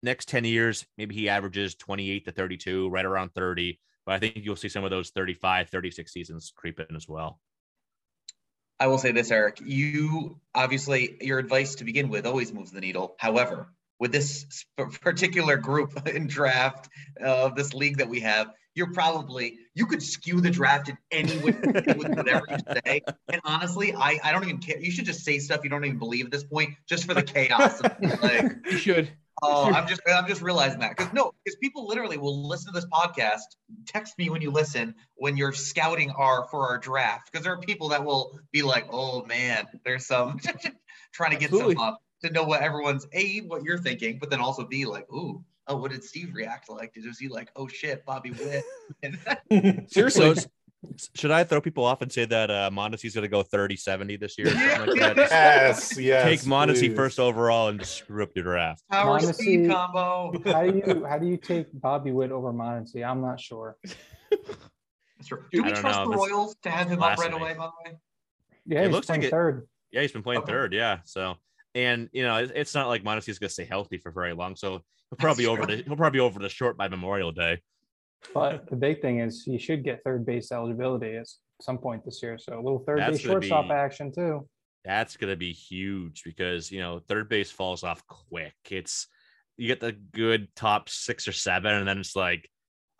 next 0.00 0.28
10 0.28 0.44
years, 0.44 0.86
maybe 0.96 1.16
he 1.16 1.28
averages 1.28 1.74
28 1.74 2.24
to 2.26 2.30
32, 2.30 2.88
right 2.88 3.04
around 3.04 3.34
30. 3.34 3.80
But 4.06 4.14
I 4.14 4.20
think 4.20 4.36
you'll 4.42 4.54
see 4.54 4.68
some 4.68 4.84
of 4.84 4.90
those 4.90 5.10
35, 5.10 5.70
36 5.70 6.12
seasons 6.12 6.52
creep 6.54 6.78
in 6.78 6.94
as 6.94 7.08
well. 7.08 7.40
I 8.78 8.86
will 8.86 8.98
say 8.98 9.10
this, 9.10 9.32
Eric. 9.32 9.60
You 9.64 10.38
obviously 10.54 11.16
your 11.20 11.40
advice 11.40 11.74
to 11.76 11.84
begin 11.84 12.10
with 12.10 12.26
always 12.26 12.52
moves 12.52 12.70
the 12.70 12.80
needle. 12.80 13.16
However, 13.18 13.72
with 13.98 14.12
this 14.12 14.64
particular 15.00 15.56
group 15.56 16.06
in 16.14 16.26
draft 16.26 16.88
of 17.20 17.54
this 17.54 17.74
league 17.74 17.98
that 17.98 18.08
we 18.08 18.20
have, 18.20 18.50
you're 18.74 18.92
probably 18.92 19.58
you 19.74 19.86
could 19.86 20.02
skew 20.02 20.40
the 20.40 20.50
draft 20.50 20.88
in 20.88 20.98
any 21.10 21.36
way 21.38 21.54
with 21.96 22.16
whatever 22.16 22.44
you 22.50 22.56
say. 22.84 23.02
And 23.28 23.40
honestly, 23.44 23.94
I 23.94 24.18
I 24.22 24.32
don't 24.32 24.44
even 24.44 24.58
care. 24.58 24.78
You 24.78 24.90
should 24.90 25.04
just 25.04 25.24
say 25.24 25.38
stuff 25.38 25.60
you 25.64 25.70
don't 25.70 25.84
even 25.84 25.98
believe 25.98 26.26
at 26.26 26.32
this 26.32 26.44
point, 26.44 26.70
just 26.88 27.04
for 27.06 27.14
the 27.14 27.22
chaos. 27.22 27.80
Like, 28.22 28.52
You 28.70 28.78
should. 28.78 29.10
oh, 29.42 29.72
I'm 29.72 29.86
just 29.86 30.00
I'm 30.12 30.26
just 30.26 30.42
realizing 30.42 30.80
that 30.80 30.96
because 30.96 31.12
no, 31.12 31.32
because 31.44 31.56
people 31.56 31.86
literally 31.86 32.18
will 32.18 32.48
listen 32.48 32.72
to 32.72 32.80
this 32.80 32.88
podcast. 32.90 33.42
Text 33.86 34.18
me 34.18 34.28
when 34.28 34.42
you 34.42 34.50
listen 34.50 34.94
when 35.16 35.36
you're 35.36 35.52
scouting 35.52 36.10
our 36.10 36.46
for 36.50 36.68
our 36.68 36.78
draft 36.78 37.30
because 37.30 37.44
there 37.44 37.52
are 37.52 37.60
people 37.60 37.90
that 37.90 38.04
will 38.04 38.38
be 38.52 38.62
like, 38.62 38.86
oh 38.90 39.24
man, 39.24 39.66
there's 39.84 40.06
some 40.06 40.40
trying 41.12 41.30
to 41.30 41.36
get 41.36 41.46
Absolutely. 41.50 41.76
some 41.76 41.84
up 41.84 42.00
to 42.24 42.32
know 42.32 42.44
what 42.44 42.60
everyone's 42.62 43.06
a 43.12 43.38
what 43.40 43.62
you're 43.62 43.78
thinking, 43.78 44.18
but 44.18 44.30
then 44.30 44.40
also 44.40 44.64
be 44.64 44.84
like, 44.84 45.10
ooh, 45.12 45.42
oh, 45.68 45.76
what 45.76 45.90
did 45.90 46.02
Steve 46.04 46.34
react 46.34 46.68
like? 46.70 46.92
Did 46.94 47.06
was 47.06 47.18
he 47.18 47.28
like, 47.28 47.50
oh 47.56 47.68
shit, 47.68 48.04
Bobby 48.04 48.32
Witt? 48.32 48.64
Seriously. 49.90 50.34
So, 50.34 50.46
should 51.14 51.30
I 51.30 51.44
throw 51.44 51.62
people 51.62 51.84
off 51.84 52.02
and 52.02 52.12
say 52.12 52.26
that 52.26 52.50
uh, 52.50 52.68
Mondesi's 52.70 53.14
going 53.14 53.22
to 53.22 53.28
go 53.28 53.42
30 53.42 53.74
70 53.76 54.16
this 54.16 54.36
year? 54.36 54.48
or 54.48 54.50
Yeah. 54.50 54.76
something 54.76 55.00
like 55.00 55.16
that? 55.16 55.30
Yes, 55.30 55.98
yes. 55.98 56.24
Take 56.24 56.40
Mondesi 56.40 56.80
please. 56.88 56.94
first 56.96 57.18
overall 57.18 57.68
and 57.68 57.80
just 57.80 57.96
screw 57.96 58.22
up 58.22 58.30
your 58.34 58.44
draft. 58.44 58.82
Power 58.90 59.12
Honestly- 59.12 59.32
speed 59.44 59.70
combo. 59.70 60.32
how 60.44 60.62
do 60.70 60.82
you 60.86 61.04
how 61.06 61.18
do 61.18 61.26
you 61.26 61.36
take 61.38 61.68
Bobby 61.72 62.12
Witt 62.12 62.32
over 62.32 62.52
Monty? 62.52 63.02
I'm 63.02 63.22
not 63.22 63.40
sure. 63.40 63.76
That's. 64.30 65.28
Do 65.52 65.62
we 65.62 65.70
trust 65.72 65.84
know, 66.00 66.04
the 66.04 66.10
this 66.10 66.30
Royals 66.30 66.56
to 66.64 66.70
have 66.70 66.88
him 66.90 67.02
up 67.02 67.16
right 67.18 67.32
away? 67.32 67.54
By 67.54 67.66
the 67.84 67.90
way, 67.90 67.96
Yeah, 68.66 68.80
It 68.80 68.84
he's 68.86 68.92
looks 68.92 69.08
like 69.08 69.22
it- 69.22 69.30
third. 69.30 69.66
Yeah, 69.90 70.02
he's 70.02 70.12
been 70.12 70.22
playing 70.22 70.42
Okay. 70.42 70.52
third. 70.52 70.74
Yeah. 70.74 70.98
So, 71.04 71.36
and 71.74 72.08
you 72.12 72.22
know, 72.22 72.36
it's 72.38 72.74
not 72.74 72.88
like 72.88 73.02
Mondesi's 73.04 73.38
going 73.38 73.48
to 73.48 73.52
stay 73.52 73.64
healthy 73.64 73.98
for 73.98 74.10
very 74.10 74.32
long. 74.32 74.56
So 74.56 74.70
he'll 75.10 75.18
probably 75.18 75.46
over 75.46 75.66
the 75.66 75.76
he'll 75.76 75.96
probably 75.96 76.18
be 76.18 76.20
over 76.20 76.38
the 76.38 76.48
short 76.48 76.76
by 76.76 76.88
Memorial 76.88 77.32
Day. 77.32 77.60
But 78.32 78.66
the 78.70 78.76
big 78.76 79.00
thing 79.00 79.20
is 79.20 79.42
he 79.42 79.58
should 79.58 79.84
get 79.84 80.02
third 80.04 80.24
base 80.24 80.52
eligibility 80.52 81.16
at 81.16 81.26
some 81.60 81.78
point 81.78 82.04
this 82.04 82.22
year. 82.22 82.38
So 82.38 82.54
a 82.54 82.62
little 82.62 82.80
third 82.80 82.98
That's 82.98 83.18
base 83.18 83.20
shortstop 83.22 83.66
be- 83.66 83.72
action 83.72 84.12
too. 84.12 84.48
That's 84.84 85.16
going 85.16 85.30
to 85.30 85.36
be 85.36 85.52
huge 85.52 86.22
because 86.24 86.70
you 86.70 86.80
know 86.80 87.00
third 87.08 87.28
base 87.28 87.50
falls 87.50 87.84
off 87.84 88.06
quick. 88.06 88.54
It's 88.70 89.06
you 89.56 89.66
get 89.66 89.80
the 89.80 89.92
good 89.92 90.48
top 90.54 90.88
six 90.90 91.26
or 91.26 91.32
seven, 91.32 91.72
and 91.74 91.88
then 91.88 91.98
it's 91.98 92.14
like 92.16 92.50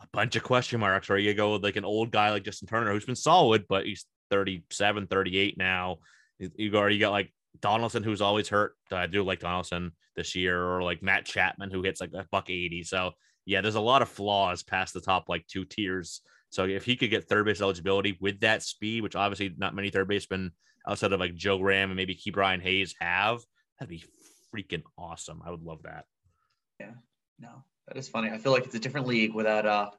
a 0.00 0.06
bunch 0.12 0.34
of 0.36 0.42
question 0.44 0.80
marks. 0.80 1.10
Or 1.10 1.18
you 1.18 1.34
go 1.34 1.52
with 1.54 1.62
like 1.64 1.76
an 1.76 1.84
old 1.84 2.10
guy 2.10 2.30
like 2.30 2.44
Justin 2.44 2.68
Turner, 2.68 2.90
who's 2.92 3.04
been 3.04 3.14
solid, 3.16 3.66
but 3.68 3.84
he's 3.84 4.06
37, 4.30 5.08
38 5.08 5.58
now. 5.58 5.98
You- 6.38 6.52
You 6.56 6.74
already 6.74 6.98
got 6.98 7.10
like 7.10 7.33
Donaldson, 7.60 8.02
who's 8.02 8.20
always 8.20 8.48
hurt. 8.48 8.74
I 8.90 9.06
do 9.06 9.22
like 9.22 9.40
Donaldson 9.40 9.92
this 10.16 10.34
year, 10.34 10.62
or 10.62 10.82
like 10.82 11.02
Matt 11.02 11.24
Chapman, 11.24 11.70
who 11.70 11.82
hits 11.82 12.00
like 12.00 12.12
a 12.14 12.26
buck 12.30 12.50
80. 12.50 12.82
So 12.84 13.12
yeah, 13.46 13.60
there's 13.60 13.74
a 13.74 13.80
lot 13.80 14.02
of 14.02 14.08
flaws 14.08 14.62
past 14.62 14.94
the 14.94 15.00
top 15.00 15.28
like 15.28 15.46
two 15.46 15.64
tiers. 15.64 16.20
So 16.50 16.64
if 16.64 16.84
he 16.84 16.96
could 16.96 17.10
get 17.10 17.28
third 17.28 17.46
base 17.46 17.60
eligibility 17.60 18.16
with 18.20 18.40
that 18.40 18.62
speed, 18.62 19.02
which 19.02 19.16
obviously 19.16 19.54
not 19.56 19.74
many 19.74 19.90
third 19.90 20.08
basemen 20.08 20.52
outside 20.88 21.12
of 21.12 21.20
like 21.20 21.34
Joe 21.34 21.60
Ram 21.60 21.90
and 21.90 21.96
maybe 21.96 22.14
Ke'Bryan 22.14 22.62
Hayes 22.62 22.94
have, 23.00 23.40
that'd 23.78 23.90
be 23.90 24.04
freaking 24.54 24.82
awesome. 24.96 25.42
I 25.44 25.50
would 25.50 25.62
love 25.62 25.82
that. 25.82 26.04
Yeah, 26.78 26.92
no, 27.38 27.64
that 27.88 27.96
is 27.96 28.08
funny. 28.08 28.30
I 28.30 28.38
feel 28.38 28.52
like 28.52 28.64
it's 28.64 28.74
a 28.74 28.78
different 28.78 29.06
league 29.06 29.34
without 29.34 29.66
uh, 29.66 29.90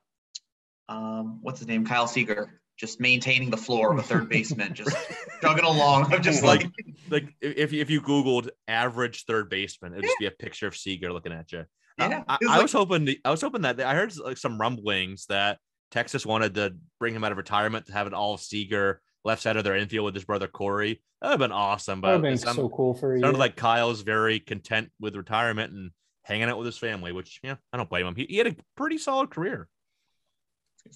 um, 0.89 1.39
what's 1.41 1.59
his 1.59 1.67
name, 1.67 1.85
Kyle 1.85 2.07
Seager, 2.07 2.61
just 2.77 2.99
maintaining 2.99 3.49
the 3.49 3.57
floor 3.57 3.91
of 3.93 3.99
a 3.99 4.03
third 4.03 4.27
baseman, 4.29 4.73
just 4.73 4.95
chugging 5.41 5.63
along. 5.65 6.13
I'm 6.13 6.21
just 6.21 6.43
like, 6.43 6.67
Like 7.09 7.33
if 7.41 7.71
if 7.73 7.89
you 7.89 8.01
Googled 8.01 8.49
average 8.67 9.25
third 9.25 9.49
baseman, 9.49 9.93
it'd 9.93 10.05
just 10.05 10.19
be 10.19 10.25
a 10.25 10.31
picture 10.31 10.67
of 10.67 10.75
Seager 10.75 11.11
looking 11.13 11.31
at 11.31 11.51
you. 11.51 11.65
yeah, 11.97 12.23
I, 12.27 12.37
was 12.41 12.49
I 12.49 12.53
like- 12.53 12.61
was 12.63 12.73
hoping 12.73 13.05
the, 13.05 13.19
I 13.23 13.31
was 13.31 13.41
hoping 13.41 13.61
that 13.61 13.79
I 13.79 13.95
heard 13.95 14.15
like 14.17 14.37
some 14.37 14.59
rumblings 14.59 15.25
that 15.27 15.59
Texas 15.91 16.25
wanted 16.25 16.55
to 16.55 16.75
bring 16.99 17.15
him 17.15 17.23
out 17.23 17.31
of 17.31 17.37
retirement 17.37 17.85
to 17.87 17.93
have 17.93 18.07
an 18.07 18.13
all 18.13 18.37
Seager 18.37 19.01
left 19.23 19.41
side 19.41 19.55
of 19.55 19.63
their 19.63 19.75
infield 19.77 20.05
with 20.05 20.15
his 20.15 20.25
brother 20.25 20.47
Corey. 20.47 21.01
That 21.21 21.27
would 21.27 21.31
have 21.33 21.39
been 21.39 21.51
awesome. 21.53 22.01
But 22.01 22.09
have 22.11 22.19
it 22.19 22.23
been 22.23 22.37
so 22.37 22.69
cool 22.69 22.93
for 22.93 23.15
you. 23.15 23.21
sounded 23.21 23.39
like 23.39 23.55
Kyle's 23.55 24.01
very 24.01 24.39
content 24.39 24.91
with 24.99 25.15
retirement 25.15 25.71
and 25.71 25.91
hanging 26.23 26.49
out 26.49 26.57
with 26.57 26.65
his 26.65 26.77
family, 26.77 27.11
which 27.13 27.39
yeah, 27.41 27.55
I 27.71 27.77
don't 27.77 27.89
blame 27.89 28.05
him. 28.05 28.15
He, 28.15 28.25
he 28.27 28.37
had 28.37 28.47
a 28.47 28.55
pretty 28.75 28.97
solid 28.97 29.29
career. 29.29 29.67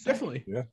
Definitely. 0.05 0.43
Yeah. 0.45 0.63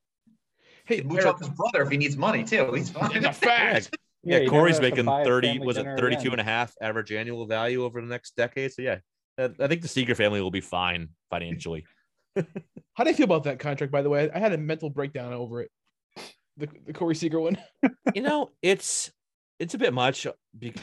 Hey, 0.87 1.03
mooch 1.03 1.25
Eric, 1.25 1.39
his 1.39 1.49
brother 1.51 1.83
if 1.83 1.91
he 1.91 1.97
needs 1.97 2.17
money 2.17 2.45
too. 2.45 2.73
He's 2.73 2.91
fine. 2.91 3.11
it's 3.15 3.27
a 3.27 3.33
fact. 3.33 3.97
Yeah, 4.23 4.39
you 4.39 4.47
never 4.47 4.51
Corey's 4.51 4.81
making 4.81 5.07
30, 5.07 5.61
was 5.61 5.77
it 5.77 5.85
dinner 5.85 5.97
32 5.97 6.21
again. 6.21 6.33
and 6.33 6.41
a 6.41 6.45
half 6.45 6.75
average 6.83 7.13
annual 7.13 7.47
value 7.47 7.85
over 7.85 8.01
the 8.01 8.09
next 8.09 8.35
decade? 8.35 8.73
So 8.73 8.83
yeah, 8.83 8.99
I 9.39 9.45
I 9.61 9.69
think 9.69 9.83
the 9.83 9.89
Seager 9.89 10.17
family 10.17 10.41
will 10.41 10.51
be 10.51 10.61
fine 10.61 11.11
financially. 11.31 11.85
How 12.95 13.05
do 13.05 13.11
you 13.11 13.15
feel 13.15 13.25
about 13.25 13.45
that 13.45 13.61
contract, 13.61 13.93
by 13.93 14.03
the 14.03 14.09
way? 14.09 14.29
I 14.35 14.41
had 14.41 14.53
a 14.53 14.59
mental 14.59 14.91
breakdown 14.91 15.33
over 15.33 15.63
it. 15.63 15.71
The, 16.57 16.69
the 16.87 16.93
Corey 16.93 17.15
Seager 17.15 17.39
one. 17.39 17.57
you 18.15 18.23
know, 18.23 18.51
it's 18.63 19.13
it's 19.61 19.75
a 19.75 19.79
bit 19.79 19.93
much 19.95 20.27
be- 20.59 20.75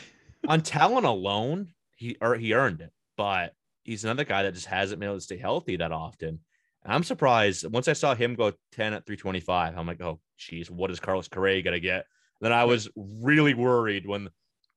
on 0.47 0.61
talent 0.61 1.05
alone. 1.05 1.73
He 1.97 2.15
or 2.21 2.35
he 2.35 2.53
earned 2.53 2.79
it, 2.79 2.91
but 3.17 3.53
he's 3.83 4.05
another 4.05 4.23
guy 4.23 4.43
that 4.43 4.53
just 4.53 4.67
hasn't 4.67 5.01
been 5.01 5.09
able 5.09 5.17
to 5.17 5.21
stay 5.21 5.37
healthy 5.37 5.75
that 5.77 5.91
often. 5.91 6.39
I'm 6.85 7.03
surprised 7.03 7.65
once 7.71 7.87
I 7.87 7.93
saw 7.93 8.13
him 8.13 8.35
go 8.35 8.51
10 8.73 8.93
at 8.93 9.05
325. 9.05 9.77
I'm 9.77 9.87
like, 9.87 10.01
oh, 10.01 10.19
geez, 10.37 10.69
what 10.69 10.91
is 10.91 10.99
Carlos 10.99 11.27
Correa 11.27 11.61
gonna 11.61 11.79
get? 11.79 12.05
Then 12.41 12.51
I 12.51 12.65
was 12.65 12.89
really 12.95 13.53
worried 13.53 14.05
when 14.05 14.29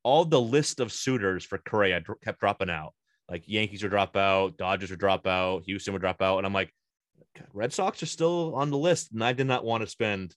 all 0.04 0.24
the 0.24 0.40
list 0.40 0.78
of 0.78 0.92
suitors 0.92 1.44
for 1.44 1.58
Correa 1.58 2.00
kept 2.24 2.38
dropping 2.38 2.70
out. 2.70 2.94
Like 3.28 3.48
Yankees 3.48 3.82
would 3.82 3.90
drop 3.90 4.16
out, 4.16 4.56
Dodgers 4.56 4.90
would 4.90 5.00
drop 5.00 5.26
out, 5.26 5.64
Houston 5.64 5.92
would 5.92 6.02
drop 6.02 6.22
out, 6.22 6.38
and 6.38 6.46
I'm 6.46 6.52
like, 6.52 6.72
Red 7.52 7.72
Sox 7.72 8.02
are 8.02 8.06
still 8.06 8.54
on 8.54 8.70
the 8.70 8.78
list, 8.78 9.12
and 9.12 9.24
I 9.24 9.32
did 9.32 9.48
not 9.48 9.64
want 9.64 9.82
to 9.82 9.88
spend 9.88 10.34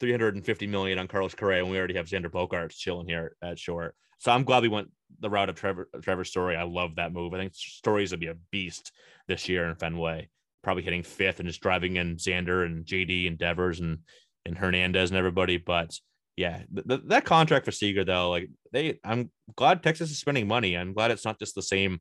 350 0.00 0.66
million 0.66 0.98
on 0.98 1.08
Carlos 1.08 1.34
Correa, 1.34 1.62
and 1.62 1.70
we 1.70 1.78
already 1.78 1.94
have 1.94 2.06
Xander 2.06 2.30
Bogaerts 2.30 2.76
chilling 2.76 3.08
here 3.08 3.36
at 3.42 3.58
short. 3.58 3.94
So 4.18 4.32
I'm 4.32 4.44
glad 4.44 4.62
we 4.62 4.68
went 4.68 4.90
the 5.20 5.30
route 5.30 5.48
of 5.48 5.56
Trevor 5.56 5.88
Trevor 6.02 6.24
Story. 6.24 6.56
I 6.56 6.64
love 6.64 6.96
that 6.96 7.12
move. 7.12 7.32
I 7.32 7.38
think 7.38 7.54
Story's 7.54 8.10
gonna 8.10 8.20
be 8.20 8.26
a 8.26 8.36
beast 8.50 8.92
this 9.28 9.48
year 9.48 9.68
in 9.68 9.76
Fenway, 9.76 10.28
probably 10.66 10.82
hitting 10.82 11.04
fifth 11.04 11.38
and 11.38 11.48
just 11.48 11.60
driving 11.60 11.94
in 11.94 12.16
Xander 12.16 12.66
and 12.66 12.84
JD 12.84 13.28
and 13.28 13.38
Devers 13.38 13.78
and 13.78 13.98
and 14.44 14.58
Hernandez 14.58 15.10
and 15.10 15.16
everybody. 15.16 15.58
But 15.58 15.96
yeah, 16.36 16.62
th- 16.74 16.88
th- 16.88 17.02
that 17.06 17.24
contract 17.24 17.64
for 17.64 17.70
Seager 17.70 18.04
though, 18.04 18.30
like 18.30 18.50
they, 18.72 18.98
I'm 19.04 19.30
glad 19.54 19.84
Texas 19.84 20.10
is 20.10 20.18
spending 20.18 20.48
money. 20.48 20.76
I'm 20.76 20.92
glad 20.92 21.12
it's 21.12 21.24
not 21.24 21.38
just 21.38 21.54
the 21.54 21.62
same 21.62 22.00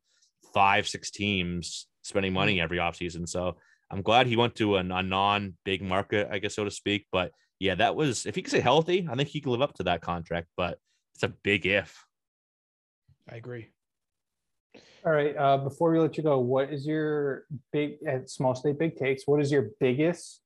five 0.51 0.87
six 0.87 1.11
teams 1.11 1.85
spending 2.01 2.31
mm-hmm. 2.31 2.39
money 2.39 2.59
every 2.59 2.79
offseason. 2.79 3.29
So 3.29 3.57
I'm 3.91 4.01
glad 4.01 4.25
he 4.25 4.35
went 4.35 4.55
to 4.55 4.77
a, 4.77 4.79
a 4.79 5.03
non 5.03 5.53
big 5.63 5.83
market, 5.83 6.29
I 6.31 6.39
guess 6.39 6.55
so 6.55 6.63
to 6.63 6.71
speak. 6.71 7.05
But 7.11 7.33
yeah, 7.59 7.75
that 7.75 7.95
was 7.95 8.25
if 8.25 8.33
he 8.33 8.41
could 8.41 8.49
stay 8.49 8.61
healthy, 8.61 9.07
I 9.07 9.13
think 9.13 9.29
he 9.29 9.41
could 9.41 9.51
live 9.51 9.61
up 9.61 9.75
to 9.75 9.83
that 9.83 10.01
contract. 10.01 10.47
But 10.57 10.79
it's 11.13 11.23
a 11.23 11.27
big 11.27 11.67
if. 11.67 12.03
I 13.29 13.35
agree. 13.35 13.67
All 15.05 15.11
right. 15.11 15.37
Uh, 15.37 15.57
before 15.57 15.91
we 15.91 15.99
let 15.99 16.17
you 16.17 16.23
go, 16.23 16.39
what 16.39 16.73
is 16.73 16.87
your 16.87 17.45
big 17.71 17.97
at 18.07 18.27
small 18.27 18.55
state 18.55 18.79
big 18.79 18.95
takes? 18.95 19.27
What 19.27 19.39
is 19.39 19.51
your 19.51 19.69
biggest 19.79 20.41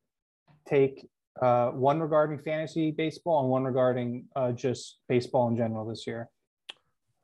take? 0.68 1.08
Uh, 1.42 1.70
one 1.70 2.02
regarding 2.02 2.40
fantasy 2.40 2.92
baseball 2.92 3.40
and 3.40 3.50
one 3.50 3.64
regarding 3.64 4.26
uh, 4.36 4.52
just 4.52 4.98
baseball 5.08 5.48
in 5.48 5.56
general 5.56 5.86
this 5.86 6.06
year. 6.06 6.30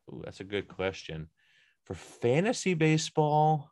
Ooh, 0.09 0.21
that's 0.23 0.39
a 0.39 0.45
good 0.45 0.69
question. 0.69 1.27
For 1.83 1.93
fantasy 1.93 2.73
baseball, 2.73 3.69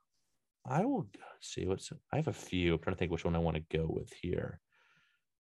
I 0.66 0.84
will 0.84 1.08
see 1.40 1.66
what's 1.66 1.90
I 2.12 2.18
have 2.18 2.28
a 2.28 2.34
few. 2.34 2.74
I'm 2.74 2.80
trying 2.80 2.96
to 2.96 3.00
think 3.00 3.14
which 3.14 3.24
one 3.24 3.36
I 3.36 3.40
want 3.40 3.56
to 3.56 3.78
go 3.78 3.86
with 3.88 4.12
here. 4.22 4.60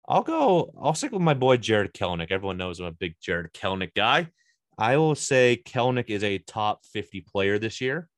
I'll 0.06 0.22
go, 0.22 0.74
I'll 0.78 0.92
stick 0.92 1.12
with 1.12 1.22
my 1.22 1.32
boy 1.32 1.56
Jarred 1.56 1.94
Kelenic. 1.94 2.30
Everyone 2.30 2.58
knows 2.58 2.80
I'm 2.80 2.86
a 2.86 2.92
big 2.92 3.14
Jarred 3.22 3.54
Kelenic 3.54 3.94
guy. 3.94 4.28
I 4.78 4.96
will 4.96 5.14
say 5.14 5.62
Kelenic 5.64 6.10
is 6.10 6.24
a 6.24 6.38
top 6.38 6.84
50 6.92 7.20
player 7.22 7.58
this 7.58 7.80
year 7.80 8.08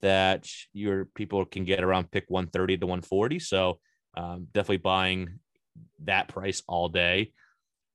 that 0.00 0.48
your 0.72 1.06
people 1.06 1.44
can 1.44 1.64
get 1.64 1.82
around 1.82 2.10
pick 2.10 2.24
130 2.28 2.78
to 2.78 2.86
140. 2.86 3.38
So 3.38 3.78
um, 4.16 4.46
definitely 4.52 4.78
buying 4.78 5.38
that 6.04 6.28
price 6.28 6.62
all 6.66 6.88
day. 6.88 7.32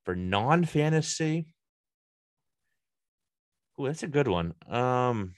For 0.05 0.15
non-fantasy, 0.15 1.47
Ooh, 3.79 3.85
that's 3.85 4.03
a 4.03 4.07
good 4.07 4.27
one. 4.27 4.53
Um, 4.69 5.35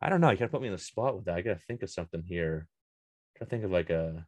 I 0.00 0.08
don't 0.08 0.20
know. 0.20 0.30
You 0.30 0.36
gotta 0.36 0.50
put 0.50 0.60
me 0.60 0.68
in 0.68 0.72
the 0.72 0.78
spot 0.78 1.16
with 1.16 1.24
that. 1.24 1.36
I 1.36 1.42
gotta 1.42 1.58
think 1.66 1.82
of 1.82 1.90
something 1.90 2.22
here. 2.22 2.68
Try 3.36 3.44
to 3.44 3.50
think 3.50 3.64
of 3.64 3.72
like 3.72 3.90
a 3.90 4.24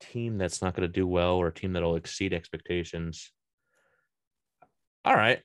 team 0.00 0.38
that's 0.38 0.62
not 0.62 0.74
gonna 0.74 0.88
do 0.88 1.06
well 1.06 1.34
or 1.34 1.48
a 1.48 1.54
team 1.54 1.72
that'll 1.72 1.96
exceed 1.96 2.32
expectations. 2.32 3.32
All 5.04 5.14
right. 5.14 5.40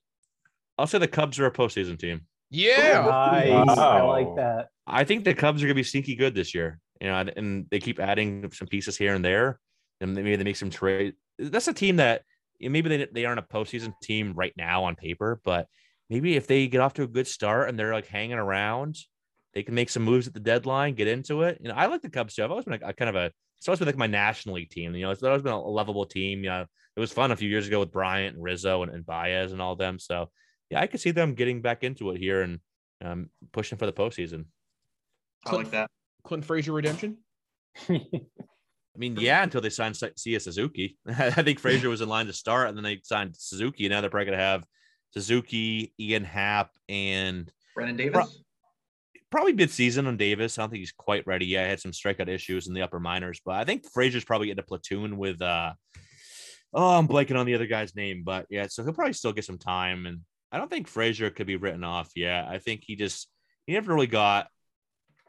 I'll 0.77 0.87
say 0.87 0.97
the 0.97 1.07
Cubs 1.07 1.39
are 1.39 1.45
a 1.45 1.51
postseason 1.51 1.97
team. 1.97 2.21
Yeah. 2.49 3.05
Nice. 3.07 3.77
I 3.77 4.01
like 4.01 4.35
that. 4.35 4.67
I 4.85 5.03
think 5.03 5.23
the 5.23 5.33
Cubs 5.33 5.63
are 5.63 5.67
gonna 5.67 5.75
be 5.75 5.83
sneaky 5.83 6.15
good 6.15 6.35
this 6.35 6.53
year. 6.53 6.79
You 7.01 7.07
know, 7.07 7.15
and- 7.15 7.33
and 7.35 7.65
they 7.69 7.79
keep 7.79 7.99
adding 7.99 8.49
some 8.51 8.67
pieces 8.67 8.97
here 8.97 9.13
and 9.15 9.23
there, 9.23 9.59
and 10.01 10.13
maybe 10.15 10.35
they 10.35 10.43
make 10.43 10.55
some 10.55 10.69
trade. 10.69 11.13
That's 11.37 11.67
a 11.67 11.73
team 11.73 11.97
that 11.97 12.23
maybe 12.59 12.89
they 12.89 13.05
they 13.11 13.25
aren't 13.25 13.39
a 13.39 13.43
postseason 13.43 13.93
team 14.01 14.33
right 14.33 14.53
now 14.57 14.83
on 14.85 14.95
paper, 14.95 15.41
but 15.43 15.67
maybe 16.09 16.35
if 16.35 16.47
they 16.47 16.67
get 16.67 16.81
off 16.81 16.93
to 16.93 17.03
a 17.03 17.07
good 17.07 17.27
start 17.27 17.67
and 17.67 17.77
they're 17.77 17.93
like 17.93 18.07
hanging 18.07 18.37
around, 18.37 18.97
they 19.53 19.63
can 19.63 19.75
make 19.75 19.89
some 19.89 20.03
moves 20.03 20.27
at 20.27 20.33
the 20.33 20.39
deadline, 20.39 20.93
get 20.95 21.07
into 21.07 21.41
it. 21.43 21.57
You 21.61 21.69
know, 21.69 21.75
I 21.75 21.87
like 21.87 22.01
the 22.01 22.09
Cubs 22.09 22.35
too. 22.35 22.43
I've 22.43 22.51
always 22.51 22.65
been 22.65 22.79
a, 22.81 22.87
a 22.89 22.93
kind 22.93 23.09
of 23.09 23.15
a 23.15 23.31
it's 23.57 23.67
always 23.67 23.79
been 23.79 23.87
like 23.87 23.97
my 23.97 24.07
National 24.07 24.55
League 24.55 24.69
team. 24.69 24.93
You 24.95 25.03
know, 25.05 25.11
it's 25.11 25.23
always 25.23 25.41
been 25.41 25.51
a 25.53 25.59
lovable 25.59 26.05
team. 26.05 26.43
You 26.43 26.49
know, 26.49 26.65
it 26.95 26.99
was 26.99 27.11
fun 27.11 27.31
a 27.31 27.35
few 27.35 27.49
years 27.49 27.67
ago 27.67 27.79
with 27.79 27.91
Bryant 27.91 28.35
and 28.35 28.43
Rizzo 28.43 28.83
and, 28.83 28.91
and 28.91 29.05
Baez 29.05 29.51
and 29.51 29.61
all 29.61 29.73
of 29.73 29.79
them. 29.79 29.99
So 29.99 30.29
yeah, 30.69 30.79
I 30.79 30.87
could 30.87 30.99
see 31.01 31.11
them 31.11 31.35
getting 31.35 31.61
back 31.61 31.83
into 31.83 32.11
it 32.11 32.17
here 32.17 32.41
and 32.41 32.59
um, 33.03 33.29
pushing 33.51 33.77
for 33.77 33.85
the 33.85 33.93
postseason. 33.93 34.45
I 35.45 35.55
like 35.55 35.71
that. 35.71 35.89
Clint 36.23 36.45
Frazier 36.45 36.73
redemption. 36.73 37.17
I 37.89 38.97
mean, 38.97 39.17
yeah, 39.17 39.43
until 39.43 39.61
they 39.61 39.69
signed 39.69 39.95
Sa- 39.97 40.07
Seiya 40.17 40.41
Suzuki. 40.41 40.97
I 41.07 41.29
think 41.43 41.59
Frazier 41.59 41.89
was 41.89 42.01
in 42.01 42.09
line 42.09 42.27
to 42.27 42.33
start, 42.33 42.69
and 42.69 42.77
then 42.77 42.83
they 42.83 43.01
signed 43.03 43.35
Suzuki. 43.37 43.85
And 43.85 43.91
Now 43.91 44.01
they're 44.01 44.09
probably 44.09 44.27
going 44.27 44.37
to 44.37 44.43
have 44.43 44.63
Suzuki, 45.11 45.93
Ian 45.99 46.23
Happ, 46.23 46.71
and 46.87 47.51
Brennen 47.77 47.97
Davis. 47.97 48.41
probably 49.29 49.53
mid 49.53 49.69
season 49.69 50.07
on 50.07 50.15
Davis. 50.17 50.57
I 50.57 50.61
don't 50.63 50.69
think 50.69 50.79
he's 50.79 50.93
quite 50.93 51.27
ready 51.27 51.45
yet. 51.45 51.65
I 51.65 51.69
had 51.69 51.81
some 51.81 51.91
strikeout 51.91 52.29
issues 52.29 52.67
in 52.67 52.73
the 52.73 52.81
upper 52.81 52.99
minors, 52.99 53.41
but 53.45 53.55
I 53.55 53.65
think 53.65 53.85
Frazier's 53.93 54.23
probably 54.23 54.49
in 54.49 54.59
a 54.59 54.63
platoon 54.63 55.17
with, 55.17 55.41
uh, 55.41 55.73
oh, 56.75 56.97
I'm 56.97 57.07
blanking 57.07 57.39
on 57.39 57.45
the 57.45 57.55
other 57.55 57.65
guy's 57.67 57.95
name, 57.95 58.23
but 58.25 58.45
yeah, 58.49 58.67
so 58.67 58.83
he'll 58.83 58.93
probably 58.93 59.13
still 59.13 59.33
get 59.33 59.45
some 59.45 59.57
time. 59.57 60.05
And 60.05 60.19
I 60.51 60.57
don't 60.57 60.69
think 60.69 60.87
Frazier 60.87 61.29
could 61.29 61.47
be 61.47 61.55
written 61.55 61.83
off 61.83 62.11
yet. 62.15 62.45
I 62.47 62.59
think 62.59 62.83
he 62.85 62.95
just, 62.95 63.29
he 63.65 63.73
never 63.73 63.93
really 63.93 64.07
got 64.07 64.47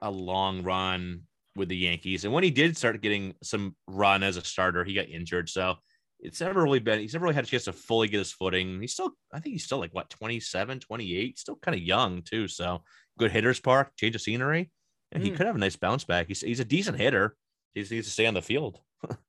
a 0.02 0.10
long 0.10 0.62
run 0.64 1.22
with 1.54 1.68
the 1.68 1.76
Yankees. 1.76 2.24
And 2.24 2.34
when 2.34 2.44
he 2.44 2.50
did 2.50 2.76
start 2.76 3.00
getting 3.00 3.34
some 3.42 3.76
run 3.86 4.22
as 4.22 4.36
a 4.36 4.44
starter, 4.44 4.84
he 4.84 4.92
got 4.92 5.08
injured. 5.08 5.48
So 5.48 5.76
it's 6.18 6.40
never 6.40 6.62
really 6.62 6.80
been, 6.80 6.98
he's 6.98 7.12
never 7.14 7.24
really 7.24 7.34
had 7.36 7.44
a 7.44 7.46
chance 7.46 7.64
to 7.64 7.72
fully 7.72 8.08
get 8.08 8.18
his 8.18 8.32
footing. 8.32 8.80
He's 8.80 8.92
still, 8.92 9.12
I 9.32 9.38
think 9.38 9.52
he's 9.52 9.64
still 9.64 9.78
like 9.78 9.94
what, 9.94 10.10
27, 10.10 10.80
28, 10.80 11.38
still 11.38 11.56
kind 11.62 11.76
of 11.76 11.80
young 11.82 12.22
too. 12.22 12.48
So 12.48 12.82
good 13.18 13.30
hitters 13.30 13.60
park, 13.60 13.92
change 13.96 14.16
of 14.16 14.20
scenery. 14.20 14.70
And 15.12 15.22
he 15.22 15.30
Mhm. 15.30 15.36
could 15.36 15.46
have 15.46 15.56
a 15.56 15.60
nice 15.60 15.76
bounce 15.76 16.04
back. 16.04 16.26
He's, 16.26 16.40
he's 16.40 16.60
a 16.60 16.64
decent 16.64 16.98
hitter. 16.98 17.36
He 17.74 17.80
needs 17.80 17.90
to 17.90 18.02
stay 18.10 18.26
on 18.26 18.34
the 18.34 18.42
field. 18.42 18.80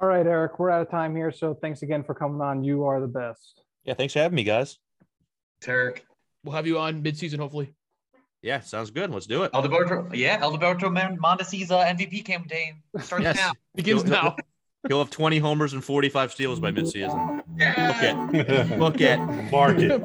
All 0.00 0.08
right, 0.08 0.26
Eric, 0.26 0.58
we're 0.58 0.70
out 0.70 0.82
of 0.82 0.90
time 0.90 1.16
here. 1.16 1.32
So 1.32 1.54
thanks 1.54 1.82
again 1.82 2.04
for 2.04 2.14
coming 2.14 2.40
on. 2.40 2.62
You 2.62 2.84
are 2.84 3.00
the 3.00 3.06
best. 3.08 3.62
Yeah. 3.84 3.94
Thanks 3.94 4.12
for 4.12 4.18
having 4.20 4.36
me, 4.36 4.44
guys. 4.44 4.78
Tarek. 5.62 6.00
We'll 6.44 6.54
have 6.54 6.66
you 6.66 6.78
on 6.78 7.02
midseason, 7.02 7.38
hopefully. 7.38 7.74
Yeah. 8.42 8.60
Sounds 8.60 8.90
good. 8.90 9.10
Let's 9.10 9.26
do 9.26 9.44
it. 9.44 9.50
Alberto, 9.54 10.08
yeah, 10.12 10.38
Alberto 10.42 10.90
Man- 10.90 11.18
Mondesi's 11.18 11.70
uh, 11.70 11.78
MVP 11.84 12.24
campaign 12.24 12.82
starts 13.00 13.24
Yes. 13.24 13.36
now. 13.36 13.52
Begins 13.74 14.02
He'll- 14.02 14.10
now. 14.12 14.36
He'll 14.88 14.98
have 15.00 15.10
20 15.10 15.38
homers 15.38 15.72
and 15.72 15.82
45 15.82 16.30
steals 16.30 16.60
by 16.60 16.70
midseason. 16.70 17.42
Yeah. 17.58 18.28
Look 18.32 18.48
at, 18.48 18.78
Look 18.78 19.00
at, 19.00 19.50
Mark 19.50 19.78
it. 19.78 20.00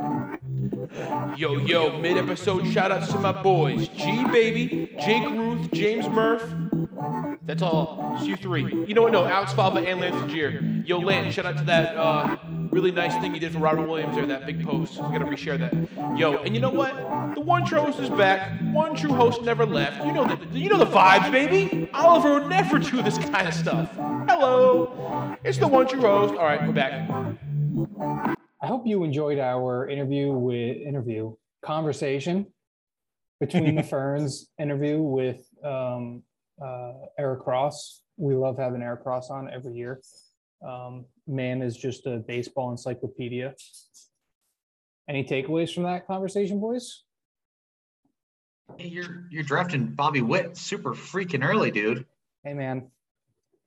Yo, 1.37 1.57
yo, 1.59 1.99
mid 1.99 2.17
episode 2.17 2.65
shout 2.67 2.91
outs 2.91 3.11
to 3.11 3.19
my 3.19 3.31
boys 3.43 3.89
G 3.89 4.25
Baby, 4.31 4.89
Jake 4.99 5.29
Ruth, 5.29 5.69
James 5.71 6.07
Murph. 6.09 6.41
That's 7.51 7.63
all. 7.63 8.13
It's 8.15 8.25
you 8.25 8.37
three. 8.37 8.63
You 8.87 8.93
know 8.93 9.01
what? 9.01 9.11
No, 9.11 9.25
Alex 9.25 9.51
Fava 9.51 9.79
and 9.79 9.99
Lance 9.99 10.15
Legier. 10.15 10.87
Yo, 10.87 10.99
Lance, 10.99 11.33
shout 11.33 11.45
out 11.45 11.57
to 11.57 11.65
that 11.65 11.97
uh, 11.97 12.37
really 12.71 12.93
nice 12.93 13.13
thing 13.19 13.33
you 13.33 13.41
did 13.41 13.51
for 13.51 13.59
Robert 13.59 13.89
Williams 13.89 14.15
there, 14.15 14.25
that 14.25 14.45
big 14.45 14.65
post. 14.65 15.01
I 15.01 15.11
gotta 15.11 15.25
reshare 15.25 15.59
that. 15.59 16.17
Yo, 16.17 16.37
and 16.43 16.55
you 16.55 16.61
know 16.61 16.69
what? 16.69 16.95
The 17.35 17.41
one 17.41 17.65
true 17.65 17.81
host 17.81 17.99
is 17.99 18.09
back. 18.09 18.57
One 18.71 18.95
true 18.95 19.11
host 19.11 19.41
never 19.41 19.65
left. 19.65 20.05
You 20.05 20.13
know 20.13 20.33
the 20.33 20.57
you 20.57 20.69
know 20.69 20.77
the 20.77 20.85
vibes, 20.85 21.29
baby. 21.29 21.89
Oliver 21.93 22.35
would 22.35 22.47
never 22.47 22.79
do 22.79 23.01
this 23.01 23.17
kind 23.17 23.45
of 23.45 23.53
stuff. 23.53 23.91
Hello, 24.29 25.35
it's 25.43 25.57
the 25.57 25.67
one 25.67 25.89
true 25.89 25.99
host. 25.99 26.33
All 26.35 26.45
right, 26.45 26.65
we're 26.65 26.71
back. 26.71 27.09
I 28.61 28.65
hope 28.65 28.87
you 28.87 29.03
enjoyed 29.03 29.39
our 29.39 29.89
interview 29.89 30.31
with 30.31 30.77
interview 30.77 31.35
conversation 31.61 32.47
between 33.41 33.75
the 33.75 33.83
ferns 33.83 34.47
interview 34.57 35.01
with 35.01 35.45
um, 35.65 36.23
uh, 36.63 36.93
Eric 37.17 37.41
Cross. 37.43 38.01
We 38.17 38.35
love 38.35 38.57
having 38.57 38.81
Eric 38.81 39.03
Cross 39.03 39.29
on 39.29 39.49
every 39.51 39.73
year. 39.73 40.01
Um, 40.65 41.05
man 41.27 41.61
is 41.61 41.75
just 41.75 42.05
a 42.05 42.17
baseball 42.17 42.71
encyclopedia. 42.71 43.55
Any 45.09 45.23
takeaways 45.23 45.73
from 45.73 45.83
that 45.83 46.05
conversation, 46.07 46.59
boys? 46.59 47.03
Hey, 48.77 48.87
you're 48.87 49.25
you're 49.29 49.43
drafting 49.43 49.87
Bobby 49.87 50.21
Witt 50.21 50.55
super 50.55 50.93
freaking 50.93 51.43
early, 51.43 51.71
dude. 51.71 52.05
Hey, 52.43 52.53
man, 52.53 52.89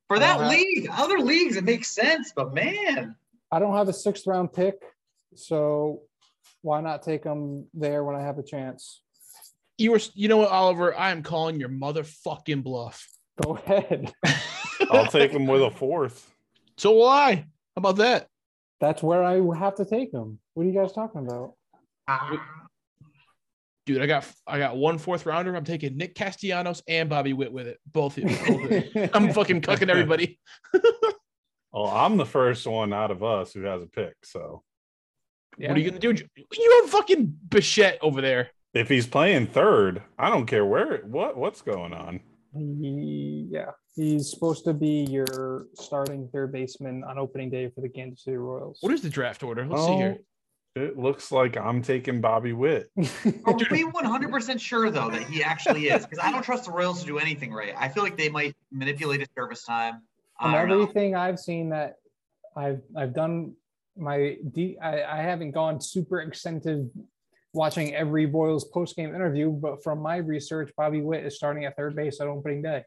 For 0.08 0.18
that 0.18 0.40
Uh, 0.40 0.48
league, 0.48 0.88
other 0.90 1.18
leagues 1.18 1.56
it 1.56 1.64
makes 1.64 1.90
sense, 1.90 2.32
but 2.34 2.54
man, 2.54 3.16
I 3.50 3.58
don't 3.58 3.76
have 3.76 3.88
a 3.88 3.92
sixth 3.92 4.26
round 4.26 4.52
pick, 4.52 4.76
so 5.34 6.02
why 6.62 6.80
not 6.80 7.02
take 7.02 7.24
him 7.24 7.66
there 7.74 8.04
when 8.04 8.16
I 8.16 8.22
have 8.22 8.38
a 8.38 8.42
chance? 8.42 9.02
You 9.78 9.92
were, 9.92 10.00
you 10.14 10.28
know 10.28 10.36
what, 10.36 10.50
Oliver? 10.50 10.96
I 10.96 11.10
am 11.10 11.22
calling 11.22 11.58
your 11.58 11.68
motherfucking 11.68 12.62
bluff. 12.62 13.08
Go 13.42 13.56
ahead. 13.56 14.12
I'll 14.90 15.06
take 15.06 15.32
him 15.32 15.46
with 15.46 15.62
a 15.62 15.70
fourth. 15.70 16.32
So 16.76 16.92
will 16.92 17.08
I. 17.08 17.34
How 17.34 17.44
about 17.76 17.96
that? 17.96 18.28
That's 18.80 19.02
where 19.02 19.24
I 19.24 19.40
have 19.58 19.76
to 19.76 19.84
take 19.84 20.12
him. 20.12 20.38
What 20.54 20.64
are 20.64 20.66
you 20.66 20.74
guys 20.74 20.92
talking 20.92 21.26
about? 21.26 21.54
Dude, 23.86 24.00
I 24.00 24.06
got 24.06 24.26
I 24.46 24.58
got 24.58 24.76
one 24.76 24.98
fourth 24.98 25.26
rounder. 25.26 25.54
I'm 25.54 25.64
taking 25.64 25.96
Nick 25.96 26.14
Castellanos 26.14 26.82
and 26.88 27.08
Bobby 27.08 27.32
Witt 27.32 27.52
with 27.52 27.66
it. 27.66 27.78
Both. 27.90 28.18
of 28.18 28.30
you. 28.30 29.08
I'm 29.14 29.32
fucking 29.32 29.60
cucking 29.62 29.88
everybody. 29.88 30.38
Well, 31.74 31.88
I'm 31.88 32.16
the 32.16 32.24
first 32.24 32.64
one 32.68 32.92
out 32.92 33.10
of 33.10 33.24
us 33.24 33.52
who 33.52 33.62
has 33.62 33.82
a 33.82 33.86
pick. 33.86 34.14
So 34.22 34.62
What 35.58 35.72
are 35.72 35.80
you 35.80 35.90
gonna 35.90 35.98
do? 35.98 36.14
You 36.52 36.80
have 36.82 36.90
fucking 36.90 37.36
Bichette 37.48 37.98
over 38.00 38.20
there. 38.20 38.50
If 38.74 38.88
he's 38.88 39.06
playing 39.06 39.46
third, 39.46 40.02
I 40.18 40.28
don't 40.30 40.46
care 40.46 40.64
where 40.66 40.98
what 40.98 41.36
what's 41.36 41.62
going 41.62 41.94
on. 41.94 42.20
He, 42.56 43.48
yeah, 43.50 43.70
he's 43.96 44.30
supposed 44.30 44.64
to 44.64 44.74
be 44.74 45.06
your 45.10 45.66
starting 45.74 46.28
third 46.32 46.52
baseman 46.52 47.02
on 47.04 47.18
opening 47.18 47.50
day 47.50 47.70
for 47.74 47.80
the 47.80 47.88
Kansas 47.88 48.24
City 48.24 48.36
Royals. 48.36 48.78
What 48.80 48.92
is 48.92 49.02
the 49.02 49.10
draft 49.10 49.42
order? 49.42 49.66
Let's 49.66 49.84
see 49.86 49.96
here. 49.96 50.18
Oh, 50.76 50.82
It 50.82 50.98
looks 50.98 51.32
like 51.32 51.56
I'm 51.56 51.82
taking 51.82 52.20
Bobby 52.20 52.52
Witt. 52.52 52.90
Are 52.96 53.02
we 53.54 53.84
100% 53.84 54.60
sure 54.60 54.90
though 54.90 55.10
that 55.10 55.22
he 55.24 55.42
actually 55.42 55.88
is? 55.88 56.04
Because 56.04 56.18
I 56.20 56.30
don't 56.30 56.42
trust 56.44 56.66
the 56.66 56.70
Royals 56.72 57.00
to 57.00 57.06
do 57.06 57.18
anything 57.18 57.52
right. 57.52 57.74
I 57.76 57.88
feel 57.88 58.02
like 58.04 58.16
they 58.16 58.28
might 58.28 58.54
manipulate 58.70 59.20
his 59.20 59.28
service 59.36 59.64
time. 59.64 60.02
From 60.40 60.54
I 60.54 60.58
don't 60.58 60.68
know. 60.68 60.82
everything 60.82 61.14
I've 61.16 61.38
seen 61.40 61.70
that 61.70 61.94
I've 62.56 62.82
I've 62.96 63.14
done 63.14 63.54
my 63.96 64.36
de- 64.52 64.78
I, 64.80 65.18
I 65.18 65.22
haven't 65.22 65.52
gone 65.52 65.80
super 65.80 66.20
extensive 66.20 66.86
watching 67.54 67.94
every 67.94 68.26
Royals 68.26 68.64
post 68.64 68.96
game 68.96 69.14
interview, 69.14 69.50
but 69.50 69.82
from 69.82 70.00
my 70.00 70.16
research, 70.16 70.72
Bobby 70.76 71.00
Witt 71.00 71.24
is 71.24 71.36
starting 71.36 71.64
at 71.64 71.76
third 71.76 71.96
base 71.96 72.20
on 72.20 72.28
opening 72.28 72.62
day. 72.62 72.84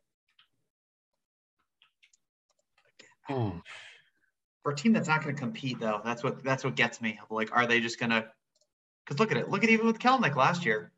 For 4.63 4.71
a 4.71 4.75
team 4.75 4.93
that's 4.93 5.07
not 5.07 5.23
going 5.23 5.35
to 5.35 5.39
compete 5.39 5.79
though, 5.79 6.01
that's 6.03 6.23
what 6.23 6.43
that's 6.43 6.63
what 6.63 6.75
gets 6.75 7.01
me. 7.01 7.19
Like, 7.29 7.55
are 7.55 7.65
they 7.65 7.79
just 7.79 7.99
going 7.99 8.09
to? 8.09 8.25
Because 9.05 9.19
look 9.19 9.31
at 9.31 9.37
it. 9.37 9.49
Look 9.49 9.63
at 9.63 9.69
even 9.69 9.87
with 9.87 9.99
Kelenic 9.99 10.35
last 10.35 10.65
year. 10.65 10.91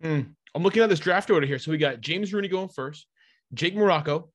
Hmm. 0.00 0.20
I'm 0.54 0.62
looking 0.62 0.82
at 0.82 0.88
this 0.88 1.00
draft 1.00 1.30
order 1.30 1.46
here. 1.46 1.58
So 1.58 1.70
we 1.70 1.78
got 1.78 2.00
James 2.00 2.32
Rooney 2.32 2.48
going 2.48 2.68
first, 2.68 3.06
Jake 3.52 3.74
Morocco, 3.74 4.30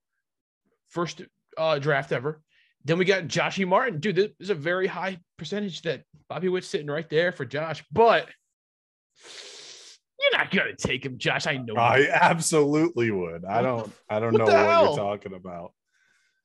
first 0.89 1.21
uh, 1.57 1.79
draft 1.79 2.11
ever. 2.11 2.41
Then 2.83 2.97
we 2.97 3.05
got 3.05 3.23
Joshy 3.23 3.67
Martin. 3.67 3.99
Dude, 3.99 4.15
this 4.15 4.31
is 4.39 4.49
a 4.49 4.55
very 4.55 4.87
high 4.87 5.19
percentage 5.37 5.81
that 5.83 6.03
Bobby 6.29 6.49
Witt's 6.49 6.67
sitting 6.67 6.87
right 6.87 7.09
there 7.09 7.31
for 7.31 7.45
Josh. 7.45 7.83
But 7.91 8.27
you're 10.19 10.37
not 10.39 10.51
gonna 10.51 10.75
take 10.75 11.05
him, 11.05 11.17
Josh. 11.17 11.47
I 11.47 11.57
know. 11.57 11.75
I 11.75 12.07
absolutely 12.11 13.11
would. 13.11 13.45
I 13.45 13.61
don't 13.61 13.91
I 14.09 14.19
don't 14.19 14.33
What 14.33 14.39
know 14.39 14.45
what 14.45 14.53
hell? 14.53 14.85
you're 14.85 14.95
talking 14.95 15.33
about. 15.33 15.73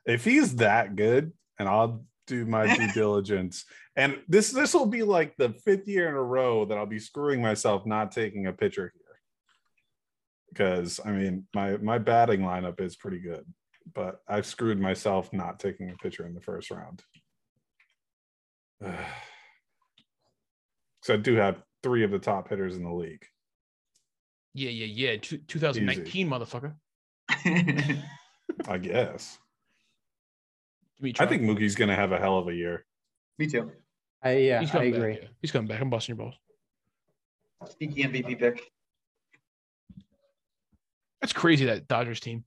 If 0.04 0.24
he's 0.24 0.56
that 0.56 0.96
good, 0.96 1.32
and 1.58 1.68
I'll 1.68 2.04
do 2.26 2.44
my 2.44 2.74
due 2.76 2.92
diligence. 2.94 3.64
And 3.96 4.18
this 4.28 4.50
this 4.50 4.74
will 4.74 4.86
be 4.86 5.02
like 5.02 5.34
the 5.36 5.50
fifth 5.64 5.88
year 5.88 6.08
in 6.08 6.14
a 6.14 6.22
row 6.22 6.64
that 6.66 6.76
I'll 6.76 6.86
be 6.86 6.98
screwing 6.98 7.40
myself 7.40 7.86
not 7.86 8.12
taking 8.12 8.46
a 8.46 8.52
pitcher 8.52 8.92
here. 8.94 9.02
Because 10.52 11.00
I 11.04 11.12
mean 11.12 11.46
my 11.54 11.76
my 11.78 11.98
batting 11.98 12.40
lineup 12.40 12.80
is 12.80 12.96
pretty 12.96 13.20
good, 13.20 13.44
but 13.94 14.20
I've 14.28 14.46
screwed 14.46 14.80
myself 14.80 15.32
not 15.32 15.58
taking 15.60 15.90
a 15.90 15.94
pitcher 15.96 16.26
in 16.26 16.34
the 16.34 16.40
first 16.40 16.70
round. 16.70 17.02
So 21.02 21.14
I 21.14 21.18
do 21.18 21.36
have 21.36 21.62
three 21.84 22.02
of 22.02 22.10
the 22.10 22.18
top 22.18 22.48
hitters 22.48 22.74
in 22.74 22.82
the 22.82 22.92
league. 22.92 23.24
Yeah, 24.54 24.70
yeah, 24.70 24.86
yeah. 25.12 25.16
Two, 25.18 25.38
2019, 25.38 26.28
motherfucker. 26.28 26.74
I 28.68 28.78
guess. 28.78 29.38
Give 30.96 31.04
me 31.04 31.10
a 31.10 31.12
I 31.12 31.12
try. 31.12 31.26
think 31.26 31.42
Mookie's 31.42 31.76
gonna 31.76 31.94
have 31.94 32.10
a 32.10 32.18
hell 32.18 32.38
of 32.38 32.48
a 32.48 32.54
year. 32.54 32.84
Me 33.38 33.46
too. 33.46 33.70
I 34.20 34.38
yeah, 34.38 34.60
he's 34.60 34.74
I 34.74 34.82
agree. 34.82 35.12
back. 35.12 35.22
yeah. 35.22 35.28
He's 35.42 35.52
coming 35.52 35.68
back. 35.68 35.80
I'm 35.80 35.90
busting 35.90 36.16
your 36.16 36.24
balls. 36.24 36.34
Sneaky 37.76 38.02
MVP 38.02 38.38
pick. 38.40 38.60
That's 41.20 41.32
crazy. 41.32 41.66
That 41.66 41.86
Dodgers 41.86 42.18
team. 42.18 42.42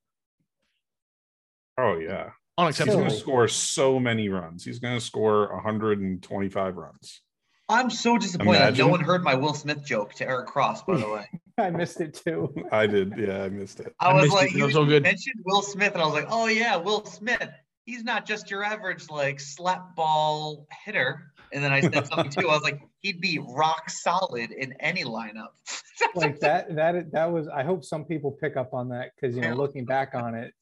Oh 1.79 1.97
yeah. 1.97 2.31
He's 2.67 2.77
gonna 2.79 3.09
score 3.09 3.47
so 3.47 3.99
many 3.99 4.27
runs. 4.27 4.65
He's 4.65 4.79
gonna 4.79 4.99
score 4.99 5.53
125 5.53 6.75
runs. 6.75 7.21
I'm 7.69 7.89
so 7.89 8.17
disappointed. 8.17 8.57
Imagine. 8.57 8.85
No 8.85 8.91
one 8.91 8.99
heard 8.99 9.23
my 9.23 9.35
Will 9.35 9.53
Smith 9.53 9.85
joke 9.85 10.13
to 10.15 10.27
Eric 10.27 10.47
Cross, 10.47 10.83
by 10.83 10.97
the 10.97 11.07
way. 11.07 11.25
I 11.57 11.69
missed 11.69 12.01
it 12.01 12.15
too. 12.15 12.53
I 12.71 12.87
did, 12.87 13.13
yeah, 13.15 13.43
I 13.43 13.49
missed 13.49 13.79
it. 13.79 13.93
I 13.99 14.09
I 14.09 14.21
was 14.21 14.31
like, 14.31 14.51
it 14.51 14.57
you 14.57 14.65
was 14.65 14.73
so 14.73 14.85
good. 14.85 15.03
mentioned 15.03 15.35
Will 15.45 15.61
Smith, 15.61 15.93
and 15.93 16.01
I 16.01 16.05
was 16.05 16.15
like, 16.15 16.27
oh 16.29 16.47
yeah, 16.47 16.75
Will 16.75 17.05
Smith. 17.05 17.49
He's 17.85 18.03
not 18.03 18.25
just 18.25 18.49
your 18.49 18.63
average 18.63 19.09
like 19.09 19.39
slap 19.39 19.95
ball 19.95 20.67
hitter. 20.83 21.31
And 21.53 21.63
then 21.63 21.71
I 21.71 21.81
said 21.81 22.07
something 22.07 22.29
too. 22.29 22.49
I 22.49 22.53
was 22.53 22.63
like, 22.63 22.81
he'd 23.01 23.21
be 23.21 23.39
rock 23.39 23.89
solid 23.89 24.51
in 24.51 24.73
any 24.79 25.03
lineup. 25.03 25.49
like 26.15 26.39
that 26.39 26.75
that 26.75 27.11
that 27.11 27.31
was 27.31 27.47
I 27.47 27.63
hope 27.63 27.83
some 27.85 28.05
people 28.05 28.31
pick 28.31 28.57
up 28.57 28.73
on 28.73 28.89
that 28.89 29.11
because 29.15 29.35
you 29.35 29.41
know 29.41 29.53
looking 29.53 29.85
back 29.85 30.13
on 30.13 30.35
it, 30.35 30.53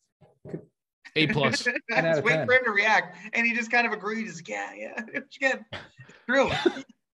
A 1.18 1.28
plus. 1.28 1.68
out 1.92 2.06
I 2.06 2.10
was 2.10 2.18
of 2.20 2.24
waiting 2.24 2.40
10. 2.42 2.48
for 2.48 2.54
him 2.54 2.64
to 2.66 2.72
react, 2.72 3.18
and 3.34 3.46
he 3.46 3.56
just 3.56 3.72
kind 3.72 3.88
of 3.88 3.94
agreed. 3.94 4.26
He's 4.26 4.38
like, 4.38 4.48
yeah, 4.48 4.74
yeah, 4.76 5.02
it's 5.14 5.38
good. 5.38 5.64
It's 5.72 6.18
true. 6.30 6.50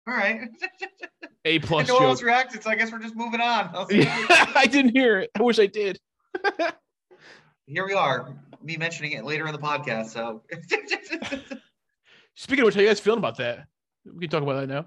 All 0.09 0.15
right. 0.15 0.49
A 1.45 1.57
And 1.57 1.65
plus 1.65 1.89
no 1.89 1.95
one 1.95 2.05
else 2.05 2.23
reacted, 2.23 2.63
so 2.63 2.71
I 2.71 2.75
guess 2.75 2.91
we're 2.91 2.99
just 2.99 3.15
moving 3.15 3.41
on. 3.41 3.71
I 3.73 3.85
like, 3.85 4.57
I 4.57 4.67
didn't 4.67 4.97
hear 4.97 5.21
it. 5.21 5.31
I 5.37 5.43
wish 5.43 5.61
I 5.61 5.67
did. 5.67 6.01
Here 7.67 7.87
we 7.87 7.93
are, 7.95 8.35
me 8.63 8.77
mentioning 8.77 9.13
it 9.13 9.25
later 9.25 9.47
in 9.47 9.53
the 9.53 9.61
podcast. 9.61 10.07
So 10.07 10.43
Speaking 12.35 12.63
of 12.63 12.67
which, 12.67 12.75
how 12.75 12.81
you 12.81 12.89
guys 12.89 12.99
feeling 12.99 13.19
about 13.19 13.37
that? 13.37 13.67
We 14.05 14.21
can 14.27 14.31
talk 14.31 14.43
about 14.43 14.61
that 14.61 14.69
now. 14.69 14.87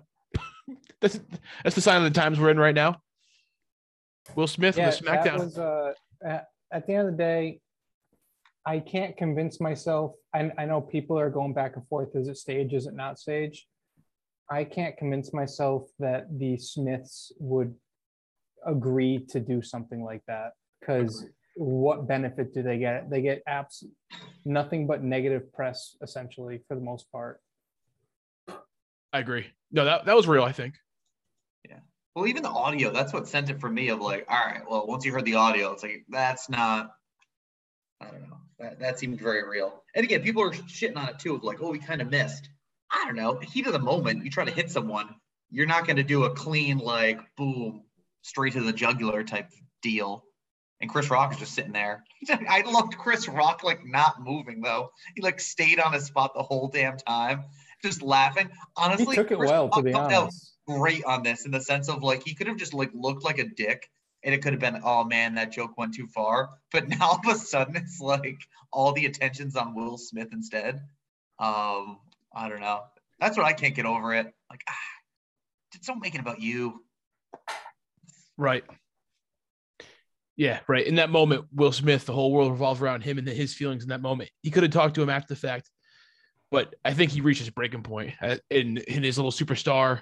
that's 0.99 1.19
that's 1.63 1.75
the 1.75 1.81
sign 1.81 1.97
of 1.97 2.03
the 2.03 2.19
times 2.19 2.39
we're 2.39 2.49
in 2.49 2.59
right 2.59 2.75
now. 2.75 3.01
Will 4.35 4.47
Smith 4.47 4.77
yeah, 4.77 4.87
with 4.87 4.99
that 4.99 5.23
SmackDown. 5.23 5.39
was 5.39 5.57
uh, 5.57 5.93
at, 6.23 6.47
at 6.71 6.87
the 6.87 6.93
end 6.93 7.07
of 7.07 7.13
the 7.13 7.17
day, 7.17 7.59
I 8.65 8.79
can't 8.79 9.15
convince 9.15 9.61
myself. 9.61 10.13
I, 10.33 10.51
I 10.57 10.65
know 10.65 10.81
people 10.81 11.19
are 11.19 11.29
going 11.29 11.53
back 11.53 11.75
and 11.75 11.87
forth. 11.87 12.15
Is 12.15 12.27
it 12.27 12.37
stage? 12.37 12.73
Is 12.73 12.87
it 12.87 12.95
not 12.95 13.19
stage? 13.19 13.67
I 14.49 14.63
can't 14.63 14.97
convince 14.97 15.33
myself 15.33 15.89
that 15.99 16.27
the 16.37 16.57
Smiths 16.57 17.31
would 17.39 17.75
agree 18.65 19.25
to 19.29 19.39
do 19.39 19.61
something 19.61 20.03
like 20.03 20.21
that 20.27 20.53
because 20.79 21.25
what 21.55 22.07
benefit 22.07 22.53
do 22.53 22.63
they 22.63 22.77
get? 22.77 23.09
They 23.09 23.21
get 23.21 23.41
abs 23.47 23.83
nothing 24.43 24.87
but 24.87 25.03
negative 25.03 25.51
press 25.53 25.95
essentially 26.01 26.61
for 26.67 26.75
the 26.75 26.81
most 26.81 27.11
part. 27.11 27.39
I 29.13 29.19
agree. 29.19 29.47
No, 29.71 29.85
that, 29.85 30.05
that 30.05 30.15
was 30.15 30.27
real, 30.27 30.43
I 30.43 30.51
think. 30.51 30.75
Yeah. 31.67 31.79
Well, 32.15 32.27
even 32.27 32.43
the 32.43 32.49
audio, 32.49 32.91
that's 32.91 33.13
what 33.13 33.27
sent 33.27 33.49
it 33.49 33.59
for 33.59 33.69
me 33.69 33.89
of 33.89 34.01
like, 34.01 34.25
all 34.27 34.45
right, 34.45 34.61
well, 34.69 34.85
once 34.87 35.05
you 35.05 35.13
heard 35.13 35.25
the 35.25 35.35
audio, 35.35 35.71
it's 35.71 35.83
like, 35.83 36.05
that's 36.09 36.49
not, 36.49 36.91
I 38.01 38.05
don't 38.07 38.21
know. 38.21 38.37
That, 38.59 38.79
that 38.79 38.99
seemed 38.99 39.19
very 39.19 39.47
real. 39.47 39.83
And 39.95 40.03
again, 40.03 40.21
people 40.21 40.41
are 40.41 40.51
shitting 40.51 40.97
on 40.97 41.09
it 41.09 41.19
too 41.19 41.35
of 41.35 41.43
like, 41.43 41.61
oh, 41.61 41.71
we 41.71 41.79
kind 41.79 42.01
of 42.01 42.09
missed. 42.09 42.49
I 42.91 43.05
don't 43.05 43.15
know. 43.15 43.39
Heat 43.39 43.67
of 43.67 43.73
the 43.73 43.79
moment, 43.79 44.23
you 44.23 44.31
try 44.31 44.45
to 44.45 44.51
hit 44.51 44.71
someone, 44.71 45.15
you're 45.49 45.65
not 45.65 45.85
going 45.85 45.97
to 45.97 46.03
do 46.03 46.23
a 46.23 46.29
clean, 46.29 46.77
like, 46.77 47.19
boom, 47.35 47.83
straight 48.21 48.53
to 48.53 48.61
the 48.61 48.73
jugular 48.73 49.23
type 49.23 49.49
deal. 49.81 50.23
And 50.81 50.89
Chris 50.89 51.09
Rock 51.09 51.31
is 51.31 51.39
just 51.39 51.53
sitting 51.53 51.71
there. 51.71 52.03
I 52.29 52.61
loved 52.61 52.97
Chris 52.97 53.27
Rock 53.27 53.63
like 53.63 53.85
not 53.85 54.21
moving 54.21 54.61
though. 54.61 54.91
He 55.15 55.21
like 55.21 55.39
stayed 55.39 55.79
on 55.79 55.93
his 55.93 56.05
spot 56.05 56.33
the 56.35 56.43
whole 56.43 56.67
damn 56.67 56.97
time, 56.97 57.45
just 57.81 58.01
laughing. 58.01 58.47
He 58.47 58.53
Honestly, 58.75 59.15
took 59.15 59.31
it 59.31 59.37
Chris 59.37 59.49
well, 59.49 59.69
to 59.69 59.81
be 59.81 59.93
out 59.93 60.11
honest. 60.11 60.53
great 60.67 61.05
on 61.05 61.23
this 61.23 61.45
in 61.45 61.51
the 61.51 61.61
sense 61.61 61.87
of 61.87 62.03
like 62.03 62.23
he 62.25 62.35
could 62.35 62.47
have 62.47 62.57
just 62.57 62.73
like 62.73 62.91
looked 62.93 63.23
like 63.23 63.39
a 63.39 63.45
dick 63.45 63.89
and 64.25 64.35
it 64.35 64.41
could 64.41 64.51
have 64.51 64.59
been 64.59 64.81
oh 64.83 65.05
man 65.05 65.35
that 65.35 65.51
joke 65.51 65.77
went 65.77 65.93
too 65.93 66.07
far 66.07 66.49
but 66.71 66.89
now 66.89 66.97
all 67.01 67.19
of 67.25 67.35
a 67.35 67.39
sudden 67.39 67.77
it's 67.77 68.01
like 68.01 68.39
all 68.73 68.91
the 68.91 69.05
attention's 69.05 69.55
on 69.55 69.73
will 69.73 69.97
smith 69.97 70.29
instead 70.33 70.81
um 71.39 71.99
i 72.35 72.49
don't 72.49 72.59
know 72.59 72.81
that's 73.19 73.37
what 73.37 73.45
i 73.45 73.53
can't 73.53 73.75
get 73.75 73.85
over 73.85 74.13
it 74.13 74.33
like 74.49 74.61
ah, 74.69 74.73
just 75.71 75.85
don't 75.85 76.01
make 76.01 76.15
it 76.15 76.21
about 76.21 76.41
you 76.41 76.81
Right. 78.37 78.63
Yeah, 80.37 80.59
right. 80.67 80.85
In 80.85 80.95
that 80.95 81.09
moment, 81.09 81.45
Will 81.53 81.71
Smith, 81.71 82.05
the 82.05 82.13
whole 82.13 82.31
world 82.33 82.51
revolves 82.51 82.81
around 82.81 83.01
him 83.01 83.17
and 83.17 83.27
his 83.27 83.53
feelings 83.53 83.83
in 83.83 83.89
that 83.89 84.01
moment. 84.01 84.29
He 84.41 84.51
could 84.51 84.63
have 84.63 84.71
talked 84.71 84.95
to 84.95 85.01
him 85.01 85.09
after 85.09 85.33
the 85.33 85.39
fact, 85.39 85.69
but 86.51 86.75
I 86.83 86.93
think 86.93 87.11
he 87.11 87.21
reached 87.21 87.39
his 87.39 87.49
breaking 87.49 87.83
point 87.83 88.13
uh, 88.21 88.37
in 88.49 88.77
in 88.79 89.03
his 89.03 89.17
little 89.17 89.31
superstar, 89.31 90.01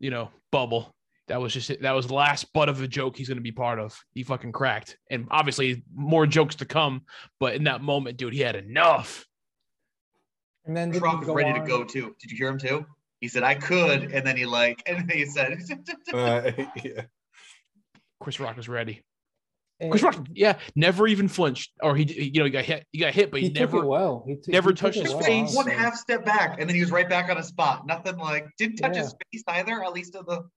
you 0.00 0.10
know, 0.10 0.30
bubble. 0.50 0.92
That 1.28 1.40
was 1.40 1.52
just 1.52 1.70
it. 1.70 1.82
That 1.82 1.92
was 1.92 2.06
the 2.06 2.14
last 2.14 2.52
butt 2.52 2.68
of 2.68 2.80
a 2.82 2.88
joke 2.88 3.16
he's 3.16 3.28
going 3.28 3.36
to 3.38 3.42
be 3.42 3.52
part 3.52 3.78
of. 3.78 3.98
He 4.14 4.22
fucking 4.22 4.52
cracked, 4.52 4.96
and 5.10 5.26
obviously 5.30 5.82
more 5.94 6.26
jokes 6.26 6.56
to 6.56 6.64
come. 6.64 7.02
But 7.40 7.54
in 7.54 7.64
that 7.64 7.82
moment, 7.82 8.16
dude, 8.16 8.32
he 8.34 8.40
had 8.40 8.56
enough. 8.56 9.26
And 10.64 10.76
then 10.76 10.90
Chris 10.90 11.00
didn't 11.02 11.08
he 11.08 11.12
Rock 11.12 11.20
was 11.20 11.26
go 11.28 11.34
ready 11.34 11.60
to 11.60 11.66
go 11.66 11.84
too. 11.84 12.14
Did 12.20 12.30
you 12.30 12.36
hear 12.36 12.48
him 12.48 12.58
too? 12.58 12.86
He 13.20 13.28
said 13.28 13.42
I 13.42 13.54
could, 13.54 14.12
and 14.12 14.26
then 14.26 14.36
he 14.36 14.46
like, 14.46 14.82
and 14.86 14.98
then 15.08 15.16
he 15.16 15.24
said, 15.24 15.58
Uh, 16.12 16.50
yeah. 16.84 17.02
Chris 18.20 18.38
Rock 18.40 18.56
was 18.56 18.68
ready. 18.68 19.02
and 19.80 19.90
Chris 19.90 20.02
Rock, 20.02 20.16
yeah, 20.32 20.58
never 20.74 21.06
even 21.06 21.28
flinched, 21.28 21.72
or 21.82 21.96
he, 21.96 22.04
he- 22.04 22.30
you 22.34 22.40
know, 22.40 22.44
he 22.44 22.50
got 22.50 22.64
hit. 22.64 22.86
He 22.92 22.98
got 22.98 23.14
hit, 23.14 23.30
but 23.30 23.40
he, 23.40 23.48
He 23.48 23.52
never. 23.52 23.84
well. 23.86 24.24
He 24.26 24.36
t- 24.36 24.52
never 24.52 24.70
he 24.70 24.76
touched 24.76 24.98
his 25.00 25.12
well, 25.14 25.22
face. 25.22 25.54
one 25.54 25.66
half 25.68 25.94
step 25.96 26.24
back, 26.24 26.60
and 26.60 26.68
then 26.68 26.74
he 26.74 26.80
was 26.80 26.90
right 26.90 27.08
back 27.08 27.30
on 27.30 27.36
his 27.36 27.46
spot. 27.46 27.86
Nothing 27.86 28.16
like 28.16 28.46
didn't 28.58 28.76
touch 28.76 28.96
his 28.96 29.14
face 29.32 29.42
either. 29.48 29.82
At 29.84 29.92
least 29.92 30.14
in 30.14 30.22
the 30.26 30.48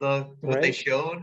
the 0.00 0.28
what 0.40 0.62
they 0.62 0.72
showed. 0.72 1.22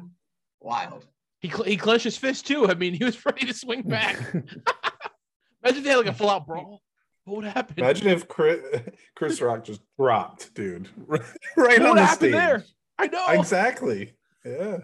Wild. 0.61 1.05
He 1.39 1.49
cl- 1.49 1.63
he 1.63 1.77
clenched 1.77 2.05
his 2.05 2.17
fist 2.17 2.47
too. 2.47 2.67
I 2.67 2.73
mean, 2.73 2.93
he 2.93 3.03
was 3.03 3.23
ready 3.25 3.45
to 3.45 3.53
swing 3.53 3.83
back. 3.83 4.17
Imagine 4.33 5.79
if 5.79 5.83
they 5.83 5.89
had 5.89 5.97
like 5.97 6.07
a 6.07 6.13
full 6.13 6.29
out 6.29 6.47
brawl. 6.47 6.81
What 7.25 7.37
would 7.37 7.45
happen? 7.45 7.75
Imagine 7.77 8.07
if 8.07 8.27
Chris, 8.27 8.59
Chris 9.15 9.41
Rock 9.41 9.65
just 9.65 9.81
dropped, 9.99 10.53
dude, 10.53 10.87
right 11.07 11.21
what 11.57 11.81
on 11.81 11.89
would 11.89 11.97
the 11.97 12.05
happen 12.05 12.17
stage. 12.17 12.31
there? 12.31 12.63
I 12.97 13.07
know. 13.07 13.27
Exactly. 13.29 14.13
Yeah. 14.45 14.77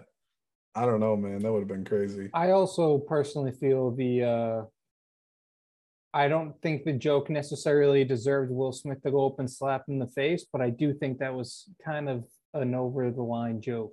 I 0.74 0.86
don't 0.86 1.00
know, 1.00 1.16
man. 1.16 1.38
That 1.40 1.52
would 1.52 1.60
have 1.60 1.68
been 1.68 1.84
crazy. 1.84 2.30
I 2.34 2.50
also 2.50 2.98
personally 2.98 3.52
feel 3.52 3.92
the 3.92 4.22
uh 4.24 4.62
I 6.12 6.28
don't 6.28 6.54
think 6.62 6.84
the 6.84 6.92
joke 6.92 7.28
necessarily 7.30 8.04
deserved 8.04 8.52
Will 8.52 8.72
Smith 8.72 9.02
to 9.02 9.10
go 9.10 9.26
up 9.26 9.40
and 9.40 9.50
slap 9.50 9.88
him 9.88 9.94
in 9.94 9.98
the 9.98 10.06
face, 10.06 10.46
but 10.52 10.60
I 10.60 10.70
do 10.70 10.94
think 10.94 11.18
that 11.18 11.34
was 11.34 11.68
kind 11.84 12.08
of 12.08 12.24
an 12.54 12.74
over 12.74 13.10
the 13.10 13.22
line 13.22 13.60
joke. 13.60 13.92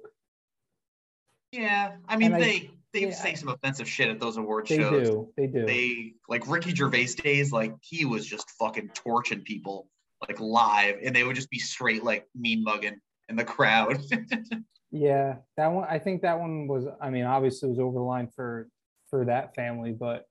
Yeah, 1.52 1.94
I 2.08 2.16
mean 2.18 2.28
And 2.34 2.36
I- 2.36 2.40
they 2.40 2.72
they 2.94 3.02
yeah, 3.08 3.12
say 3.12 3.36
some 3.36 3.48
offensive 3.50 3.88
shit 3.88 4.10
at 4.10 4.20
those 4.20 4.36
award 4.38 4.68
They 4.68 4.78
shows. 4.78 5.08
do. 5.10 5.34
They 5.38 5.48
do. 5.48 5.66
They 5.66 6.14
like 6.28 6.46
Ricky 6.50 6.76
Gervais 6.76 7.08
days, 7.24 7.52
like 7.54 7.74
he 7.82 8.04
was 8.06 8.26
just 8.26 8.50
fucking 8.52 8.90
torching 8.94 9.42
people 9.44 9.88
like 10.28 10.40
live, 10.42 10.98
and 11.04 11.16
they 11.16 11.24
would 11.24 11.36
just 11.36 11.50
be 11.50 11.58
straight 11.60 12.04
like 12.04 12.28
mean 12.36 12.64
mugging 12.64 13.00
in 13.30 13.36
the 13.36 13.46
crowd. 13.46 13.98
Yeah, 14.94 15.38
that 15.56 15.68
one. 15.68 15.88
I 15.90 16.00
think 16.00 16.22
that 16.24 16.38
one 16.38 16.68
was. 16.68 16.86
I 17.02 17.10
mean, 17.10 17.24
obviously, 17.24 17.68
it 17.68 17.70
was 17.70 17.80
over 17.80 17.94
the 17.98 18.04
line 18.04 18.28
for 18.36 18.68
for 19.10 19.24
that 19.24 19.56
family, 19.56 19.94
but 19.94 20.26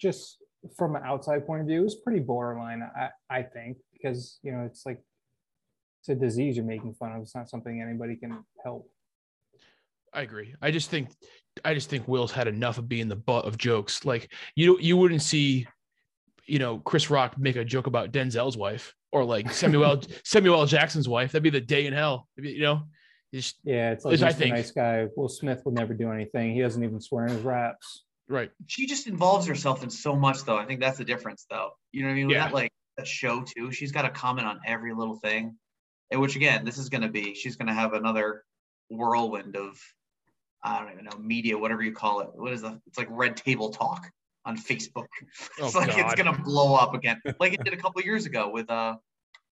just 0.00 0.38
from 0.76 0.96
an 0.96 1.02
outside 1.04 1.46
point 1.46 1.60
of 1.60 1.68
view, 1.68 1.82
it 1.82 1.84
was 1.84 1.94
pretty 1.94 2.18
borderline. 2.18 2.82
I 2.82 3.10
I 3.30 3.42
think 3.44 3.76
because 3.92 4.40
you 4.42 4.50
know 4.50 4.64
it's 4.64 4.84
like 4.84 5.00
it's 6.02 6.08
a 6.08 6.14
disease 6.16 6.56
you're 6.56 6.66
making 6.66 6.94
fun 6.94 7.12
of. 7.12 7.22
It's 7.22 7.34
not 7.34 7.48
something 7.48 7.80
anybody 7.80 8.16
can 8.16 8.44
help. 8.64 8.90
I 10.12 10.22
agree. 10.22 10.54
I 10.60 10.72
just 10.72 10.90
think 10.90 11.10
I 11.64 11.74
just 11.74 11.88
think 11.88 12.08
Will's 12.08 12.32
had 12.32 12.48
enough 12.48 12.76
of 12.78 12.88
being 12.88 13.06
the 13.08 13.16
butt 13.16 13.44
of 13.44 13.56
jokes. 13.56 14.04
Like 14.04 14.32
you 14.56 14.78
you 14.80 14.96
wouldn't 14.96 15.22
see, 15.22 15.66
you 16.46 16.58
know, 16.58 16.78
Chris 16.80 17.08
Rock 17.08 17.38
make 17.38 17.54
a 17.54 17.64
joke 17.64 17.86
about 17.86 18.12
Denzel's 18.12 18.56
wife 18.56 18.94
or 19.12 19.24
like 19.24 19.52
Samuel 19.52 20.02
Samuel 20.24 20.66
Jackson's 20.66 21.08
wife. 21.08 21.30
That'd 21.32 21.44
be 21.44 21.50
the 21.50 21.60
day 21.60 21.86
in 21.86 21.92
hell. 21.92 22.28
You 22.36 22.62
know, 22.62 22.82
it's 23.32 23.54
Yeah, 23.62 23.92
it's 23.92 24.04
like 24.04 24.14
As 24.14 24.22
I 24.24 24.30
Mr. 24.30 24.34
think. 24.34 24.54
nice 24.56 24.70
guy. 24.72 25.06
Will 25.16 25.28
Smith 25.28 25.62
would 25.64 25.74
never 25.74 25.94
do 25.94 26.10
anything. 26.10 26.52
He 26.54 26.60
doesn't 26.60 26.82
even 26.82 27.00
swear 27.00 27.26
in 27.26 27.34
his 27.34 27.42
raps. 27.42 28.02
right. 28.28 28.50
she 28.66 28.86
just 28.86 29.06
involves 29.06 29.46
herself 29.46 29.84
in 29.84 29.90
so 29.90 30.16
much, 30.16 30.44
though. 30.44 30.58
I 30.58 30.64
think 30.64 30.80
that's 30.80 30.98
the 30.98 31.04
difference, 31.04 31.46
though. 31.48 31.70
You 31.92 32.02
know 32.02 32.08
what 32.08 32.14
I 32.14 32.16
mean? 32.16 32.30
Yeah. 32.30 32.44
that 32.48 32.54
like 32.54 32.72
that 32.98 33.06
show 33.06 33.42
too, 33.42 33.70
she's 33.70 33.92
got 33.92 34.04
a 34.04 34.10
comment 34.10 34.46
on 34.46 34.60
every 34.66 34.92
little 34.94 35.16
thing. 35.16 35.56
And 36.12 36.20
which 36.20 36.36
again, 36.36 36.64
this 36.64 36.78
is 36.78 36.90
going 36.90 37.02
to 37.02 37.08
be. 37.08 37.34
She's 37.34 37.56
going 37.56 37.68
to 37.68 37.74
have 37.74 37.94
another 37.94 38.44
whirlwind 38.90 39.56
of 39.56 39.80
I 40.62 40.78
don't 40.80 40.92
even 40.92 41.06
know 41.06 41.18
media, 41.18 41.58
whatever 41.58 41.82
you 41.82 41.92
call 41.92 42.20
it. 42.20 42.28
What 42.34 42.52
is 42.52 42.62
the? 42.62 42.80
It's 42.86 42.98
like 42.98 43.08
red 43.10 43.36
table 43.36 43.70
talk 43.70 44.08
on 44.44 44.56
Facebook. 44.56 45.06
Oh, 45.60 45.66
it's 45.66 45.74
like 45.74 45.96
it's 45.96 46.14
gonna 46.14 46.38
blow 46.44 46.74
up 46.74 46.94
again, 46.94 47.20
like 47.40 47.52
it 47.54 47.64
did 47.64 47.72
a 47.72 47.76
couple 47.76 48.00
years 48.02 48.26
ago 48.26 48.50
with 48.50 48.70
uh, 48.70 48.96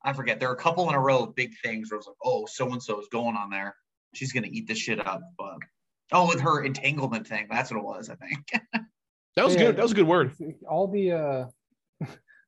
I 0.03 0.13
forget. 0.13 0.39
There 0.39 0.49
were 0.49 0.55
a 0.55 0.59
couple 0.59 0.89
in 0.89 0.95
a 0.95 1.01
row 1.01 1.25
of 1.25 1.35
big 1.35 1.51
things 1.63 1.91
where 1.91 1.97
it 1.97 2.01
was 2.01 2.07
like, 2.07 2.17
oh, 2.25 2.47
so 2.47 2.71
and 2.73 2.83
so 2.83 3.01
is 3.01 3.09
going 3.11 3.37
on 3.37 3.51
there. 3.51 3.75
She's 4.15 4.33
gonna 4.33 4.49
eat 4.51 4.67
this 4.67 4.79
shit 4.79 5.05
up. 5.05 5.23
But 5.39 5.59
oh, 6.13 6.29
with 6.29 6.41
her 6.41 6.63
entanglement 6.63 7.27
thing, 7.27 7.49
that's 7.51 7.71
what 7.71 7.79
it 7.79 7.85
was. 7.85 8.11
I 8.11 8.15
think. 8.17 8.63
That 9.37 9.47
was 9.47 9.57
Yeah. 9.57 9.63
good. 9.63 9.77
That 9.77 9.83
was 9.83 9.91
a 9.91 9.97
good 9.97 10.07
word. 10.07 10.33
All 10.69 10.87
the 10.87 11.11
uh 11.13 11.47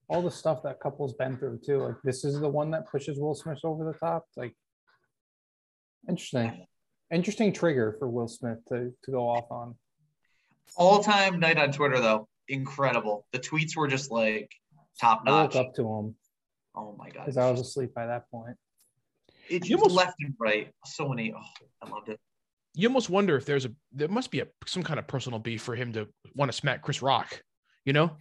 all 0.08 0.22
the 0.22 0.30
stuff 0.30 0.62
that 0.62 0.78
couple's 0.80 1.14
been 1.14 1.36
through 1.36 1.60
too. 1.64 1.78
Like 1.78 1.96
this 2.04 2.24
is 2.24 2.38
the 2.40 2.48
one 2.48 2.70
that 2.72 2.88
pushes 2.90 3.18
Will 3.18 3.34
Smith 3.34 3.58
over 3.64 3.84
the 3.84 3.98
top. 3.98 4.24
Like 4.36 4.54
interesting. 6.08 6.66
Interesting 7.12 7.52
trigger 7.52 7.94
for 7.98 8.08
Will 8.08 8.28
Smith 8.28 8.58
to, 8.68 8.92
to 9.04 9.10
go 9.10 9.28
off 9.28 9.50
on. 9.50 9.74
All 10.76 11.02
time 11.02 11.38
night 11.38 11.58
on 11.58 11.70
Twitter 11.72 12.00
though, 12.00 12.28
incredible. 12.48 13.26
The 13.32 13.38
tweets 13.38 13.76
were 13.76 13.86
just 13.88 14.10
like 14.10 14.50
top 15.00 15.22
I 15.26 15.30
woke 15.30 15.54
notch. 15.54 15.66
up 15.66 15.74
to 15.74 15.82
him 15.82 16.14
Oh 16.74 16.94
my 16.98 17.08
god, 17.10 17.20
because 17.24 17.36
I 17.38 17.50
was 17.50 17.60
asleep 17.60 17.94
by 17.94 18.06
that 18.06 18.30
point. 18.30 18.56
it's 19.48 19.68
You 19.68 19.76
just 19.76 19.82
almost- 19.88 19.94
left 19.96 20.14
and 20.20 20.34
right. 20.38 20.70
So 20.84 21.08
many. 21.08 21.32
Oh, 21.36 21.40
I 21.82 21.88
loved 21.88 22.08
it. 22.10 22.20
You 22.74 22.88
almost 22.88 23.08
wonder 23.08 23.36
if 23.36 23.46
there's 23.46 23.64
a 23.64 23.70
there 23.92 24.08
must 24.08 24.30
be 24.30 24.40
a 24.40 24.48
some 24.66 24.82
kind 24.82 24.98
of 24.98 25.06
personal 25.06 25.38
beef 25.38 25.62
for 25.62 25.74
him 25.74 25.92
to 25.94 26.08
want 26.34 26.50
to 26.52 26.56
smack 26.56 26.82
Chris 26.82 27.00
Rock. 27.02 27.40
You 27.86 27.92
know? 27.94 28.16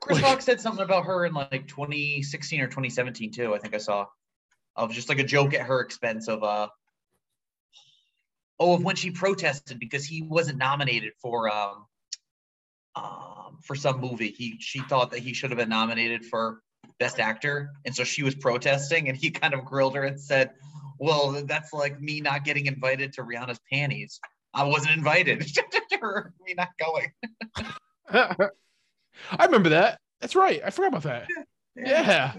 Chris 0.00 0.22
Rock 0.22 0.42
said 0.42 0.60
something 0.60 0.84
about 0.84 1.04
her 1.06 1.26
in 1.26 1.34
like 1.34 1.66
2016 1.66 2.60
or 2.60 2.66
2017 2.66 3.32
too. 3.32 3.54
I 3.54 3.58
think 3.58 3.74
I 3.74 3.78
saw 3.78 4.06
of 4.76 4.92
just 4.92 5.08
like 5.08 5.18
a 5.18 5.24
joke 5.24 5.54
at 5.54 5.62
her 5.62 5.80
expense 5.80 6.28
of 6.28 6.42
uh 6.44 6.68
oh 8.60 8.74
of 8.74 8.84
when 8.84 8.96
she 8.96 9.10
protested 9.10 9.78
because 9.78 10.04
he 10.04 10.22
wasn't 10.22 10.58
nominated 10.58 11.12
for 11.20 11.50
um 11.50 11.86
um 12.94 13.58
for 13.62 13.74
some 13.74 14.00
movie. 14.00 14.30
He 14.30 14.56
she 14.60 14.80
thought 14.80 15.10
that 15.10 15.20
he 15.20 15.32
should 15.32 15.50
have 15.50 15.58
been 15.58 15.68
nominated 15.68 16.24
for 16.24 16.62
best 16.98 17.20
actor 17.20 17.70
and 17.84 17.94
so 17.94 18.04
she 18.04 18.22
was 18.22 18.34
protesting 18.34 19.08
and 19.08 19.16
he 19.16 19.30
kind 19.30 19.54
of 19.54 19.64
grilled 19.64 19.94
her 19.96 20.04
and 20.04 20.20
said, 20.20 20.52
"Well, 20.98 21.42
that's 21.44 21.72
like 21.72 22.00
me 22.00 22.20
not 22.20 22.44
getting 22.44 22.66
invited 22.66 23.14
to 23.14 23.22
Rihanna's 23.22 23.60
panties. 23.70 24.20
I 24.54 24.64
wasn't 24.64 24.96
invited." 24.96 25.44
Her- 26.00 26.32
me 26.46 26.54
not 26.54 26.68
going. 26.78 27.10
I 29.30 29.44
remember 29.46 29.70
that. 29.70 30.00
That's 30.20 30.34
right. 30.36 30.60
I 30.64 30.70
forgot 30.70 30.88
about 30.88 31.02
that. 31.04 31.28
Yeah. 31.76 32.34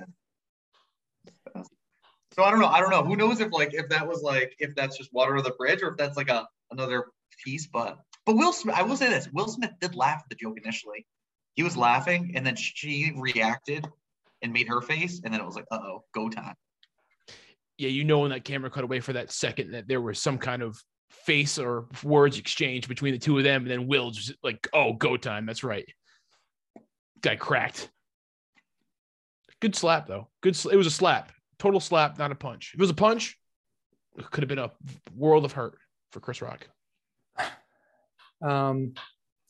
So 2.34 2.44
I 2.44 2.52
don't 2.52 2.60
know. 2.60 2.68
I 2.68 2.80
don't 2.80 2.90
know. 2.90 3.04
Who 3.04 3.16
knows 3.16 3.40
if 3.40 3.52
like 3.52 3.74
if 3.74 3.90
that 3.90 4.08
was 4.08 4.22
like 4.22 4.56
if 4.60 4.76
that's 4.76 4.98
just 4.98 5.14
water 5.14 5.36
of 5.36 5.44
the 5.44 5.52
bridge 5.52 5.82
or 5.82 5.90
if 5.90 5.98
that's 5.98 6.18
like 6.18 6.30
a 6.30 6.48
another 6.72 7.06
piece. 7.44 7.68
But 7.68 7.98
but 8.26 8.36
Will 8.36 8.54
Smith, 8.54 8.76
I 8.76 8.84
will 8.84 8.98
say 8.98 9.10
this: 9.10 9.28
Will 9.34 9.48
Smith 9.48 9.72
did 9.82 9.96
laugh 9.96 10.22
at 10.24 10.30
the 10.30 10.36
joke 10.36 10.58
initially. 10.62 11.06
He 11.56 11.64
was 11.64 11.76
laughing, 11.76 12.34
and 12.36 12.46
then 12.46 12.56
she 12.56 13.12
reacted 13.16 13.88
and 14.42 14.54
made 14.54 14.68
her 14.68 14.82
face, 14.82 15.22
and 15.24 15.34
then 15.34 15.42
it 15.42 15.46
was 15.46 15.56
like, 15.56 15.66
uh 15.72 15.80
oh, 15.82 16.04
go 16.14 16.30
time. 16.30 16.56
yeah, 17.80 17.90
you 17.90 18.04
know 18.04 18.20
when 18.20 18.32
that 18.32 18.44
camera 18.44 18.70
cut 18.70 18.84
away 18.84 19.00
for 19.00 19.14
that 19.14 19.32
second 19.32 19.72
that 19.72 19.88
there 19.88 20.02
was 20.02 20.22
some 20.22 20.38
kind 20.38 20.62
of 20.62 20.78
face 21.10 21.58
or 21.58 21.88
words 22.04 22.38
exchange 22.38 22.88
between 22.88 23.14
the 23.14 23.20
two 23.20 23.38
of 23.38 23.44
them, 23.44 23.62
and 23.64 23.72
then 23.72 23.88
Will 23.88 24.12
just 24.12 24.34
like, 24.44 24.68
oh, 24.74 24.94
go 24.94 25.18
time. 25.18 25.46
That's 25.46 25.64
right. 25.64 25.86
Guy 27.22 27.36
cracked. 27.36 27.90
Good 29.60 29.76
slap 29.76 30.08
though. 30.08 30.28
Good. 30.42 30.56
Sl- 30.56 30.70
it 30.70 30.76
was 30.78 30.88
a 30.88 30.92
slap. 30.92 31.32
Total 31.58 31.80
slap, 31.80 32.18
not 32.18 32.32
a 32.32 32.36
punch. 32.36 32.72
If 32.74 32.80
it 32.80 32.82
was 32.82 32.90
a 32.90 32.94
punch, 32.96 33.38
it 34.18 34.30
could 34.32 34.42
have 34.44 34.48
been 34.50 34.60
a 34.60 34.72
world 35.16 35.44
of 35.44 35.52
hurt 35.52 35.78
for 36.12 36.20
Chris 36.22 36.42
Rock. 36.42 36.68
Um, 38.42 38.94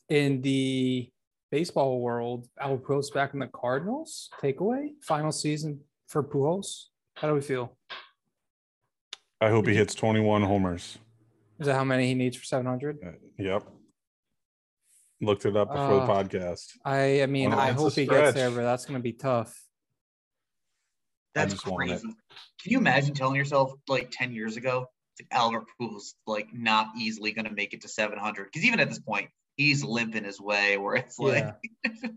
in 0.08 0.42
the 0.42 1.08
baseball 1.52 2.00
world, 2.00 2.48
Albert 2.60 2.84
Pujols 2.84 3.14
back 3.14 3.34
in 3.34 3.40
the 3.40 3.46
Cardinals. 3.46 4.28
Takeaway 4.42 4.88
final 5.02 5.30
season 5.30 5.80
for 6.08 6.24
Pujols. 6.24 6.86
How 7.14 7.28
do 7.28 7.34
we 7.34 7.40
feel? 7.40 7.76
I 9.40 9.50
hope 9.50 9.66
he 9.68 9.74
hits 9.74 9.94
21 9.94 10.42
homers. 10.42 10.98
Is 11.60 11.66
that 11.66 11.74
how 11.74 11.84
many 11.84 12.06
he 12.08 12.14
needs 12.14 12.36
for 12.36 12.44
700? 12.44 12.98
Uh, 13.04 13.10
Yep. 13.38 13.64
Looked 15.20 15.44
it 15.44 15.56
up 15.56 15.68
before 15.68 16.00
Uh, 16.00 16.06
the 16.06 16.12
podcast. 16.12 16.66
I 16.84 17.22
I 17.22 17.26
mean, 17.26 17.52
I 17.52 17.72
hope 17.72 17.92
he 17.92 18.06
gets 18.06 18.32
there, 18.34 18.50
but 18.50 18.62
that's 18.62 18.86
going 18.86 18.98
to 18.98 19.02
be 19.02 19.12
tough. 19.12 19.54
That's 21.34 21.52
just 21.54 21.66
want 21.66 21.84
it. 21.84 22.00
crazy. 22.00 22.08
Can 22.62 22.72
you 22.72 22.78
imagine 22.78 23.14
telling 23.14 23.36
yourself 23.36 23.72
like 23.88 24.10
10 24.10 24.32
years 24.32 24.56
ago, 24.56 24.86
it's 25.12 25.20
like 25.30 25.38
Albert 25.40 25.64
Pujols 25.80 26.14
like 26.26 26.48
not 26.52 26.88
easily 26.98 27.32
going 27.32 27.44
to 27.44 27.52
make 27.52 27.72
it 27.72 27.82
to 27.82 27.88
700? 27.88 28.44
Because 28.44 28.64
even 28.66 28.80
at 28.80 28.88
this 28.88 28.98
point, 28.98 29.28
he's 29.56 29.84
limping 29.84 30.24
his 30.24 30.40
way. 30.40 30.76
Where 30.78 30.96
it's 30.96 31.18
like, 31.18 31.54
Yeah. 31.84 32.10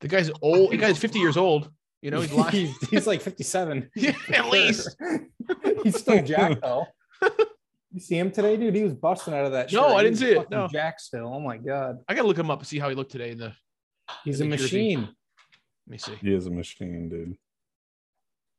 The 0.00 0.08
guy's 0.08 0.30
old. 0.42 0.72
The 0.72 0.76
guy's 0.78 0.98
fifty 0.98 1.18
years 1.18 1.36
old. 1.36 1.70
You 2.02 2.10
know, 2.10 2.20
he's 2.22 2.32
lying. 2.32 2.52
he's, 2.80 2.88
he's 2.88 3.06
like 3.06 3.20
57. 3.20 3.90
Yeah, 3.96 4.12
at 4.30 4.48
least. 4.48 4.96
he's 5.84 5.98
still 5.98 6.22
jacked 6.22 6.62
though. 6.62 6.86
You 7.92 8.00
see 8.00 8.18
him 8.18 8.30
today, 8.30 8.56
dude? 8.56 8.74
He 8.74 8.84
was 8.84 8.94
busting 8.94 9.34
out 9.34 9.44
of 9.46 9.52
that. 9.52 9.72
No, 9.72 9.88
shirt. 9.88 9.96
I 9.96 10.02
didn't 10.04 10.18
see 10.18 10.30
it, 10.30 10.50
no. 10.50 10.68
Jack 10.68 11.00
still. 11.00 11.26
Oh 11.34 11.40
my 11.40 11.56
god, 11.56 11.98
I 12.08 12.14
gotta 12.14 12.28
look 12.28 12.38
him 12.38 12.50
up 12.50 12.60
and 12.60 12.68
see 12.68 12.78
how 12.78 12.88
he 12.88 12.94
looked 12.94 13.10
today 13.12 13.30
in 13.32 13.38
the. 13.38 13.52
he's 14.24 14.40
a 14.40 14.44
The 14.44 14.50
jersey. 14.56 14.62
machine. 14.64 15.00
Let 15.00 15.88
me 15.88 15.98
see. 15.98 16.14
He 16.20 16.32
is 16.32 16.46
a 16.46 16.50
machine, 16.50 17.08
dude. 17.08 17.36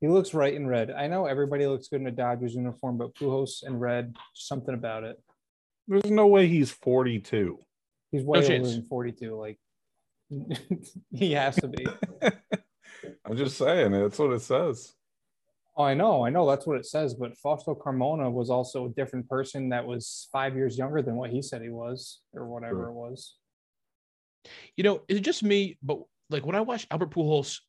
He 0.02 0.08
looks 0.08 0.34
right 0.34 0.54
in 0.54 0.68
red. 0.68 0.92
I 0.92 1.08
know 1.08 1.28
everybody 1.28 1.66
looks 1.68 1.88
good 1.88 2.02
in 2.02 2.08
a 2.08 2.12
Dodgers 2.12 2.56
uniform, 2.56 2.98
but 2.98 3.14
Pujols 3.16 3.66
in 3.66 3.78
red, 3.80 4.16
something 4.34 4.74
about 4.74 5.04
it. 5.04 5.22
There's 5.88 6.10
no 6.12 6.28
way 6.28 6.48
he's 6.48 6.72
42. 6.72 7.60
He's 8.12 8.24
way 8.24 8.38
older 8.40 8.48
chance. 8.48 8.74
than 8.74 8.84
42. 8.84 9.36
Like 9.36 9.60
he 11.14 11.32
has 11.34 11.56
to 11.58 11.68
be. 11.68 11.86
I'm 13.26 13.38
just 13.38 13.58
saying, 13.58 13.92
that's 13.92 14.20
what 14.20 14.34
it 14.34 14.42
says. 14.42 14.94
Oh, 15.82 15.84
I 15.84 15.96
know, 15.96 16.24
I 16.24 16.30
know 16.30 16.48
that's 16.48 16.68
what 16.68 16.78
it 16.78 16.86
says, 16.86 17.16
but 17.16 17.36
Fausto 17.40 17.74
Carmona 17.74 18.32
was 18.32 18.52
also 18.52 18.86
a 18.86 18.90
different 18.90 19.28
person 19.28 19.70
that 19.70 19.84
was 19.86 20.28
five 20.32 20.56
years 20.56 20.78
younger 20.78 21.02
than 21.02 21.16
what 21.16 21.32
he 21.32 21.42
said 21.42 21.64
he 21.64 21.70
was, 21.70 22.20
or 22.34 22.48
whatever 22.48 22.84
Sure. 22.84 22.90
it 22.90 22.94
was. 22.94 23.38
You 24.78 24.84
know, 24.84 25.02
is 25.08 25.18
it 25.18 25.22
just 25.22 25.42
me? 25.44 25.78
But 25.82 26.00
like 26.30 26.46
when 26.46 26.56
I 26.56 26.62
watched 26.62 26.88
Albert 26.92 27.10
Pujols 27.12 27.60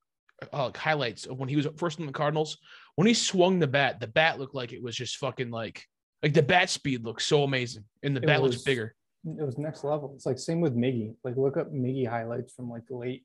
uh, 0.52 0.70
highlights 0.76 1.24
of 1.26 1.38
when 1.38 1.48
he 1.48 1.56
was 1.56 1.66
first 1.78 2.00
in 2.00 2.06
the 2.06 2.12
Cardinals, 2.12 2.58
when 2.96 3.06
he 3.06 3.14
swung 3.14 3.58
the 3.58 3.66
bat, 3.66 3.98
the 3.98 4.06
bat 4.08 4.38
looked 4.38 4.54
like 4.54 4.72
it 4.74 4.82
was 4.82 4.94
just 4.94 5.16
fucking 5.16 5.50
like 5.50 5.82
like 6.22 6.34
the 6.34 6.42
bat 6.42 6.68
speed 6.68 7.04
looks 7.04 7.24
so 7.24 7.44
amazing, 7.44 7.84
and 8.02 8.14
the 8.14 8.20
It 8.22 8.26
bat 8.26 8.42
was- 8.42 8.52
looks 8.52 8.62
bigger. 8.64 8.94
It 9.24 9.42
was 9.42 9.56
next 9.56 9.84
level. 9.84 10.12
It's 10.16 10.26
like 10.26 10.38
same 10.38 10.60
with 10.60 10.76
Miggy. 10.76 11.14
Like 11.24 11.36
look 11.36 11.56
up 11.56 11.72
Miggy 11.72 12.06
highlights 12.06 12.52
from 12.52 12.68
like 12.68 12.86
the 12.88 12.96
late 12.96 13.24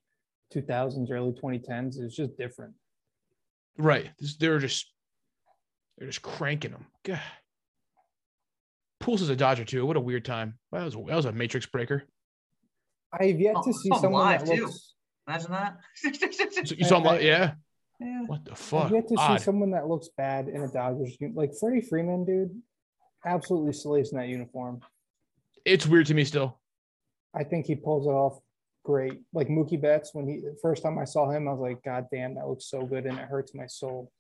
2000s, 0.53 1.11
early 1.11 1.33
2010s. 1.33 1.99
It's 1.99 2.15
just 2.15 2.37
different. 2.37 2.73
Right. 3.77 4.09
This- 4.19 4.37
They're 4.37 4.59
just 4.59 4.91
they're 5.97 6.07
just 6.07 6.21
cranking 6.21 6.71
them. 6.71 6.85
God. 7.03 7.19
Pujols 9.01 9.21
is 9.21 9.29
a 9.29 9.35
Dodger 9.35 9.65
too. 9.65 9.85
What 9.85 9.97
a 9.97 10.01
weird 10.01 10.25
time. 10.25 10.57
That 10.71 10.83
was 10.83 10.93
that 10.93 11.15
was 11.15 11.25
a 11.25 11.31
matrix 11.31 11.65
breaker. 11.65 12.03
I've 13.13 13.39
yet 13.39 13.55
Oh, 13.57 13.63
to 13.63 13.69
it's 13.69 13.81
see 13.83 13.89
on 13.91 14.01
someone 14.01 14.21
live, 14.21 14.45
that 14.45 14.55
too. 14.55 14.65
looks. 14.65 14.93
Imagine 15.27 15.51
that. 15.51 15.77
So 16.67 16.75
you 16.75 16.85
saw 16.85 16.97
him, 16.99 17.07
I- 17.07 17.11
like- 17.11 17.21
yeah. 17.21 17.53
yeah. 17.99 18.21
What 18.25 18.45
the 18.45 18.55
fuck? 18.55 18.85
I've 18.85 18.91
yet 18.91 19.07
to 19.09 19.17
see 19.17 19.43
someone 19.43 19.71
that 19.71 19.87
looks 19.87 20.09
bad 20.17 20.47
in 20.49 20.61
a 20.61 20.67
Dodgers 20.67 21.15
like 21.33 21.51
Freddie 21.59 21.81
Freeman, 21.81 22.25
dude. 22.25 22.61
Absolutely 23.25 23.73
slays 23.73 24.11
in 24.11 24.17
that 24.19 24.27
uniform. 24.27 24.81
It's 25.65 25.85
weird 25.87 26.05
to 26.07 26.13
me 26.13 26.23
still. 26.23 26.59
I 27.35 27.43
think 27.43 27.65
he 27.65 27.75
pulls 27.75 28.05
it 28.05 28.11
off 28.11 28.39
great. 28.87 29.19
Like 29.33 29.49
Mookie 29.49 29.79
Betts, 29.79 30.11
when 30.13 30.27
he 30.27 30.41
first 30.61 30.81
time 30.81 30.97
I 30.97 31.03
saw 31.03 31.29
him, 31.29 31.47
I 31.47 31.51
was 31.51 31.59
like, 31.59 31.83
God 31.83 32.07
damn, 32.11 32.35
that 32.35 32.47
looks 32.47 32.65
so 32.65 32.81
good, 32.83 33.05
and 33.05 33.19
it 33.19 33.25
hurts 33.25 33.53
my 33.53 33.67
soul. 33.67 34.11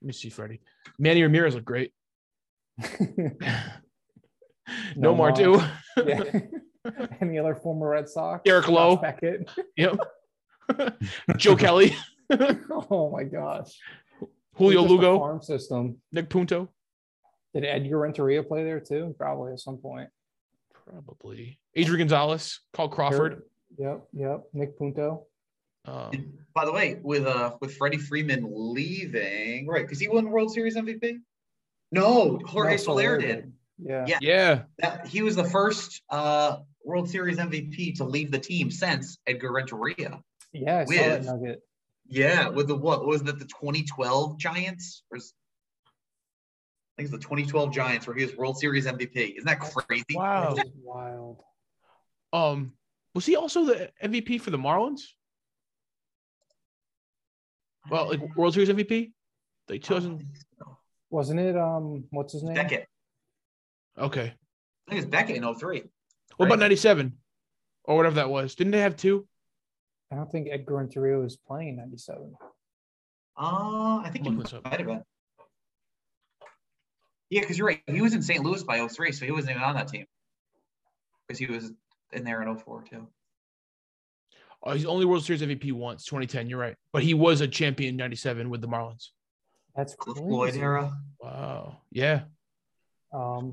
Let 0.00 0.06
me 0.06 0.12
see, 0.12 0.30
Freddie. 0.30 0.60
Manny 0.98 1.22
Ramirez 1.22 1.54
look 1.54 1.64
great. 1.64 1.92
no, 3.00 3.30
No 4.96 5.14
more 5.14 5.30
too. 5.30 5.60
yeah. 6.04 6.22
Any 7.20 7.38
other 7.38 7.54
former 7.54 7.90
Red 7.90 8.08
Sox? 8.08 8.42
Derek 8.44 8.68
Lowe. 8.68 8.96
Beckett. 8.96 9.50
Yep. 9.76 9.98
Joe 11.36 11.54
Kelly, 11.56 11.94
oh 12.90 13.10
my 13.12 13.24
gosh. 13.24 13.78
Julio 14.54 14.82
Lugo, 14.82 15.18
Farm 15.18 15.42
system. 15.42 15.98
Nick 16.12 16.30
Punto. 16.30 16.70
Did 17.54 17.64
Edgar 17.64 17.98
Renteria 17.98 18.42
play 18.42 18.64
there 18.64 18.80
too? 18.80 19.14
Probably 19.18 19.52
at 19.52 19.60
some 19.60 19.76
point. 19.78 20.08
Probably. 20.72 21.58
Adrian 21.74 22.00
Gonzalez, 22.00 22.60
Carl 22.72 22.88
Crawford. 22.88 23.42
Yep, 23.78 24.08
yep. 24.12 24.44
Nick 24.52 24.78
Punto. 24.78 25.26
Um, 25.84 26.32
by 26.54 26.64
the 26.64 26.72
way, 26.72 26.98
with 27.02 27.26
uh 27.26 27.56
with 27.60 27.76
Freddie 27.76 27.98
Freeman 27.98 28.44
leaving, 28.48 29.66
right? 29.68 29.82
Because 29.82 30.00
he 30.00 30.08
won 30.08 30.30
World 30.30 30.52
Series 30.52 30.76
MVP. 30.76 31.18
No, 31.92 32.40
Jorge 32.44 32.72
No, 32.72 32.76
Soler 32.76 33.18
did. 33.18 33.52
Yeah. 33.78 34.04
Yeah. 34.08 34.18
yeah. 34.20 34.62
That, 34.78 35.06
he 35.06 35.22
was 35.22 35.36
the 35.36 35.44
first 35.44 36.02
uh 36.10 36.58
World 36.84 37.08
Series 37.08 37.36
MVP 37.38 37.96
to 37.96 38.04
leave 38.04 38.30
the 38.30 38.38
team 38.38 38.70
since 38.70 39.18
Edgar 39.26 39.52
Renteria. 39.52 40.20
Yeah, 40.52 40.78
I 40.78 40.84
saw 40.84 40.92
that 40.94 41.18
With- 41.20 41.26
nugget. 41.26 41.62
Yeah, 42.08 42.48
with 42.50 42.68
the 42.68 42.76
what 42.76 43.04
was 43.04 43.24
that 43.24 43.38
the 43.40 43.46
2012 43.46 44.38
Giants? 44.38 45.02
Or 45.10 45.18
is, 45.18 45.34
I 45.86 47.02
think 47.02 47.12
it's 47.12 47.16
the 47.16 47.22
2012 47.22 47.72
Giants 47.72 48.06
where 48.06 48.14
he 48.16 48.24
was 48.24 48.36
World 48.36 48.58
Series 48.58 48.86
MVP. 48.86 49.38
Isn't 49.38 49.44
that 49.46 49.58
crazy? 49.58 50.04
Wow. 50.14 50.54
That 50.54 50.66
is 50.66 50.72
wild. 50.82 51.42
Um, 52.32 52.72
was 53.16 53.24
he 53.24 53.34
also 53.34 53.64
the 53.64 53.90
MVP 54.04 54.42
for 54.42 54.50
the 54.50 54.58
Marlins? 54.58 55.00
Well, 57.90 58.08
like 58.10 58.36
World 58.36 58.52
Series 58.52 58.68
MVP? 58.68 59.12
Like 59.70 59.82
2000. 59.82 60.22
Wasn't 61.08 61.40
it 61.40 61.56
um 61.56 62.04
what's 62.10 62.34
his 62.34 62.42
name? 62.42 62.54
Beckett. 62.54 62.86
Okay. 63.96 64.34
I 64.86 64.90
think 64.90 65.02
it's 65.02 65.10
Beckett 65.10 65.36
in 65.36 65.54
03. 65.54 65.84
What 66.36 66.46
about 66.46 66.58
97 66.58 67.14
or 67.84 67.96
whatever 67.96 68.16
that 68.16 68.28
was? 68.28 68.54
Didn't 68.54 68.72
they 68.72 68.80
have 68.80 68.96
two? 68.96 69.26
I 70.12 70.16
don't 70.16 70.30
think 70.30 70.48
Edgar 70.52 70.74
Renteria 70.76 71.16
was 71.16 71.38
playing 71.38 71.68
in 71.70 71.76
97. 71.76 72.34
Uh, 73.38 74.02
I 74.04 74.10
think 74.12 74.26
he 74.26 74.30
Look 74.30 74.44
this 74.44 74.52
up. 74.52 74.64
might 74.64 74.78
have 74.78 74.86
been. 74.86 75.02
Yeah, 77.30 77.40
because 77.40 77.56
you're 77.56 77.66
right. 77.66 77.80
He 77.86 78.02
was 78.02 78.12
in 78.14 78.22
St. 78.22 78.44
Louis 78.44 78.62
by 78.62 78.86
03, 78.86 79.10
so 79.12 79.24
he 79.24 79.32
wasn't 79.32 79.52
even 79.52 79.62
on 79.62 79.74
that 79.74 79.88
team. 79.88 80.04
Because 81.26 81.38
he 81.38 81.46
was 81.46 81.72
in 82.16 82.24
there 82.24 82.42
in 82.42 82.56
04 82.56 82.82
too. 82.90 83.06
Oh, 84.62 84.72
he's 84.72 84.86
only 84.86 85.04
World 85.04 85.24
Series 85.24 85.42
MVP 85.42 85.72
once, 85.72 86.04
2010. 86.06 86.48
You're 86.48 86.58
right. 86.58 86.74
But 86.92 87.02
he 87.02 87.14
was 87.14 87.40
a 87.40 87.46
champion 87.46 87.90
in 87.90 87.96
97 87.96 88.50
with 88.50 88.60
the 88.60 88.66
Marlins. 88.68 89.10
That's 89.76 89.94
Cliff 89.94 90.16
crazy. 90.16 90.28
Floyd 90.28 90.56
era. 90.56 90.92
Wow. 91.20 91.76
Yeah. 91.92 92.22
Um, 93.12 93.52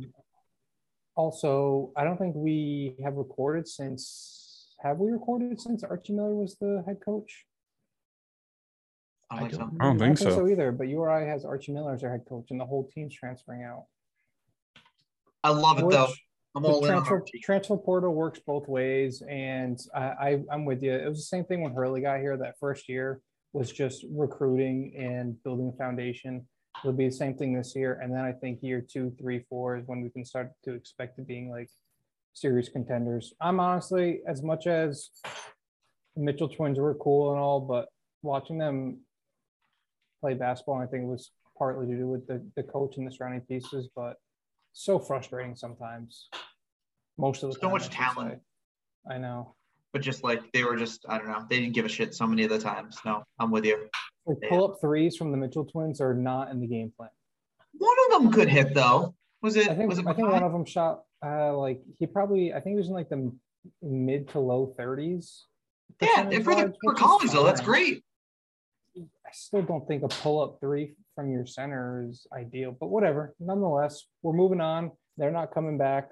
also, 1.16 1.92
I 1.96 2.04
don't 2.04 2.18
think 2.18 2.36
we 2.36 2.96
have 3.04 3.16
recorded 3.16 3.68
since. 3.68 4.74
Have 4.82 4.98
we 4.98 5.12
recorded 5.12 5.60
since 5.62 5.84
Archie 5.84 6.14
Miller 6.14 6.34
was 6.36 6.56
the 6.58 6.84
head 6.86 6.98
coach? 7.06 7.46
I 9.30 9.36
don't 9.36 9.46
I 9.46 9.50
think 9.50 9.54
so. 9.54 9.60
don't- 9.68 9.82
I 9.82 9.86
don't 9.86 10.00
think 10.00 10.18
so. 10.18 10.48
either. 10.48 10.72
But 10.72 10.88
URI 10.88 11.26
has 11.28 11.46
Archie 11.46 11.74
Miller 11.74 11.94
as 11.94 12.02
their 12.02 12.12
head 12.12 12.26
coach, 12.28 12.48
and 12.52 12.60
the 12.60 12.66
whole 12.66 12.90
team's 12.94 13.14
transferring 13.14 13.64
out. 13.64 13.86
I 15.44 15.50
love 15.50 15.80
it 15.80 15.90
though. 15.90 16.12
I'm 16.56 16.64
the 16.64 16.70
all 16.70 16.82
transfer, 16.82 17.24
transfer 17.42 17.78
portal 17.78 18.14
works 18.14 18.40
both 18.46 18.68
ways, 18.68 19.24
and 19.28 19.80
I, 19.96 20.02
I 20.02 20.44
I'm 20.52 20.66
with 20.66 20.84
you. 20.84 20.94
It 20.94 21.08
was 21.08 21.18
the 21.18 21.24
same 21.24 21.46
thing 21.46 21.62
when 21.62 21.74
Hurley 21.74 22.02
got 22.02 22.20
here. 22.20 22.38
That 22.38 22.60
first 22.60 22.88
year 22.88 23.22
was 23.54 23.72
just 23.72 24.06
recruiting 24.12 24.94
and 24.98 25.42
building 25.44 25.72
a 25.74 25.78
foundation. 25.78 26.48
It'll 26.84 26.94
be 26.94 27.08
the 27.08 27.12
same 27.12 27.36
thing 27.36 27.54
this 27.54 27.76
year, 27.76 28.00
and 28.02 28.14
then 28.14 28.24
I 28.24 28.34
think 28.34 28.60
year 28.62 28.82
two, 28.82 29.14
three, 29.20 29.46
four 29.50 29.78
is 29.78 29.88
when 29.88 30.02
we 30.02 30.10
can 30.10 30.26
start 30.26 30.52
to 30.66 30.74
expect 30.74 31.18
to 31.18 31.24
being 31.24 31.50
like 31.50 31.70
serious 32.34 32.70
contenders. 32.70 33.34
I'm 33.42 33.60
honestly, 33.60 34.22
as 34.28 34.44
much 34.44 34.68
as 34.68 35.10
Mitchell 36.16 36.50
twins 36.50 36.80
were 36.80 36.94
cool 36.96 37.32
and 37.32 37.40
all, 37.40 37.62
but 37.62 37.88
watching 38.22 38.58
them 38.58 39.00
play 40.22 40.34
basketball, 40.34 40.82
I 40.82 40.86
think 40.86 41.04
it 41.04 41.08
was 41.08 41.32
partly 41.58 41.88
to 41.88 41.96
do 41.96 42.08
with 42.08 42.28
the, 42.28 42.46
the 42.56 42.64
coach 42.64 42.98
and 42.98 43.08
the 43.08 43.12
surrounding 43.12 43.42
pieces, 43.42 43.90
but 43.96 44.18
so 44.74 45.00
frustrating 45.00 45.56
sometimes. 45.56 46.30
Most 47.18 47.44
of 47.44 47.50
the 47.50 47.56
So 47.56 47.62
time, 47.62 47.72
much 47.72 47.90
talent. 47.90 48.40
I 49.10 49.18
know. 49.18 49.56
But 49.92 50.02
just 50.02 50.24
like 50.24 50.52
they 50.54 50.64
were 50.64 50.76
just, 50.76 51.06
I 51.08 51.18
don't 51.18 51.28
know. 51.28 51.46
They 51.50 51.60
didn't 51.60 51.74
give 51.76 51.86
a 51.86 51.90
shit 51.90 52.16
so 52.16 52.26
many 52.26 52.44
of 52.44 52.50
the 52.50 52.58
times. 52.60 52.98
No, 53.06 53.24
I'm 53.40 53.52
with 53.52 53.66
you. 53.66 53.88
Like 54.26 54.38
Yeah. 54.42 54.50
pull 54.50 54.72
up 54.72 54.78
threes 54.82 55.16
from 55.18 55.32
the 55.32 55.38
Mitchell 55.38 55.66
twins 55.66 56.02
are 56.02 56.14
not 56.14 56.50
in 56.50 56.60
the 56.60 56.68
game 56.68 56.92
plan. 56.98 57.10
One 57.78 57.96
of 58.08 58.22
them 58.24 58.32
could 58.32 58.48
hit 58.50 58.74
though. 58.74 59.14
Was 59.42 59.56
it? 59.56 59.70
I 59.70 59.76
think 59.76 59.90
was 59.90 60.00
it? 60.00 60.08
I 60.08 60.14
think 60.14 60.30
one 60.30 60.42
of 60.44 60.52
them 60.52 60.66
shot 60.66 61.04
uh 61.26 61.56
like 61.56 61.82
he 62.00 62.08
probably 62.08 62.54
I 62.54 62.60
think 62.60 62.74
he 62.74 62.78
was 62.78 62.88
in 62.88 62.94
like 62.94 63.10
the 63.10 63.32
mid 63.82 64.30
to 64.30 64.40
low 64.40 64.74
thirties. 64.78 65.46
yeah, 66.02 66.28
and 66.30 66.44
for 66.44 66.56
the 66.56 66.74
for 66.84 66.94
college 66.94 67.32
though, 67.32 67.44
that's 67.44 67.62
great. 67.62 68.04
I 68.98 69.30
still 69.34 69.62
don't 69.64 69.88
think 69.88 70.04
a 70.04 70.08
pull 70.08 70.42
up 70.42 70.60
three 70.60 70.96
from 71.16 71.32
your 71.32 71.46
center 71.46 72.08
is 72.10 72.26
ideal, 72.32 72.76
but 72.80 72.88
whatever. 72.88 73.36
Nonetheless, 73.40 74.06
we're 74.22 74.34
moving 74.34 74.62
on. 74.62 74.92
They're 75.18 75.32
not 75.32 75.54
coming 75.54 75.78
back, 75.78 76.12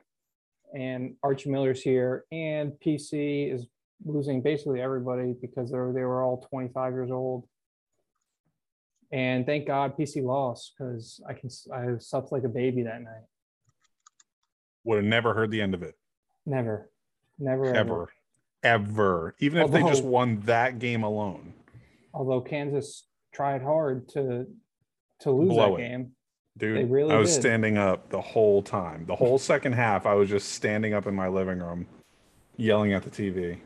and 0.73 1.15
Archie 1.23 1.49
Miller's 1.49 1.81
here, 1.81 2.25
and 2.31 2.73
PC 2.85 3.53
is 3.53 3.67
losing 4.05 4.41
basically 4.41 4.81
everybody 4.81 5.33
because 5.39 5.71
they're 5.71 5.91
they 5.93 6.01
were 6.01 6.23
all 6.23 6.45
25 6.49 6.93
years 6.93 7.11
old. 7.11 7.47
And 9.11 9.45
thank 9.45 9.67
God 9.67 9.97
PC 9.97 10.23
lost 10.23 10.73
because 10.77 11.19
I 11.27 11.33
can 11.33 11.49
I 11.73 11.97
slept 11.99 12.31
like 12.31 12.43
a 12.43 12.49
baby 12.49 12.83
that 12.83 13.01
night. 13.01 13.25
Would 14.85 14.97
have 14.97 15.05
never 15.05 15.33
heard 15.33 15.51
the 15.51 15.61
end 15.61 15.73
of 15.73 15.83
it. 15.83 15.95
Never, 16.45 16.89
never, 17.37 17.65
ever. 17.65 17.77
Ever. 17.77 18.09
Ever. 18.63 19.35
Even 19.39 19.63
if 19.63 19.71
they 19.71 19.81
just 19.81 20.03
won 20.03 20.39
that 20.41 20.79
game 20.79 21.03
alone. 21.03 21.53
Although 22.13 22.41
Kansas 22.41 23.07
tried 23.33 23.61
hard 23.61 24.07
to 24.09 24.47
to 25.21 25.31
lose 25.31 25.49
Blow 25.49 25.75
that 25.77 25.83
it. 25.83 25.87
game. 25.87 26.11
Dude, 26.57 26.77
They 26.77 26.83
really 26.83 27.13
I 27.13 27.17
was 27.17 27.33
did. 27.33 27.41
standing 27.41 27.77
up 27.77 28.09
the 28.09 28.21
whole 28.21 28.61
time. 28.61 29.05
The 29.05 29.15
whole 29.15 29.37
second 29.39 29.73
half, 29.73 30.05
I 30.05 30.13
was 30.13 30.29
just 30.29 30.49
standing 30.49 30.93
up 30.93 31.07
in 31.07 31.15
my 31.15 31.27
living 31.27 31.59
room, 31.59 31.87
yelling 32.57 32.93
at 32.93 33.03
the 33.03 33.09
TV. 33.09 33.59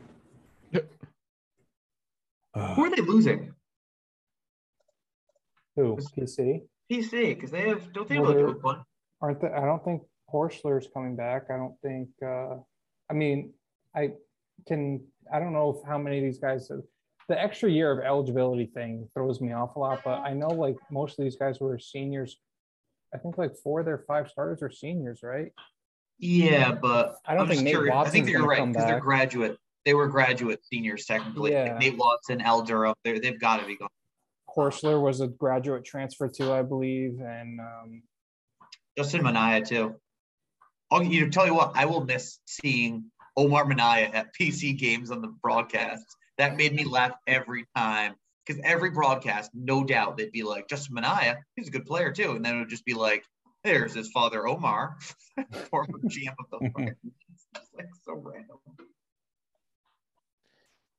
Who 2.54 2.84
are 2.84 2.90
they 2.90 3.02
losing? 3.02 3.52
Who 5.76 5.96
PC? 6.16 6.62
PC, 6.90 7.34
because 7.34 7.50
they 7.50 7.68
have 7.68 7.92
don't 7.92 8.08
they 8.08 8.14
have 8.14 8.22
Well, 8.24 8.30
like 8.32 8.38
they're- 8.46 8.54
a 8.54 8.58
one? 8.60 8.84
aren't 9.20 9.40
the, 9.40 9.54
I 9.54 9.60
don't 9.66 9.84
think 9.84 10.02
Horchler's 10.32 10.88
coming 10.92 11.16
back. 11.16 11.50
I 11.50 11.56
don't 11.56 11.78
think 11.82 12.08
uh 12.24 12.56
I 13.10 13.12
mean 13.14 13.52
I 13.94 14.12
can 14.66 15.04
I 15.30 15.38
don't 15.38 15.52
know 15.52 15.70
if 15.70 15.86
how 15.86 15.98
many 15.98 16.18
of 16.18 16.24
these 16.24 16.38
guys 16.38 16.70
the 17.28 17.42
extra 17.42 17.68
year 17.70 17.90
of 17.90 17.98
eligibility 18.04 18.66
thing 18.66 19.06
throws 19.12 19.40
me 19.40 19.52
off 19.52 19.76
a 19.76 19.78
lot, 19.80 20.00
but 20.04 20.20
I 20.20 20.32
know 20.32 20.48
like 20.48 20.76
most 20.90 21.18
of 21.18 21.24
these 21.24 21.36
guys 21.36 21.60
were 21.60 21.78
seniors. 21.78 22.38
I 23.14 23.18
think 23.18 23.38
like 23.38 23.56
four 23.62 23.80
of 23.80 23.86
their 23.86 23.98
five 24.06 24.28
starters 24.28 24.62
are 24.62 24.70
seniors, 24.70 25.22
right? 25.22 25.52
Yeah, 26.18 26.72
but 26.72 27.16
I 27.26 27.34
don't 27.34 27.42
I'm 27.42 27.48
think 27.48 27.62
Nate 27.62 27.74
curious. 27.74 27.94
I 27.94 28.08
think 28.08 28.28
you're 28.28 28.46
right 28.46 28.66
because 28.66 28.86
they're 28.86 29.00
graduate. 29.00 29.58
they 29.84 29.94
were 29.94 30.08
graduate 30.08 30.60
seniors 30.64 31.04
technically. 31.04 31.52
Like 31.52 31.66
Yeah. 31.66 31.78
Nate 31.78 31.96
Watson, 31.96 32.40
Al 32.40 32.62
Durham, 32.62 32.94
they 33.04 33.18
they've 33.18 33.40
got 33.40 33.60
to 33.60 33.66
be 33.66 33.76
gone. 33.76 33.88
Horchler 34.56 35.00
was 35.00 35.20
a 35.20 35.28
graduate 35.28 35.84
transfer 35.84 36.28
too, 36.28 36.52
I 36.52 36.62
believe, 36.62 37.20
and 37.20 37.60
um, 37.60 38.02
Justin 38.96 39.22
Minaya 39.22 39.60
too. 39.64 39.96
Oh, 40.90 41.00
you 41.00 41.22
know, 41.22 41.28
tell 41.28 41.46
you 41.46 41.54
what, 41.54 41.72
I 41.74 41.84
will 41.84 42.04
miss 42.04 42.38
seeing 42.46 43.10
Omar 43.36 43.66
Minaya 43.66 44.08
at 44.12 44.34
PC 44.34 44.78
games 44.78 45.10
on 45.10 45.20
the 45.20 45.28
broadcasts. 45.28 46.16
That 46.38 46.56
made 46.56 46.74
me 46.74 46.84
laugh 46.84 47.12
every 47.26 47.66
time 47.76 48.14
because 48.46 48.60
every 48.64 48.90
broadcast, 48.90 49.50
no 49.54 49.84
doubt, 49.84 50.16
they'd 50.16 50.32
be 50.32 50.42
like 50.42 50.68
Justin 50.68 50.94
Minaya, 50.94 51.38
he's 51.56 51.68
a 51.68 51.70
good 51.70 51.86
player 51.86 52.12
too, 52.12 52.32
and 52.32 52.44
then 52.44 52.56
it 52.56 52.58
would 52.60 52.68
just 52.68 52.84
be 52.84 52.94
like, 52.94 53.24
there's 53.64 53.94
his 53.94 54.10
father 54.12 54.46
Omar, 54.46 54.96
former 55.70 55.98
GM 56.06 56.34
of 56.38 56.60
the 56.60 56.70
Fire. 56.70 56.96
It's 57.54 57.68
like 57.74 57.86
so 58.04 58.12
random. 58.14 58.58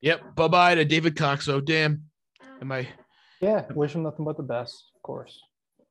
Yep. 0.02 0.36
Bye 0.36 0.48
bye 0.48 0.76
to 0.76 0.86
David 0.86 1.16
Cox. 1.16 1.48
Oh 1.48 1.60
damn. 1.60 2.04
Am 2.62 2.72
I? 2.72 2.88
yeah, 3.42 3.66
wish 3.74 3.94
him 3.94 4.02
nothing 4.04 4.26
but 4.26 4.38
the 4.38 4.44
best, 4.44 4.92
of 4.96 5.02
course. 5.04 5.40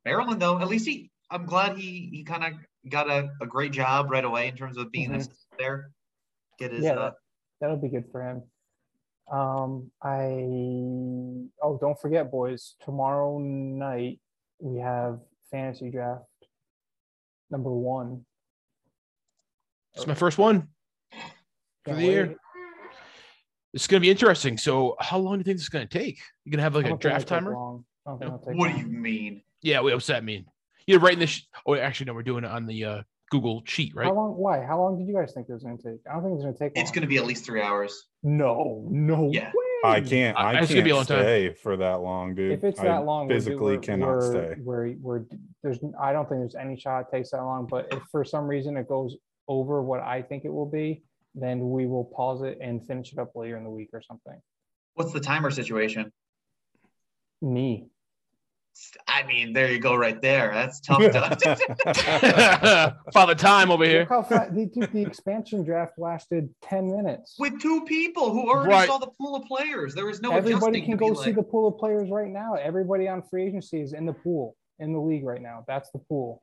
Maryland 0.04 0.40
though, 0.42 0.58
at 0.60 0.66
least 0.68 0.86
he, 0.86 1.10
I'm 1.30 1.46
glad 1.46 1.76
he 1.76 2.08
he 2.12 2.24
kind 2.24 2.44
of 2.44 2.52
got 2.90 3.08
a, 3.08 3.28
a 3.40 3.46
great 3.46 3.72
job 3.72 4.10
right 4.10 4.24
away 4.24 4.48
in 4.48 4.56
terms 4.56 4.76
of 4.76 4.90
being 4.90 5.10
Mhm. 5.12 5.28
there. 5.58 5.90
Get 6.58 6.72
his 6.72 6.84
Yeah, 6.84 6.92
uh, 6.92 6.96
that, 6.96 7.14
that'll 7.60 7.76
be 7.76 7.88
good 7.88 8.06
for 8.10 8.22
him. 8.22 8.42
Um, 9.30 9.90
I 10.02 10.28
oh, 11.62 11.78
don't 11.80 12.00
forget, 12.00 12.30
boys. 12.30 12.76
Tomorrow 12.84 13.38
night 13.38 14.20
we 14.60 14.78
have 14.80 15.18
fantasy 15.50 15.90
draft 15.90 16.24
number 17.50 17.70
one. 17.70 18.24
It's 19.94 20.06
my 20.06 20.14
first 20.14 20.38
one 20.38 20.68
for 21.10 21.18
Can't 21.86 21.98
the 21.98 22.04
year. 22.04 22.36
It's 23.72 23.86
gonna 23.86 24.00
be 24.00 24.10
interesting. 24.10 24.58
So, 24.58 24.96
how 25.00 25.18
long 25.18 25.34
do 25.34 25.38
you 25.38 25.44
think 25.44 25.56
this 25.56 25.64
is 25.64 25.68
gonna 25.68 25.86
take? 25.86 26.20
You 26.44 26.52
gonna 26.52 26.62
have 26.62 26.74
like 26.74 26.84
I 26.84 26.88
a 26.88 26.90
don't 26.90 27.02
think 27.02 27.10
draft 27.10 27.24
it'll 27.26 27.36
take 27.36 27.44
timer? 27.44 27.54
long. 27.54 27.84
I 28.06 28.10
don't 28.10 28.18
think 28.18 28.28
it'll 28.28 28.46
take 28.46 28.58
what 28.58 28.68
do 28.68 28.74
long. 28.74 28.92
you 28.92 28.98
mean? 28.98 29.42
Yeah. 29.62 29.80
Wait, 29.80 29.94
what's 29.94 30.06
that 30.06 30.24
mean? 30.24 30.46
You're 30.86 31.00
writing 31.00 31.18
this. 31.18 31.30
Sh- 31.30 31.42
oh, 31.66 31.74
actually, 31.74 32.06
no. 32.06 32.14
We're 32.14 32.22
doing 32.22 32.44
it 32.44 32.50
on 32.50 32.66
the 32.66 32.84
uh, 32.84 33.02
Google 33.30 33.62
sheet, 33.66 33.94
right? 33.94 34.06
How 34.06 34.14
long? 34.14 34.32
Why? 34.36 34.64
How 34.64 34.80
long 34.80 34.98
did 34.98 35.08
you 35.08 35.14
guys 35.14 35.32
think 35.34 35.48
it 35.48 35.52
was 35.52 35.62
going 35.62 35.78
to 35.78 35.82
take? 35.82 36.00
I 36.08 36.14
don't 36.14 36.22
think 36.22 36.34
it's 36.34 36.44
going 36.44 36.54
to 36.54 36.58
take. 36.58 36.72
It's 36.76 36.90
going 36.90 37.02
to 37.02 37.08
be 37.08 37.18
at 37.18 37.26
least 37.26 37.44
three 37.44 37.60
hours. 37.60 38.04
No, 38.22 38.86
no. 38.90 39.30
Yeah. 39.32 39.48
way. 39.48 39.66
I 39.84 40.00
can't. 40.00 40.36
I- 40.36 40.52
I 40.52 40.60
it's 40.60 40.70
gonna 40.70 40.82
be 40.82 40.90
a 40.90 40.96
long 40.96 41.04
can't 41.04 41.18
time. 41.18 41.24
stay 41.26 41.52
for 41.54 41.76
that 41.76 42.00
long, 42.00 42.34
dude. 42.34 42.52
If 42.52 42.64
it's 42.64 42.80
I 42.80 42.84
that 42.84 43.04
long, 43.04 43.28
we're 43.28 43.34
physically 43.34 43.76
we're, 43.76 43.82
cannot 43.82 44.08
we're, 44.08 44.30
stay. 44.30 44.54
We're, 44.58 44.94
we're, 45.00 45.22
there's. 45.62 45.78
I 46.00 46.12
don't 46.12 46.28
think 46.28 46.40
there's 46.40 46.54
any 46.54 46.78
shot 46.78 47.00
it 47.00 47.16
takes 47.16 47.30
that 47.30 47.42
long. 47.42 47.66
But 47.66 47.92
if 47.92 48.02
for 48.10 48.24
some 48.24 48.46
reason 48.46 48.76
it 48.76 48.88
goes 48.88 49.16
over 49.48 49.82
what 49.82 50.00
I 50.00 50.22
think 50.22 50.44
it 50.44 50.52
will 50.52 50.68
be, 50.68 51.02
then 51.34 51.70
we 51.70 51.86
will 51.86 52.04
pause 52.04 52.42
it 52.42 52.58
and 52.60 52.84
finish 52.86 53.12
it 53.12 53.18
up 53.18 53.32
later 53.34 53.56
in 53.56 53.64
the 53.64 53.70
week 53.70 53.90
or 53.92 54.02
something. 54.02 54.40
What's 54.94 55.12
the 55.12 55.20
timer 55.20 55.50
situation? 55.50 56.12
Me. 57.42 57.86
I 59.08 59.22
mean, 59.24 59.52
there 59.52 59.70
you 59.70 59.78
go, 59.78 59.94
right 59.94 60.20
there. 60.20 60.50
That's 60.52 60.80
tough. 60.86 61.00
To, 61.00 62.96
Father 63.12 63.34
Time 63.34 63.70
over 63.70 63.84
Look 63.84 63.90
here. 63.92 64.06
how 64.08 64.22
fast 64.22 64.54
the, 64.54 64.66
the, 64.74 64.86
the 64.88 65.02
expansion 65.02 65.64
draft 65.64 65.98
lasted 65.98 66.48
ten 66.62 66.90
minutes. 66.94 67.36
with 67.38 67.60
two 67.60 67.84
people 67.84 68.30
who 68.32 68.48
already 68.50 68.70
Right. 68.70 68.86
saw 68.88 68.98
the 68.98 69.08
pool 69.18 69.36
of 69.36 69.44
players, 69.44 69.94
there 69.94 70.06
was 70.06 70.20
no 70.20 70.32
Everybody 70.32 70.80
adjusting 70.80 70.84
can 70.84 70.90
to 70.92 70.96
be 70.96 71.08
go 71.08 71.14
see 71.14 71.26
like- 71.28 71.36
the 71.36 71.42
pool 71.42 71.68
of 71.68 71.78
players 71.78 72.10
right 72.10 72.30
now. 72.30 72.54
Everybody 72.54 73.08
on 73.08 73.22
free 73.22 73.46
agency 73.46 73.80
is 73.80 73.92
in 73.92 74.06
the 74.06 74.12
pool 74.12 74.56
in 74.78 74.92
the 74.92 75.00
league 75.00 75.24
right 75.24 75.40
now. 75.42 75.64
That's 75.66 75.90
the 75.90 75.98
pool. 75.98 76.42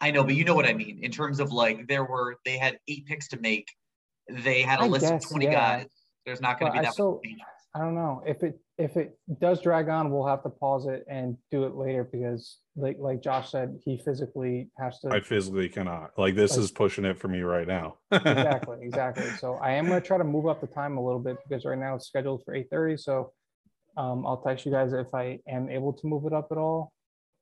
I 0.00 0.10
know, 0.10 0.24
but 0.24 0.34
you 0.34 0.44
know 0.44 0.54
what 0.54 0.66
I 0.66 0.74
mean. 0.74 0.98
In 1.02 1.10
terms 1.10 1.40
of 1.40 1.52
like, 1.52 1.86
there 1.88 2.04
were 2.04 2.36
they 2.44 2.58
had 2.58 2.78
eight 2.88 3.06
picks 3.06 3.28
to 3.28 3.38
make. 3.40 3.68
They 4.28 4.62
had 4.62 4.80
a 4.80 4.84
I 4.84 4.86
list 4.88 5.04
guess, 5.06 5.24
of 5.24 5.30
twenty 5.30 5.46
yeah. 5.46 5.78
guys. 5.78 5.86
There's 6.26 6.40
not 6.40 6.58
going 6.58 6.72
to 6.72 6.74
be 6.74 6.78
I 6.80 6.82
that 6.82 6.94
so- 6.94 7.20
I 7.74 7.78
don't 7.80 7.94
know 7.94 8.22
if 8.26 8.42
it 8.42 8.58
if 8.76 8.96
it 8.96 9.16
does 9.40 9.60
drag 9.62 9.88
on, 9.88 10.10
we'll 10.10 10.26
have 10.26 10.42
to 10.42 10.48
pause 10.50 10.86
it 10.86 11.04
and 11.08 11.36
do 11.50 11.64
it 11.64 11.74
later 11.76 12.02
because, 12.10 12.58
like 12.76 12.96
like 12.98 13.22
Josh 13.22 13.50
said, 13.50 13.78
he 13.84 13.98
physically 14.04 14.68
has 14.78 14.98
to. 15.00 15.10
I 15.10 15.20
physically 15.20 15.68
cannot. 15.68 16.10
Like 16.18 16.34
this 16.34 16.52
Like- 16.56 16.60
is 16.64 16.70
pushing 16.72 17.04
it 17.04 17.16
for 17.18 17.28
me 17.28 17.42
right 17.42 17.68
now. 17.68 17.98
exactly, 18.10 18.78
exactly. 18.82 19.28
So 19.38 19.54
I 19.54 19.72
am 19.72 19.86
gonna 19.86 20.00
try 20.00 20.18
to 20.18 20.24
move 20.24 20.46
up 20.46 20.60
the 20.60 20.66
time 20.66 20.96
a 20.96 21.04
little 21.04 21.20
bit 21.20 21.36
because 21.48 21.64
right 21.64 21.78
now 21.78 21.94
it's 21.94 22.06
scheduled 22.08 22.42
for 22.44 22.54
eight 22.54 22.68
thirty. 22.70 22.96
So 22.96 23.32
um, 23.96 24.26
I'll 24.26 24.42
text 24.42 24.66
you 24.66 24.72
guys 24.72 24.92
if 24.92 25.14
I 25.14 25.38
am 25.48 25.70
able 25.70 25.92
to 25.92 26.06
move 26.08 26.26
it 26.26 26.32
up 26.32 26.48
at 26.50 26.58
all. 26.58 26.92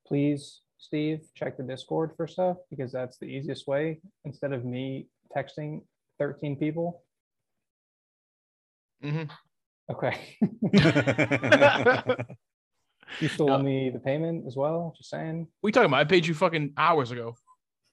Please, 0.06 0.60
Steve, 0.76 1.20
check 1.34 1.56
the 1.56 1.62
Discord 1.62 2.10
for 2.14 2.26
stuff 2.26 2.58
because 2.68 2.92
that's 2.92 3.16
the 3.16 3.24
easiest 3.26 3.66
way 3.66 4.00
instead 4.26 4.52
of 4.52 4.66
me 4.66 5.08
texting 5.34 5.80
thirteen 6.18 6.56
people. 6.56 7.02
Mhm. 9.02 9.30
Okay. 9.90 10.36
you 13.20 13.28
still 13.28 13.46
No. 13.46 13.54
owe 13.54 13.62
me 13.62 13.90
the 13.90 13.98
payment 13.98 14.46
as 14.46 14.56
well? 14.56 14.94
Just 14.96 15.10
saying. 15.10 15.48
We 15.62 15.72
talking 15.72 15.86
about? 15.86 16.00
I 16.00 16.04
paid 16.04 16.26
you 16.26 16.34
fucking 16.34 16.72
hours 16.76 17.10
ago. 17.10 17.34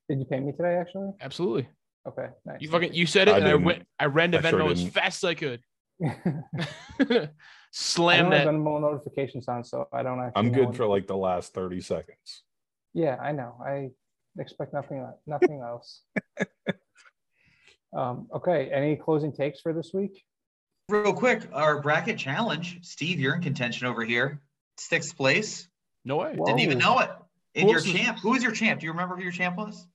Did 0.07 0.19
you 0.19 0.25
pay 0.25 0.39
me 0.39 0.51
today? 0.51 0.75
Actually. 0.75 1.11
Absolutely. 1.21 1.67
Okay. 2.07 2.27
Nice. 2.45 2.61
You 2.61 2.69
fucking 2.69 2.93
you 2.93 3.05
said 3.05 3.27
it, 3.27 3.33
I 3.33 3.37
and 3.37 3.47
I 3.47 3.51
didn't. 3.51 3.65
went. 3.65 3.83
I 3.99 4.05
ran 4.05 4.31
to 4.31 4.37
I 4.39 4.49
sure 4.49 4.59
Venmo 4.59 4.71
as 4.71 4.87
fast 4.87 5.23
as 5.23 5.27
I 5.29 5.33
could. 5.35 5.61
I 6.05 7.29
Slam 7.71 8.23
don't 8.25 8.31
that. 8.31 8.39
have 8.45 8.53
Venmo 8.55 8.81
notifications 8.81 9.47
on, 9.47 9.63
so 9.63 9.87
I 9.93 10.01
don't 10.03 10.19
actually. 10.19 10.39
I'm 10.39 10.51
good 10.51 10.75
for 10.75 10.85
like 10.87 11.07
the 11.07 11.17
last 11.17 11.53
30 11.53 11.81
seconds. 11.81 12.43
Yeah, 12.93 13.17
I 13.21 13.31
know. 13.33 13.55
I 13.63 13.89
expect 14.39 14.73
nothing, 14.73 15.05
nothing 15.27 15.61
else. 15.61 16.01
Um, 17.95 18.27
okay. 18.35 18.69
Any 18.71 18.95
closing 18.95 19.31
takes 19.33 19.59
for 19.61 19.73
this 19.73 19.91
week? 19.93 20.23
Real 20.89 21.13
quick, 21.13 21.47
our 21.53 21.81
bracket 21.81 22.17
challenge. 22.17 22.79
Steve, 22.81 23.19
you're 23.19 23.35
in 23.35 23.41
contention 23.41 23.85
over 23.87 24.03
here. 24.03 24.41
Sixth 24.77 25.15
place. 25.15 25.67
No 26.03 26.17
way. 26.17 26.33
Whoa. 26.35 26.45
Didn't 26.45 26.61
even 26.61 26.77
know 26.79 26.99
it. 26.99 27.09
And 27.55 27.63
Who 27.63 27.69
your 27.69 27.77
else 27.77 27.87
is- 27.87 27.93
champ. 27.93 28.19
Who 28.19 28.33
is 28.33 28.41
your 28.43 28.51
champ? 28.51 28.79
Do 28.79 28.85
you 28.87 28.91
remember 28.91 29.15
who 29.15 29.21
your 29.23 29.31
champ 29.31 29.57
was? 29.57 29.85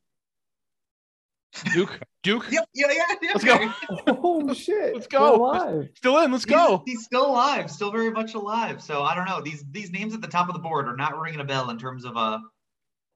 Duke. 1.72 2.00
Duke. 2.22 2.46
Yep. 2.50 2.64
Yeah. 2.74 2.86
Yeah. 2.90 3.14
yeah. 3.22 3.30
Let's 3.34 3.44
go. 3.44 3.72
Oh 4.26 4.52
shit! 4.54 4.94
Let's 4.94 5.06
go. 5.06 5.38
We're. 5.38 5.88
Still 5.94 6.18
in. 6.20 6.32
Let's 6.32 6.44
He's- 6.44 6.56
go. 6.56 6.82
He's, 6.84 7.04
still 7.04 7.26
alive, 7.26 7.70
still 7.70 7.90
very 7.92 8.10
much 8.10 8.34
alive. 8.34 8.82
So 8.82 9.02
I 9.02 9.14
don't 9.14 9.26
know. 9.26 9.40
These 9.40 9.64
these 9.70 9.90
names 9.90 10.14
at 10.14 10.20
the 10.20 10.26
top 10.28 10.48
of 10.48 10.54
the 10.54 10.60
board 10.60 10.88
are 10.88 10.96
not 10.96 11.18
ringing 11.18 11.40
a 11.40 11.44
bell 11.44 11.70
in 11.70 11.78
terms 11.78 12.04
of 12.04 12.16
a. 12.16 12.40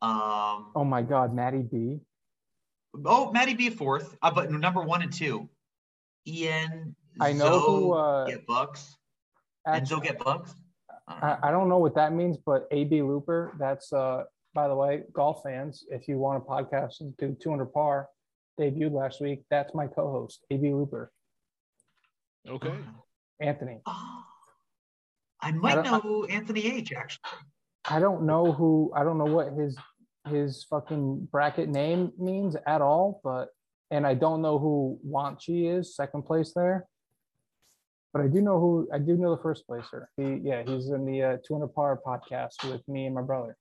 Um. 0.01 0.70
Oh 0.76 0.85
my 0.87 1.03
God, 1.03 1.35
Maddie 1.35 1.62
B. 1.62 1.99
Oh, 3.05 3.33
Maddie 3.33 3.55
B 3.55 3.70
fourth, 3.70 4.16
uh, 4.22 4.31
but 4.31 4.51
number 4.51 4.83
one 4.83 5.03
and 5.03 5.12
two. 5.12 5.49
Ian. 6.26 6.95
I 7.20 7.32
know 7.32 7.60
who. 7.60 7.92
Uh, 7.92 8.26
get 8.26 8.46
bucks. 8.46 8.96
And 9.66 9.86
Zoe 9.86 9.98
actually, 9.98 10.08
get 10.08 10.24
bucks. 10.24 10.54
I, 11.06 11.36
I 11.44 11.50
don't 11.50 11.68
know 11.68 11.78
what 11.78 11.94
that 11.96 12.12
means, 12.12 12.36
but 12.44 12.66
AB 12.70 13.02
Looper. 13.02 13.54
That's 13.58 13.92
uh. 13.92 14.24
By 14.54 14.66
the 14.66 14.74
way, 14.74 15.02
golf 15.12 15.42
fans, 15.44 15.84
if 15.90 16.08
you 16.08 16.18
want 16.18 16.42
a 16.42 16.44
podcast 16.44 17.00
and 17.00 17.14
do 17.18 17.36
200 17.40 17.66
par, 17.66 18.08
debuted 18.58 18.92
last 18.92 19.20
week. 19.20 19.42
That's 19.50 19.72
my 19.74 19.86
co-host, 19.86 20.44
AB 20.50 20.72
Looper, 20.72 21.12
Okay. 22.48 22.72
Anthony. 23.40 23.80
Oh, 23.86 24.22
I 25.40 25.52
might 25.52 25.84
don't- 25.84 26.04
know 26.04 26.24
Anthony 26.24 26.64
H. 26.66 26.92
Actually, 26.92 27.20
I 27.88 28.00
don't 28.00 28.22
know 28.24 28.50
who 28.52 28.90
I 28.96 29.04
don't 29.04 29.18
know 29.18 29.26
what 29.32 29.52
his 29.52 29.76
his 30.26 30.64
fucking 30.64 31.28
bracket 31.30 31.68
name 31.68 32.10
means 32.18 32.56
at 32.66 32.80
all, 32.80 33.20
but 33.22 33.48
and 33.90 34.06
I 34.06 34.14
don't 34.14 34.42
know 34.42 34.58
who 34.58 34.98
Wanchi 35.06 35.70
is, 35.78 35.94
second 35.94 36.22
place 36.24 36.52
there. 36.56 36.86
But 38.12 38.22
I 38.22 38.28
do 38.28 38.40
know 38.40 38.59
who 38.59 38.88
I 38.92 38.98
do 38.98 39.16
know 39.16 39.34
the 39.34 39.42
first 39.42 39.66
placer. 39.66 40.09
He 40.16 40.40
yeah, 40.42 40.62
he's 40.66 40.88
in 40.90 41.04
the 41.04 41.22
uh, 41.22 41.36
200 41.46 41.68
par 41.68 42.00
podcast 42.04 42.70
with 42.70 42.86
me 42.88 43.06
and 43.06 43.14
my 43.14 43.22
brother. 43.22 43.56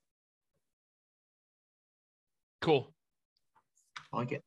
Cool. 2.62 2.94
I 4.14 4.18
like 4.18 4.32
it. 4.32 4.44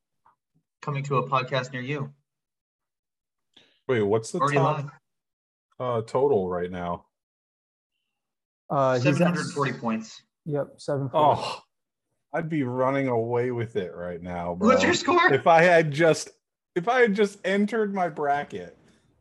Coming 0.81 1.03
to 1.03 1.17
a 1.17 1.29
podcast 1.29 1.71
near 1.71 1.81
you. 1.81 2.11
Wait, 3.87 4.01
what's 4.01 4.31
the 4.31 4.39
Already 4.39 4.57
top 4.57 4.91
uh, 5.79 6.01
total 6.01 6.49
right 6.49 6.71
now? 6.71 7.05
Uh, 8.69 8.97
740 8.97 9.73
points. 9.73 10.23
Yep, 10.45 10.75
seven. 10.77 11.09
Oh, 11.13 11.61
I'd 12.33 12.49
be 12.49 12.63
running 12.63 13.07
away 13.07 13.51
with 13.51 13.75
it 13.75 13.93
right 13.93 14.21
now, 14.21 14.55
bro. 14.55 14.69
What's 14.69 14.83
your 14.83 14.93
score? 14.93 15.31
if 15.33 15.45
I 15.45 15.61
had 15.61 15.91
just 15.91 16.29
if 16.75 16.87
I 16.87 17.01
had 17.01 17.13
just 17.13 17.39
entered 17.45 17.93
my 17.93 18.07
bracket, 18.07 18.77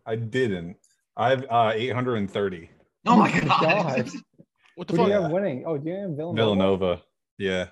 I 0.06 0.16
didn't. 0.16 0.76
I 1.16 1.30
have 1.30 1.44
uh 1.50 1.72
830 1.74 2.70
oh 3.06 3.16
my 3.16 3.30
my 3.30 3.40
god. 3.40 3.60
God. 3.60 4.10
What 4.76 4.88
the 4.88 4.96
Who 4.96 5.02
do 5.04 5.08
you 5.10 5.20
have 5.20 5.30
winning? 5.30 5.64
Oh, 5.66 5.76
do 5.76 5.90
you 5.90 5.96
have 5.96 6.10
Villanova? 6.12 6.36
Villanova. 6.36 7.02
Yeah. 7.36 7.66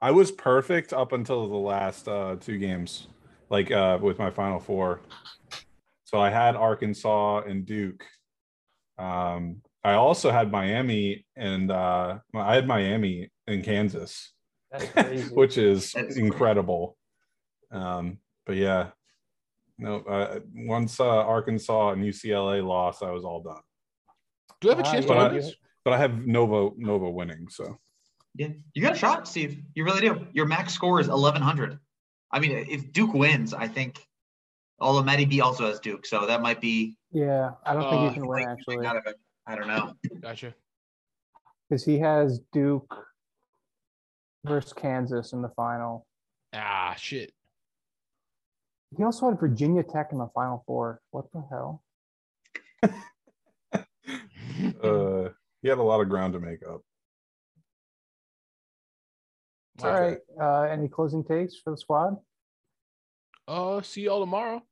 I 0.00 0.10
was 0.10 0.32
perfect 0.32 0.92
up 0.92 1.12
until 1.12 1.48
the 1.48 1.56
last 1.56 2.08
uh 2.08 2.36
two 2.40 2.58
games, 2.58 3.06
like 3.48 3.70
uh 3.70 3.98
with 4.02 4.18
my 4.18 4.30
final 4.30 4.58
four. 4.58 5.02
So 6.04 6.18
I 6.18 6.30
had 6.30 6.56
Arkansas 6.56 7.42
and 7.42 7.64
Duke. 7.64 8.04
Um 8.98 9.62
I 9.84 9.92
also 9.94 10.30
had 10.32 10.50
Miami 10.50 11.26
and 11.36 11.70
uh 11.70 12.18
I 12.34 12.54
had 12.56 12.66
Miami 12.66 13.30
in 13.46 13.62
Kansas, 13.62 14.32
That's 14.72 14.86
crazy. 14.90 15.28
which 15.34 15.58
is 15.58 15.92
That's 15.92 16.16
incredible. 16.16 16.96
Um 17.70 18.18
but 18.46 18.56
yeah. 18.56 18.88
No. 19.78 20.00
Uh, 20.00 20.40
once 20.54 21.00
uh, 21.00 21.06
Arkansas 21.06 21.90
and 21.92 22.02
UCLA 22.02 22.66
lost, 22.66 23.02
I 23.02 23.10
was 23.10 23.24
all 23.24 23.42
done. 23.42 23.60
Do 24.60 24.68
we 24.68 24.74
have 24.74 24.80
a 24.84 24.86
Ah, 24.88 24.92
chance 24.92 25.06
yeah, 25.06 25.28
to 25.28 25.34
win? 25.34 25.52
But 25.84 25.92
I 25.94 25.98
have 25.98 26.26
Nova 26.26 26.70
Nova 26.76 27.08
winning, 27.08 27.46
so 27.48 27.78
Yeah, 28.34 28.48
you 28.74 28.82
got 28.82 28.92
a 28.94 28.98
shot, 28.98 29.26
Steve. 29.28 29.62
You 29.74 29.84
really 29.84 30.00
do. 30.00 30.26
Your 30.32 30.46
max 30.46 30.72
score 30.74 31.00
is 31.00 31.08
1100. 31.08 31.78
I 32.30 32.40
mean, 32.40 32.52
if 32.52 32.92
Duke 32.92 33.14
wins, 33.14 33.54
I 33.54 33.68
think. 33.68 34.04
Although 34.80 35.02
Matty 35.02 35.24
B 35.24 35.40
also 35.40 35.66
has 35.66 35.80
Duke, 35.80 36.06
so 36.06 36.26
that 36.26 36.40
might 36.42 36.60
be. 36.60 36.96
Yeah, 37.10 37.52
I 37.64 37.72
don't 37.74 37.82
think 37.90 38.02
Uh, 38.02 38.08
he 38.10 38.14
can 38.14 38.26
win 38.28 38.48
actually 38.48 38.76
not 38.76 38.94
have 38.96 39.06
it. 39.06 39.16
I 39.46 39.56
don't 39.56 39.66
know. 39.68 39.94
Gotcha. 40.20 40.54
because 41.68 41.84
he 41.84 41.98
has 41.98 42.40
Duke 42.52 42.94
versus 44.44 44.72
Kansas 44.72 45.32
in 45.32 45.42
the 45.42 45.48
final. 45.50 46.06
Ah, 46.52 46.94
shit. 46.96 47.32
He 48.96 49.04
also 49.04 49.28
had 49.28 49.38
Virginia 49.38 49.82
Tech 49.82 50.08
in 50.12 50.18
the 50.18 50.28
Final 50.34 50.62
Four. 50.66 51.00
What 51.10 51.26
the 51.32 51.44
hell? 51.50 51.82
uh, 54.82 55.28
he 55.62 55.68
had 55.68 55.78
a 55.78 55.82
lot 55.82 56.00
of 56.00 56.08
ground 56.08 56.32
to 56.34 56.40
make 56.40 56.60
up. 56.66 56.80
All 59.82 59.92
right. 59.92 60.18
Uh, 60.40 60.62
any 60.62 60.88
closing 60.88 61.22
takes 61.22 61.56
for 61.56 61.70
the 61.70 61.76
squad? 61.76 62.16
Uh, 63.46 63.80
see 63.82 64.02
y'all 64.02 64.20
tomorrow 64.20 64.62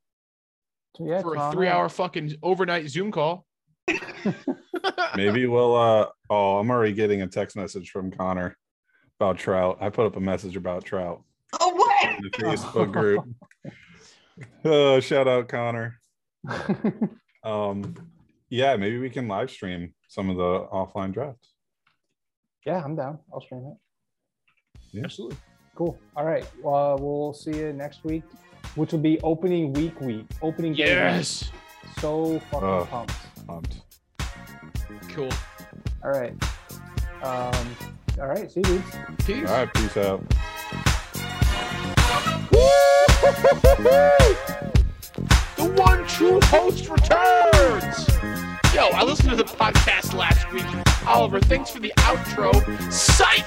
So, 0.96 1.06
yeah, 1.06 1.20
for 1.22 1.28
a 1.28 1.34
tomorrow 1.34 1.48
night. 1.50 1.54
three-hour 1.54 1.88
fucking 1.88 2.34
overnight 2.42 2.88
Zoom 2.88 3.12
call. 3.12 3.46
Maybe 5.16 5.46
we'll. 5.46 5.76
Uh, 5.76 6.06
oh, 6.30 6.58
I'm 6.58 6.70
already 6.70 6.92
getting 6.92 7.22
a 7.22 7.26
text 7.26 7.56
message 7.56 7.90
from 7.90 8.10
Connor 8.10 8.56
about 9.20 9.38
Trout. 9.38 9.78
I 9.80 9.90
put 9.90 10.06
up 10.06 10.16
a 10.16 10.20
message 10.20 10.56
about 10.56 10.84
Trout 10.84 11.22
Oh, 11.60 11.70
what? 11.74 12.16
in 12.16 12.22
the 12.22 12.30
Facebook 12.30 12.92
group. 12.92 13.24
Oh, 14.64 15.00
shout 15.00 15.28
out 15.28 15.48
Connor. 15.48 15.98
Um, 17.44 17.94
yeah, 18.50 18.74
maybe 18.76 18.98
we 18.98 19.08
can 19.08 19.28
live 19.28 19.50
stream 19.52 19.94
some 20.08 20.28
of 20.30 20.36
the 20.36 20.66
offline 20.72 21.12
drafts. 21.12 21.52
yeah, 22.66 22.82
I'm 22.84 22.96
down. 22.96 23.20
I'll 23.32 23.40
stream 23.40 23.72
it. 24.92 25.04
Absolutely. 25.04 25.36
Cool. 25.76 25.96
All 26.16 26.24
right. 26.24 26.44
Well, 26.60 26.98
we'll 26.98 27.32
see 27.34 27.56
you 27.56 27.72
next 27.72 28.02
week, 28.02 28.24
which 28.74 28.90
will 28.90 28.98
be 28.98 29.20
opening 29.20 29.72
week 29.74 30.00
week. 30.00 30.26
Opening 30.42 30.72
day 30.74 30.84
week. 30.84 30.90
Yes. 30.90 31.50
So 32.00 32.40
fucking 32.50 32.68
Oh. 32.68 32.84
pumped. 32.90 33.14
Pumped. 33.46 33.76
Cool. 35.10 35.30
All 36.02 36.10
right. 36.10 36.34
Um, 37.22 37.76
all 38.20 38.26
right. 38.26 38.50
See 38.50 38.60
you. 38.60 38.64
dudes. 38.64 38.96
Peace. 39.24 39.48
All 39.48 39.54
right, 39.64 39.72
peace 39.74 39.96
out. 39.98 40.24
The 45.56 45.74
one 45.76 46.06
true 46.06 46.38
host 46.44 46.88
returns. 46.88 48.08
Yo, 48.72 48.86
I 48.92 49.02
listened 49.02 49.30
to 49.30 49.36
the 49.36 49.42
podcast 49.42 50.14
last 50.14 50.52
week. 50.52 50.64
Oliver, 51.08 51.40
thanks 51.40 51.70
for 51.70 51.80
the 51.80 51.92
outro. 51.96 52.52
Psych. 52.92 53.44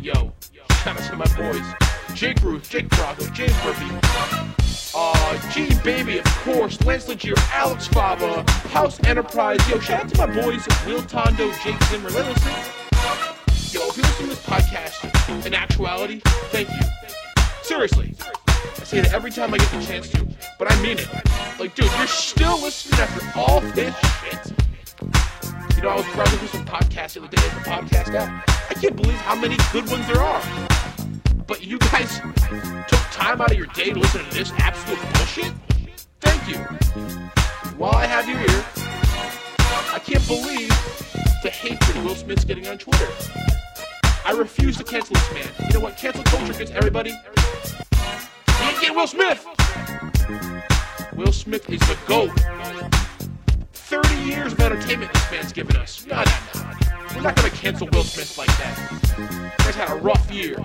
Yo, 0.00 0.32
shout 0.82 1.00
out 1.00 1.10
to 1.10 1.16
my 1.16 1.26
boys. 1.36 1.64
Jake 2.14 2.42
Ruth, 2.42 2.68
Jake 2.68 2.88
Bravo, 2.88 3.24
James 3.30 3.54
Murphy. 3.64 3.86
Uh, 4.92 5.52
G 5.52 5.68
Baby, 5.84 6.18
of 6.18 6.26
course, 6.42 6.84
Lance 6.84 7.06
Legier, 7.06 7.34
Alex 7.52 7.86
Fava, 7.86 8.44
House 8.70 8.98
Enterprise. 9.04 9.60
Yo, 9.68 9.78
shout 9.78 10.04
out 10.04 10.08
to 10.12 10.26
my 10.26 10.42
boys, 10.42 10.66
Will 10.86 11.02
Tondo, 11.02 11.52
Jake 11.62 11.80
Zimmer. 11.84 12.10
Listen. 12.10 12.52
Yo, 13.70 13.86
if 13.88 13.96
you 13.96 14.02
listen 14.02 14.22
to 14.22 14.34
this 14.34 14.44
podcast, 14.44 15.46
in 15.46 15.54
actuality, 15.54 16.20
thank 16.50 16.68
you. 16.68 17.23
Seriously. 17.64 18.14
I 18.46 18.84
say 18.84 18.98
it 18.98 19.14
every 19.14 19.30
time 19.30 19.54
I 19.54 19.56
get 19.56 19.70
the 19.70 19.80
chance 19.86 20.10
to, 20.10 20.28
but 20.58 20.70
I 20.70 20.82
mean 20.82 20.98
it. 20.98 21.08
Like, 21.58 21.74
dude, 21.74 21.90
you're 21.96 22.06
still 22.06 22.60
listening 22.60 23.00
after 23.00 23.40
all 23.40 23.62
this 23.62 23.96
shit. 24.20 24.52
You 25.74 25.82
know, 25.82 25.88
I 25.88 25.96
was 25.96 26.04
browsing 26.14 26.38
through 26.40 26.48
some 26.48 26.66
podcasts 26.66 27.14
the 27.14 27.20
other 27.20 27.28
day 27.34 27.42
the 27.42 27.64
podcast 27.64 28.14
app. 28.14 28.46
I 28.70 28.74
can't 28.74 28.94
believe 28.94 29.16
how 29.16 29.34
many 29.34 29.56
good 29.72 29.90
ones 29.90 30.06
there 30.06 30.20
are. 30.20 30.42
But 31.46 31.64
you 31.64 31.78
guys 31.78 32.20
took 32.86 33.00
time 33.10 33.40
out 33.40 33.50
of 33.50 33.56
your 33.56 33.68
day 33.68 33.94
to 33.94 33.98
listen 33.98 34.22
to 34.22 34.34
this 34.34 34.52
absolute 34.58 35.00
bullshit? 35.14 35.54
Thank 36.20 36.46
you. 36.46 36.58
While 37.78 37.94
I 37.94 38.04
have 38.04 38.28
you 38.28 38.36
here, 38.36 38.64
I 39.90 40.00
can't 40.04 40.26
believe 40.28 40.68
the 41.42 41.48
hatred 41.50 42.04
Will 42.04 42.14
Smith's 42.14 42.44
getting 42.44 42.68
on 42.68 42.76
Twitter. 42.76 43.08
I 44.26 44.32
refuse 44.32 44.76
to 44.76 44.84
cancel 44.84 45.14
this 45.14 45.32
man. 45.32 45.68
You 45.68 45.78
know 45.78 45.80
what? 45.80 45.96
Cancel 45.96 46.24
culture 46.24 46.52
gets 46.52 46.70
everybody. 46.70 47.14
You 48.60 48.68
ain't 48.68 48.80
getting 48.80 48.96
Will 48.96 49.06
Smith. 49.06 49.46
Will 51.14 51.32
Smith 51.32 51.68
is 51.70 51.80
the 51.80 51.98
GOAT. 52.06 52.30
30 53.72 54.14
years 54.22 54.52
of 54.52 54.60
entertainment 54.60 55.12
this 55.12 55.30
man's 55.30 55.52
given 55.52 55.76
us. 55.76 56.06
We're 56.06 57.22
not 57.22 57.36
gonna 57.36 57.50
cancel 57.50 57.88
Will 57.92 58.04
Smith 58.04 58.36
like 58.38 58.48
that. 58.58 59.54
Guys 59.58 59.74
had 59.74 59.90
a 59.90 59.96
rough 59.96 60.30
year. 60.30 60.56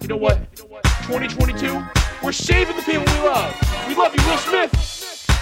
You 0.00 0.08
know 0.08 0.16
what? 0.16 0.52
2022, 1.06 1.82
we're 2.22 2.32
saving 2.32 2.76
the 2.76 2.82
people 2.82 3.04
we 3.04 3.20
love. 3.28 3.54
We 3.88 3.94
love 3.94 4.14
you, 4.16 4.24
Will 4.26 4.38
Smith. 4.38 4.72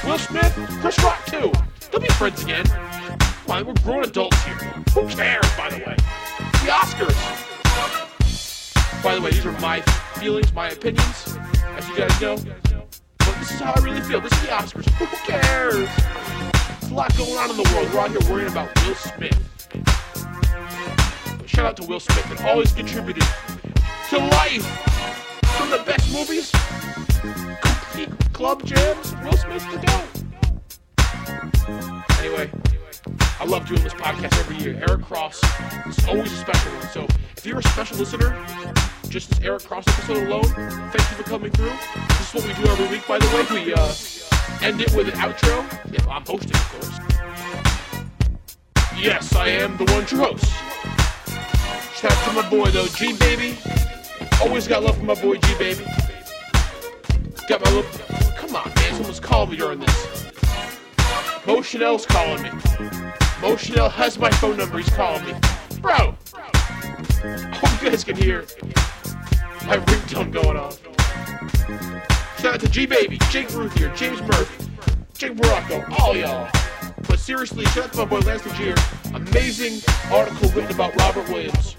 Will 0.04 0.18
Smith, 0.18 0.52
Chris 0.80 1.02
Rock 1.02 1.24
too. 1.26 1.52
They'll 1.90 2.00
be 2.00 2.08
friends 2.08 2.42
again. 2.42 2.66
Come 2.66 3.50
on, 3.50 3.66
we're 3.66 3.74
grown 3.74 4.04
adults 4.04 4.42
here. 4.44 4.54
Who 4.54 5.08
cares, 5.08 5.46
by 5.56 5.70
the 5.70 5.76
way? 5.76 5.96
The 6.64 6.70
Oscars. 6.70 7.16
By 9.02 9.14
the 9.14 9.20
way, 9.20 9.30
these 9.30 9.46
are 9.46 9.52
my 9.60 9.80
feelings, 10.24 10.52
my 10.54 10.70
opinions, 10.70 11.36
as 11.76 11.86
you 11.86 11.96
guys 11.98 12.18
know. 12.18 12.36
But 13.18 13.34
this 13.40 13.50
is 13.50 13.60
how 13.60 13.74
I 13.76 13.80
really 13.84 14.00
feel. 14.00 14.22
This 14.22 14.32
is 14.32 14.40
the 14.40 14.46
Oscars. 14.46 14.88
Who 14.94 15.04
cares? 15.30 15.86
There's 16.80 16.90
a 16.90 16.94
lot 16.94 17.14
going 17.18 17.36
on 17.36 17.50
in 17.50 17.58
the 17.58 17.70
world. 17.74 17.92
We're 17.92 18.00
out 18.00 18.10
here 18.10 18.20
worrying 18.30 18.50
about 18.50 18.74
Will 18.86 18.94
Smith. 18.94 19.38
But 21.36 21.46
shout 21.46 21.66
out 21.66 21.76
to 21.76 21.84
Will 21.86 22.00
Smith 22.00 22.26
that 22.30 22.42
always 22.42 22.72
contributed 22.72 23.22
to 24.08 24.16
life. 24.16 24.64
Some 25.58 25.70
of 25.70 25.78
the 25.78 25.84
best 25.84 26.10
movies, 26.10 26.50
complete 27.60 28.08
club 28.32 28.64
jams. 28.64 29.14
Will 29.16 29.36
Smith 29.36 29.68
to 29.72 29.76
go. 29.86 30.02
Anyway, 32.20 32.50
I 33.40 33.44
love 33.44 33.66
doing 33.66 33.82
this 33.82 33.94
podcast 33.94 34.38
every 34.40 34.56
year. 34.56 34.82
Eric 34.88 35.04
Cross 35.04 35.42
is 35.86 36.06
always 36.06 36.32
a 36.32 36.36
special 36.36 36.72
one. 36.72 36.88
So 36.88 37.06
if 37.36 37.44
you're 37.44 37.58
a 37.58 37.62
special 37.62 37.98
listener, 37.98 38.34
just 39.08 39.30
this 39.30 39.40
Eric 39.40 39.64
Cross 39.64 39.86
episode 39.88 40.26
alone, 40.26 40.44
thank 40.44 41.10
you 41.10 41.16
for 41.16 41.22
coming 41.24 41.50
through. 41.50 41.72
This 42.08 42.28
is 42.28 42.34
what 42.34 42.46
we 42.46 42.54
do 42.62 42.70
every 42.70 42.88
week, 42.88 43.06
by 43.06 43.18
the 43.18 43.26
way. 43.26 43.64
We 43.64 43.74
uh, 43.74 43.94
end 44.62 44.80
it 44.80 44.94
with 44.94 45.08
an 45.08 45.14
outro. 45.14 45.64
If 45.92 46.08
I'm 46.08 46.24
hosting, 46.24 46.54
of 46.54 46.68
course. 46.72 46.98
Yes, 48.96 49.34
I 49.34 49.48
am 49.48 49.76
the 49.76 49.84
one 49.92 50.06
true 50.06 50.20
host. 50.20 50.46
Shout 51.94 52.12
out 52.12 52.28
to 52.28 52.32
my 52.32 52.48
boy 52.48 52.70
though, 52.70 52.86
G 52.86 53.16
Baby. 53.18 53.58
Always 54.40 54.66
got 54.66 54.82
love 54.82 54.96
for 54.96 55.04
my 55.04 55.14
boy 55.14 55.36
G 55.36 55.58
Baby. 55.58 55.84
Got 57.48 57.64
my 57.64 57.70
little. 57.70 57.90
Come 58.36 58.56
on, 58.56 58.68
man. 58.74 58.94
Someone's 58.94 59.20
calling 59.20 59.50
me 59.50 59.56
during 59.56 59.80
this. 59.80 60.23
Mo 61.46 61.60
Chanel's 61.60 62.06
calling 62.06 62.42
me. 62.42 62.50
Mo 63.42 63.56
Chanel 63.56 63.90
has 63.90 64.18
my 64.18 64.30
phone 64.30 64.56
number. 64.56 64.78
He's 64.78 64.88
calling 64.90 65.24
me. 65.26 65.34
Bro. 65.80 66.16
Hope 67.52 67.82
you 67.82 67.90
guys 67.90 68.02
can 68.02 68.16
hear 68.16 68.46
my 69.66 69.76
ringtone 69.76 70.32
going 70.32 70.56
on. 70.56 70.72
Shout 72.38 72.54
out 72.54 72.60
to 72.60 72.68
G 72.68 72.86
Baby, 72.86 73.18
Jake 73.30 73.48
Ruthier, 73.54 73.94
James 73.94 74.20
Murphy, 74.22 74.70
Jake 75.14 75.34
Morocco, 75.36 75.84
all 75.98 76.16
y'all. 76.16 76.48
But 77.08 77.18
seriously, 77.18 77.66
shout 77.66 77.84
out 77.84 77.92
to 77.92 77.98
my 77.98 78.04
boy 78.06 78.20
Lance 78.20 78.42
Legier. 78.42 78.74
Amazing 79.14 79.80
article 80.10 80.48
written 80.50 80.74
about 80.74 80.96
Robert 80.96 81.28
Williams. 81.28 81.76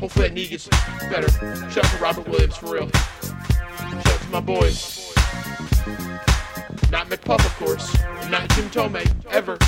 Hopefully 0.00 0.28
that 0.28 0.32
knee 0.32 0.48
gets 0.48 0.68
better. 1.10 1.30
Shout 1.70 1.84
out 1.84 1.92
to 1.92 1.98
Robert 2.02 2.28
Williams 2.28 2.56
for 2.56 2.72
real. 2.74 2.90
Shout 2.90 4.06
out 4.06 4.20
to 4.20 4.28
my 4.30 4.40
boys. 4.40 5.13
Not 6.94 7.08
McPuff, 7.08 7.44
of 7.44 7.56
course. 7.56 7.92
Not 8.30 8.48
Jim 8.50 8.70
Tomei, 8.70 9.04
ever. 9.32 9.58